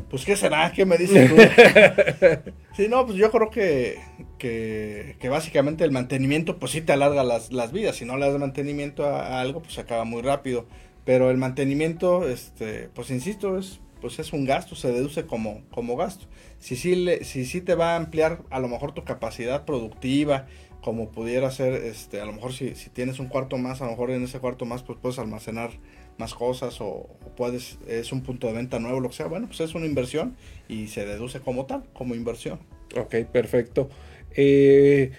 Pues 0.09 0.23
qué 0.23 0.36
será, 0.36 0.71
¿qué 0.71 0.86
me 0.86 0.97
dices 0.97 1.29
tú? 1.29 1.36
sí, 2.75 2.88
no, 2.88 3.07
pues 3.07 3.17
yo 3.17 3.31
creo 3.31 3.49
que, 3.49 3.97
que, 4.38 5.29
básicamente 5.29 5.84
el 5.84 5.91
mantenimiento 5.91 6.59
pues 6.59 6.73
sí 6.73 6.81
te 6.81 6.93
alarga 6.93 7.23
las, 7.23 7.51
las 7.51 7.71
vidas. 7.71 7.95
Si 7.95 8.05
no 8.05 8.17
le 8.17 8.29
das 8.29 8.39
mantenimiento 8.39 9.05
a, 9.05 9.38
a 9.38 9.41
algo, 9.41 9.61
pues 9.61 9.79
acaba 9.79 10.03
muy 10.03 10.21
rápido. 10.21 10.67
Pero 11.05 11.31
el 11.31 11.38
mantenimiento, 11.38 12.29
este, 12.29 12.89
pues 12.93 13.09
insisto, 13.09 13.57
es 13.57 13.79
pues 14.03 14.19
es 14.19 14.34
un 14.34 14.43
gasto, 14.43 14.75
se 14.75 14.91
deduce 14.91 15.25
como, 15.25 15.61
como 15.71 15.95
gasto. 15.95 16.25
Si 16.64 16.78
sí, 16.78 16.95
le, 16.95 17.26
si 17.26 17.43
sí 17.43 17.59
te 17.59 17.76
va 17.76 17.91
a 17.91 17.95
ampliar 17.97 18.39
a 18.49 18.61
lo 18.61 18.70
mejor 18.70 18.93
tu 18.93 19.03
capacidad 19.03 19.66
productiva, 19.66 20.45
como 20.80 21.11
pudiera 21.11 21.51
ser, 21.51 21.74
este, 21.74 22.22
a 22.22 22.26
lo 22.26 22.32
mejor 22.32 22.53
si, 22.53 22.74
si 22.76 22.89
tienes 22.89 23.20
un 23.20 23.28
cuarto 23.28 23.57
más, 23.57 23.82
a 23.82 23.84
lo 23.84 23.91
mejor 23.91 24.11
en 24.11 24.24
ese 24.24 24.39
cuarto 24.39 24.64
más 24.64 24.82
pues 24.82 24.97
puedes 24.97 25.20
almacenar 25.20 25.72
más 26.18 26.34
cosas 26.34 26.80
o, 26.80 27.09
puedes, 27.36 27.80
es 27.86 28.14
un 28.14 28.24
punto 28.24 28.47
de 28.47 28.53
venta 28.53 28.80
nuevo, 28.80 29.01
lo 29.01 29.09
que 29.09 29.16
sea, 29.16 29.26
bueno, 29.26 29.47
pues 29.47 29.59
es 29.59 29.76
una 29.76 29.86
inversión 29.86 30.38
y 30.70 30.88
se 30.88 31.05
deduce 31.05 31.41
como 31.41 31.66
tal, 31.66 31.84
como 31.91 32.16
inversión. 32.16 32.59
Ok, 32.97 33.14
perfecto. 33.30 33.89
Eh, 34.34 35.11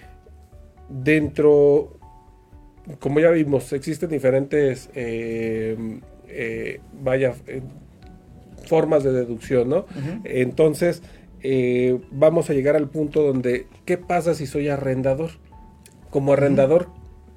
dentro, 0.89 1.99
como 3.01 3.21
ya 3.21 3.29
vimos, 3.29 3.71
existen 3.75 4.09
diferentes, 4.09 4.89
eh, 4.95 6.01
eh, 6.27 6.81
vaya, 7.03 7.35
formas 8.67 9.05
de 9.05 9.13
deducción, 9.13 9.69
¿no? 9.69 9.85
Entonces, 10.25 11.03
eh, 11.47 12.01
vamos 12.11 12.49
a 12.49 12.55
llegar 12.55 12.75
al 12.75 12.89
punto 12.89 13.23
donde, 13.23 13.67
¿qué 13.85 13.99
pasa 13.99 14.35
si 14.35 14.47
soy 14.47 14.69
arrendador? 14.69 15.33
Como 16.09 16.33
arrendador, 16.33 16.89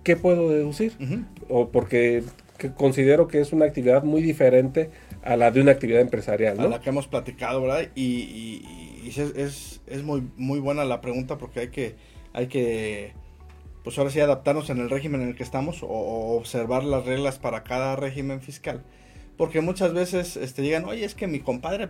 ¿qué 0.05 0.15
puedo 0.15 0.49
deducir? 0.49 0.93
O 1.49 1.71
porque 1.71 2.23
considero 2.77 3.27
que 3.27 3.41
es 3.41 3.51
una 3.51 3.65
actividad 3.65 4.05
muy 4.05 4.21
diferente 4.21 4.91
a 5.23 5.35
la 5.35 5.51
de 5.51 5.59
una 5.59 5.73
actividad 5.73 5.99
empresarial, 5.99 6.55
¿no? 6.55 6.63
A 6.63 6.67
la 6.69 6.79
que 6.79 6.89
hemos 6.89 7.07
platicado, 7.07 7.61
¿verdad? 7.61 7.89
Y, 7.95 9.09
es, 9.09 9.81
es, 9.85 10.03
muy, 10.03 10.23
muy 10.37 10.59
buena 10.61 10.85
la 10.85 11.01
pregunta 11.01 11.37
porque 11.37 11.59
hay 11.59 11.67
que, 11.67 11.95
hay 12.31 12.47
que, 12.47 13.11
pues 13.83 13.97
ahora 13.97 14.09
sí, 14.09 14.21
adaptarnos 14.21 14.69
en 14.69 14.77
el 14.77 14.89
régimen 14.89 15.21
en 15.21 15.27
el 15.29 15.35
que 15.35 15.43
estamos 15.43 15.83
o 15.83 16.37
observar 16.37 16.85
las 16.85 17.05
reglas 17.05 17.39
para 17.39 17.65
cada 17.65 17.97
régimen 17.97 18.39
fiscal. 18.39 18.85
Porque 19.35 19.59
muchas 19.59 19.93
veces 19.93 20.37
este, 20.37 20.63
llegan, 20.63 20.85
oye, 20.85 21.03
es 21.03 21.13
que 21.13 21.27
mi 21.27 21.41
compadre 21.41 21.89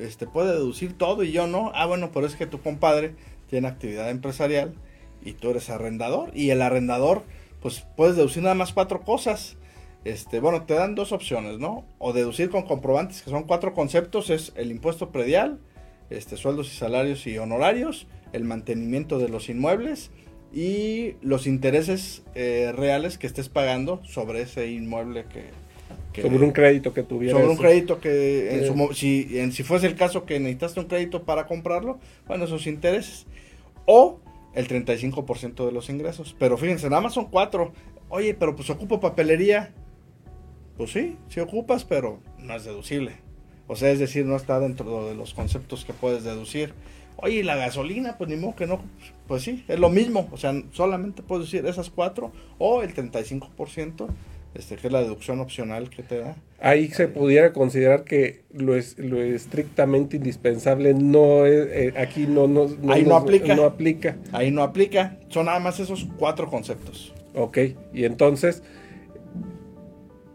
este, 0.00 0.26
puede 0.26 0.52
deducir 0.52 0.96
todo 0.96 1.22
y 1.22 1.32
yo 1.32 1.46
no. 1.46 1.72
Ah, 1.74 1.86
bueno, 1.86 2.10
pero 2.12 2.26
es 2.26 2.36
que 2.36 2.46
tu 2.46 2.60
compadre 2.60 3.14
tiene 3.48 3.68
actividad 3.68 4.10
empresarial 4.10 4.74
y 5.22 5.32
tú 5.32 5.50
eres 5.50 5.70
arrendador. 5.70 6.30
Y 6.34 6.50
el 6.50 6.62
arrendador, 6.62 7.22
pues 7.60 7.86
puedes 7.96 8.16
deducir 8.16 8.42
nada 8.42 8.54
más 8.54 8.72
cuatro 8.72 9.02
cosas. 9.02 9.56
Este, 10.04 10.40
bueno, 10.40 10.62
te 10.64 10.74
dan 10.74 10.94
dos 10.94 11.12
opciones, 11.12 11.58
¿no? 11.58 11.84
O 11.98 12.12
deducir 12.12 12.50
con 12.50 12.62
comprobantes, 12.62 13.22
que 13.22 13.30
son 13.30 13.44
cuatro 13.44 13.74
conceptos, 13.74 14.30
es 14.30 14.52
el 14.56 14.70
impuesto 14.70 15.10
predial, 15.10 15.58
este, 16.08 16.36
sueldos 16.36 16.72
y 16.72 16.76
salarios 16.76 17.26
y 17.26 17.36
honorarios, 17.38 18.06
el 18.32 18.44
mantenimiento 18.44 19.18
de 19.18 19.28
los 19.28 19.48
inmuebles 19.48 20.10
y 20.52 21.16
los 21.20 21.46
intereses 21.46 22.22
eh, 22.34 22.72
reales 22.74 23.18
que 23.18 23.26
estés 23.26 23.48
pagando 23.48 24.00
sobre 24.04 24.42
ese 24.42 24.70
inmueble 24.70 25.26
que, 25.26 25.50
sobre 26.22 26.44
un 26.44 26.52
crédito 26.52 26.92
que 26.92 27.02
tuviera. 27.02 27.34
Sobre 27.34 27.50
un 27.50 27.56
crédito 27.56 28.00
que, 28.00 28.54
en 28.54 28.66
su, 28.66 28.94
si, 28.94 29.38
en, 29.38 29.52
si 29.52 29.62
fuese 29.62 29.86
el 29.86 29.94
caso 29.94 30.24
que 30.24 30.38
necesitaste 30.38 30.80
un 30.80 30.86
crédito 30.86 31.24
para 31.24 31.46
comprarlo, 31.46 31.98
bueno, 32.26 32.44
esos 32.44 32.66
intereses. 32.66 33.26
O 33.86 34.20
el 34.54 34.68
35% 34.68 35.66
de 35.66 35.72
los 35.72 35.88
ingresos. 35.88 36.34
Pero 36.38 36.56
fíjense, 36.56 36.88
nada 36.90 37.02
más 37.02 37.14
son 37.14 37.26
cuatro. 37.26 37.72
Oye, 38.08 38.34
pero 38.34 38.56
pues 38.56 38.70
ocupo 38.70 39.00
papelería. 39.00 39.72
Pues 40.76 40.92
sí, 40.92 41.16
sí 41.28 41.40
ocupas, 41.40 41.84
pero 41.84 42.20
no 42.38 42.54
es 42.54 42.64
deducible. 42.64 43.12
O 43.66 43.76
sea, 43.76 43.90
es 43.90 43.98
decir, 43.98 44.24
no 44.24 44.36
está 44.36 44.58
dentro 44.60 45.08
de 45.08 45.14
los 45.14 45.34
conceptos 45.34 45.84
que 45.84 45.92
puedes 45.92 46.24
deducir. 46.24 46.72
Oye, 47.16 47.42
la 47.44 47.56
gasolina? 47.56 48.16
Pues 48.16 48.30
ni 48.30 48.36
modo 48.36 48.56
que 48.56 48.66
no. 48.66 48.80
Pues 49.26 49.42
sí, 49.42 49.64
es 49.68 49.78
lo 49.78 49.90
mismo. 49.90 50.28
O 50.32 50.36
sea, 50.36 50.54
solamente 50.72 51.22
puedes 51.22 51.50
decir 51.50 51.66
esas 51.66 51.90
cuatro 51.90 52.32
o 52.58 52.82
el 52.82 52.94
35%, 52.94 54.06
este, 54.54 54.76
que 54.76 54.86
es 54.86 54.92
la 54.92 55.02
deducción 55.02 55.40
opcional 55.40 55.90
que 55.90 56.02
te 56.02 56.18
da. 56.18 56.36
Ahí 56.60 56.88
se 56.88 57.08
pudiera 57.08 57.52
considerar 57.52 58.04
que 58.04 58.42
lo, 58.52 58.74
es, 58.74 58.98
lo 58.98 59.22
estrictamente 59.22 60.16
indispensable 60.16 60.94
no 60.94 61.46
es, 61.46 61.68
eh, 61.70 61.94
aquí 61.96 62.26
no, 62.26 62.48
no, 62.48 62.68
Ahí 62.92 63.04
no, 63.04 63.16
aplica. 63.16 63.54
no 63.54 63.64
aplica. 63.64 64.16
Ahí 64.32 64.50
no 64.50 64.62
aplica. 64.62 65.18
Son 65.28 65.46
nada 65.46 65.60
más 65.60 65.78
esos 65.78 66.06
cuatro 66.18 66.48
conceptos. 66.48 67.12
Ok, 67.34 67.58
y 67.94 68.04
entonces 68.04 68.62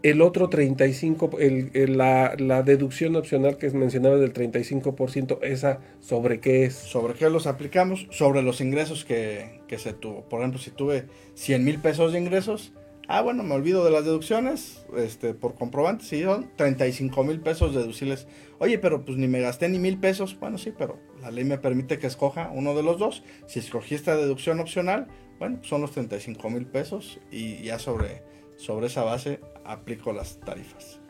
el 0.04 0.20
otro 0.20 0.50
35, 0.50 1.38
el, 1.40 1.96
la, 1.96 2.34
la, 2.38 2.62
deducción 2.62 3.16
opcional 3.16 3.56
que 3.56 3.66
es 3.66 3.72
mencionaba 3.72 4.16
del 4.16 4.34
35%, 4.34 5.38
¿esa 5.42 5.80
sobre 6.00 6.40
qué 6.40 6.64
es? 6.64 6.74
¿Sobre 6.74 7.14
qué 7.14 7.30
los 7.30 7.46
aplicamos? 7.46 8.06
Sobre 8.10 8.42
los 8.42 8.60
ingresos 8.60 9.06
que, 9.06 9.62
que 9.66 9.78
se 9.78 9.94
tuvo. 9.94 10.28
Por 10.28 10.40
ejemplo, 10.40 10.60
si 10.60 10.70
tuve 10.70 11.06
100 11.36 11.64
mil 11.64 11.78
pesos 11.78 12.12
de 12.12 12.18
ingresos, 12.18 12.74
ah, 13.08 13.22
bueno, 13.22 13.42
me 13.42 13.54
olvido 13.54 13.84
de 13.84 13.90
las 13.90 14.04
deducciones 14.04 14.84
este, 14.96 15.34
por 15.34 15.54
comprobante, 15.54 16.04
sí, 16.04 16.22
son 16.22 16.50
35 16.56 17.24
mil 17.24 17.40
pesos 17.40 17.74
deducibles. 17.74 18.26
Oye, 18.58 18.78
pero 18.78 19.04
pues 19.04 19.18
ni 19.18 19.28
me 19.28 19.40
gasté 19.40 19.68
ni 19.68 19.78
mil 19.78 19.98
pesos. 19.98 20.38
Bueno, 20.38 20.58
sí, 20.58 20.72
pero 20.76 20.98
la 21.20 21.30
ley 21.30 21.44
me 21.44 21.58
permite 21.58 21.98
que 21.98 22.06
escoja 22.06 22.50
uno 22.52 22.74
de 22.74 22.82
los 22.82 22.98
dos. 22.98 23.22
Si 23.46 23.58
escogí 23.58 23.94
esta 23.94 24.16
deducción 24.16 24.60
opcional, 24.60 25.08
bueno, 25.38 25.56
pues 25.56 25.68
son 25.68 25.80
los 25.80 25.90
35 25.92 26.50
mil 26.50 26.66
pesos 26.66 27.20
y 27.30 27.62
ya 27.64 27.78
sobre, 27.78 28.22
sobre 28.56 28.86
esa 28.86 29.02
base 29.02 29.40
aplico 29.64 30.12
las 30.12 30.38
tarifas. 30.40 31.00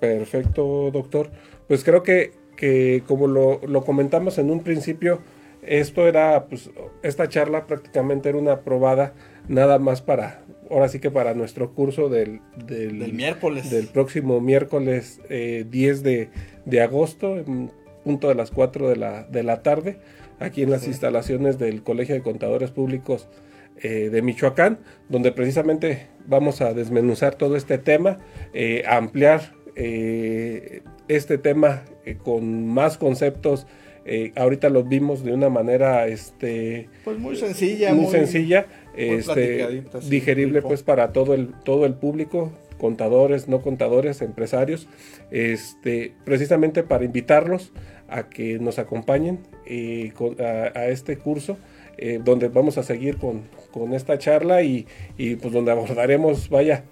Perfecto, 0.00 0.90
doctor. 0.92 1.30
Pues 1.66 1.84
creo 1.84 2.02
que, 2.02 2.32
que 2.56 3.02
como 3.06 3.26
lo, 3.26 3.60
lo, 3.66 3.84
comentamos 3.84 4.38
en 4.38 4.50
un 4.50 4.62
principio, 4.62 5.20
esto 5.62 6.06
era, 6.06 6.46
pues, 6.46 6.70
esta 7.02 7.28
charla 7.28 7.66
prácticamente 7.66 8.28
era 8.28 8.38
una 8.38 8.60
probada 8.60 9.14
nada 9.48 9.78
más 9.78 10.02
para, 10.02 10.44
ahora 10.70 10.88
sí 10.88 11.00
que 11.00 11.10
para 11.10 11.34
nuestro 11.34 11.74
curso 11.74 12.08
del, 12.08 12.40
del, 12.66 13.12
miércoles. 13.12 13.70
Del 13.70 13.86
próximo 13.86 14.40
miércoles 14.40 15.20
10 15.28 15.30
eh, 15.30 16.30
de, 16.64 16.80
agosto, 16.80 17.36
en 17.36 17.70
punto 18.04 18.28
de 18.28 18.34
las 18.34 18.50
4 18.50 18.88
de 18.88 18.96
la, 18.96 19.24
de 19.24 19.42
la 19.42 19.62
tarde, 19.62 19.98
aquí 20.38 20.62
en 20.62 20.70
las 20.70 20.86
instalaciones 20.86 21.58
del 21.58 21.82
Colegio 21.82 22.14
de 22.14 22.22
Contadores 22.22 22.70
Públicos 22.70 23.28
eh, 23.80 24.10
de 24.10 24.22
Michoacán, 24.22 24.80
donde 25.08 25.30
precisamente 25.30 26.08
vamos 26.26 26.60
a 26.60 26.74
desmenuzar 26.74 27.36
todo 27.36 27.54
este 27.54 27.78
tema, 27.78 28.18
eh, 28.52 28.82
ampliar 28.88 29.52
eh, 29.76 30.82
este 31.06 31.38
tema 31.38 31.84
con 32.24 32.66
más 32.66 32.98
conceptos. 32.98 33.68
Ahorita 34.36 34.68
lo 34.68 34.84
vimos 34.84 35.24
de 35.24 35.32
una 35.32 35.48
manera 35.48 36.06
este 36.06 36.88
pues 37.04 37.18
muy 37.18 37.36
sencilla 37.36 37.92
muy, 37.94 38.10
sencilla 38.10 38.66
este, 38.96 39.84
digerible 40.08 40.62
pues 40.62 40.82
para 40.82 41.12
todo 41.12 41.34
el 41.34 41.48
todo 41.64 41.86
el 41.86 41.94
público 41.94 42.52
contadores 42.78 43.48
no 43.48 43.60
contadores 43.60 44.22
empresarios 44.22 44.88
este 45.30 46.14
precisamente 46.24 46.82
para 46.82 47.04
invitarlos 47.04 47.72
a 48.08 48.28
que 48.28 48.58
nos 48.58 48.78
acompañen 48.78 49.40
a, 50.74 50.86
este 50.86 51.18
curso 51.18 51.58
donde 52.24 52.48
vamos 52.48 52.78
a 52.78 52.82
seguir 52.84 53.18
con, 53.18 53.42
con 53.72 53.94
esta 53.94 54.18
charla 54.18 54.62
y, 54.62 54.86
y, 55.16 55.36
pues 55.36 55.52
donde 55.52 55.72
abordaremos, 55.72 56.48
vaya, 56.48 56.84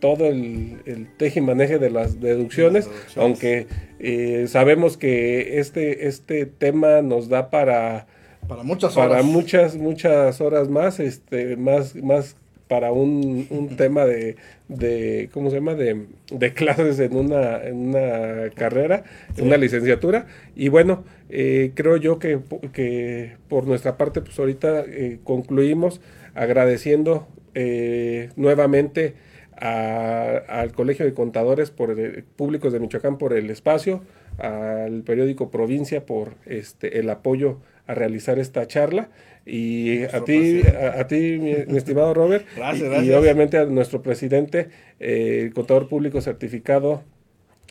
todo 0.00 0.26
el, 0.26 0.82
el 0.86 1.08
teje 1.16 1.40
y 1.40 1.42
maneje 1.42 1.78
de 1.78 1.90
las 1.90 2.20
deducciones, 2.20 2.88
aunque 3.16 3.66
eh, 3.98 4.46
sabemos 4.48 4.96
que 4.96 5.58
este, 5.60 6.08
este 6.08 6.46
tema 6.46 7.02
nos 7.02 7.28
da 7.28 7.50
para 7.50 8.06
para 8.48 8.62
muchas 8.62 8.96
horas. 8.96 9.10
Para 9.10 9.22
muchas, 9.22 9.76
muchas 9.76 10.40
horas 10.40 10.68
más, 10.68 11.00
este, 11.00 11.56
más, 11.56 11.94
más 11.96 12.36
para 12.68 12.92
un, 12.92 13.46
un 13.50 13.68
tema 13.76 14.04
de, 14.04 14.36
de, 14.68 15.28
¿cómo 15.32 15.50
se 15.50 15.56
llama? 15.56 15.74
De, 15.74 16.06
de 16.30 16.52
clases 16.52 16.98
en 16.98 17.16
una, 17.16 17.62
en 17.62 17.76
una 17.88 18.50
carrera, 18.54 19.04
en 19.36 19.46
una 19.46 19.56
licenciatura. 19.56 20.26
Y 20.56 20.68
bueno, 20.68 21.04
eh, 21.30 21.72
creo 21.74 21.96
yo 21.96 22.18
que, 22.18 22.40
que, 22.72 23.36
por 23.48 23.66
nuestra 23.66 23.96
parte, 23.96 24.20
pues 24.20 24.38
ahorita 24.38 24.84
eh, 24.86 25.18
concluimos 25.22 26.00
agradeciendo 26.34 27.28
eh, 27.54 28.30
nuevamente 28.36 29.14
al 29.56 30.72
Colegio 30.72 31.04
de 31.04 31.14
Contadores 31.14 31.70
por 31.70 31.94
Públicos 32.36 32.72
de 32.72 32.80
Michoacán 32.80 33.18
por 33.18 33.32
el 33.32 33.50
espacio, 33.50 34.02
al 34.38 35.02
periódico 35.02 35.50
Provincia 35.50 36.06
por 36.06 36.34
este 36.46 36.98
el 36.98 37.10
apoyo 37.10 37.58
a 37.86 37.94
realizar 37.94 38.38
esta 38.38 38.66
charla. 38.66 39.08
Y 39.44 40.04
a 40.04 40.22
ti, 40.24 40.62
a, 40.62 41.06
ti 41.08 41.38
mi, 41.38 41.76
estimado 41.76 42.14
Robert, 42.14 42.46
y, 43.02 43.10
obviamente 43.10 43.58
a 43.58 43.64
nuestro 43.64 44.00
presidente, 44.00 44.68
eh, 45.00 45.40
el 45.42 45.52
contador 45.52 45.88
público 45.88 46.20
certificado 46.20 47.02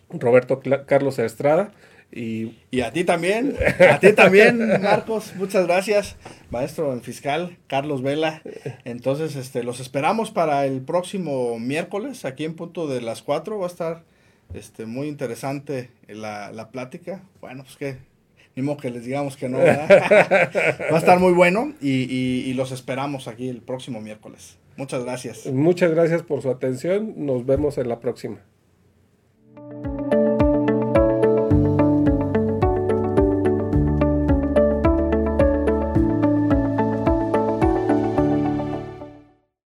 Roberto 0.09 0.61
Carlos 0.85 1.17
Estrada. 1.19 1.71
Y, 2.11 2.57
y, 2.71 2.81
a 2.81 2.91
ti 2.91 3.05
también, 3.05 3.55
a 3.89 3.99
ti 3.99 4.11
también, 4.11 4.59
Marcos, 4.81 5.33
muchas 5.37 5.65
gracias, 5.65 6.17
maestro 6.49 6.91
en 6.91 7.01
fiscal, 7.01 7.57
Carlos 7.67 8.01
Vela. 8.01 8.41
Entonces, 8.83 9.37
este, 9.37 9.63
los 9.63 9.79
esperamos 9.79 10.29
para 10.29 10.65
el 10.65 10.81
próximo 10.81 11.57
miércoles, 11.57 12.25
aquí 12.25 12.43
en 12.43 12.55
punto 12.55 12.87
de 12.87 13.01
las 13.01 13.21
4, 13.21 13.57
va 13.57 13.65
a 13.65 13.69
estar 13.69 14.03
este, 14.53 14.85
muy 14.85 15.07
interesante 15.07 15.89
la, 16.09 16.51
la 16.51 16.69
plática. 16.69 17.23
Bueno, 17.39 17.63
pues 17.63 17.77
que, 17.77 17.97
ni 18.55 18.63
modo 18.63 18.77
que 18.77 18.89
les 18.89 19.05
digamos 19.05 19.37
que 19.37 19.47
no, 19.47 19.57
va 19.59 19.63
a 19.63 20.97
estar 20.97 21.19
muy 21.19 21.31
bueno 21.31 21.73
y, 21.79 22.03
y, 22.13 22.43
y 22.45 22.53
los 22.55 22.73
esperamos 22.73 23.29
aquí 23.29 23.47
el 23.47 23.61
próximo 23.61 24.01
miércoles. 24.01 24.57
Muchas 24.75 25.03
gracias. 25.03 25.45
Muchas 25.45 25.91
gracias 25.91 26.23
por 26.23 26.41
su 26.41 26.49
atención, 26.49 27.13
nos 27.25 27.45
vemos 27.45 27.77
en 27.77 27.87
la 27.87 27.99
próxima. 27.99 28.41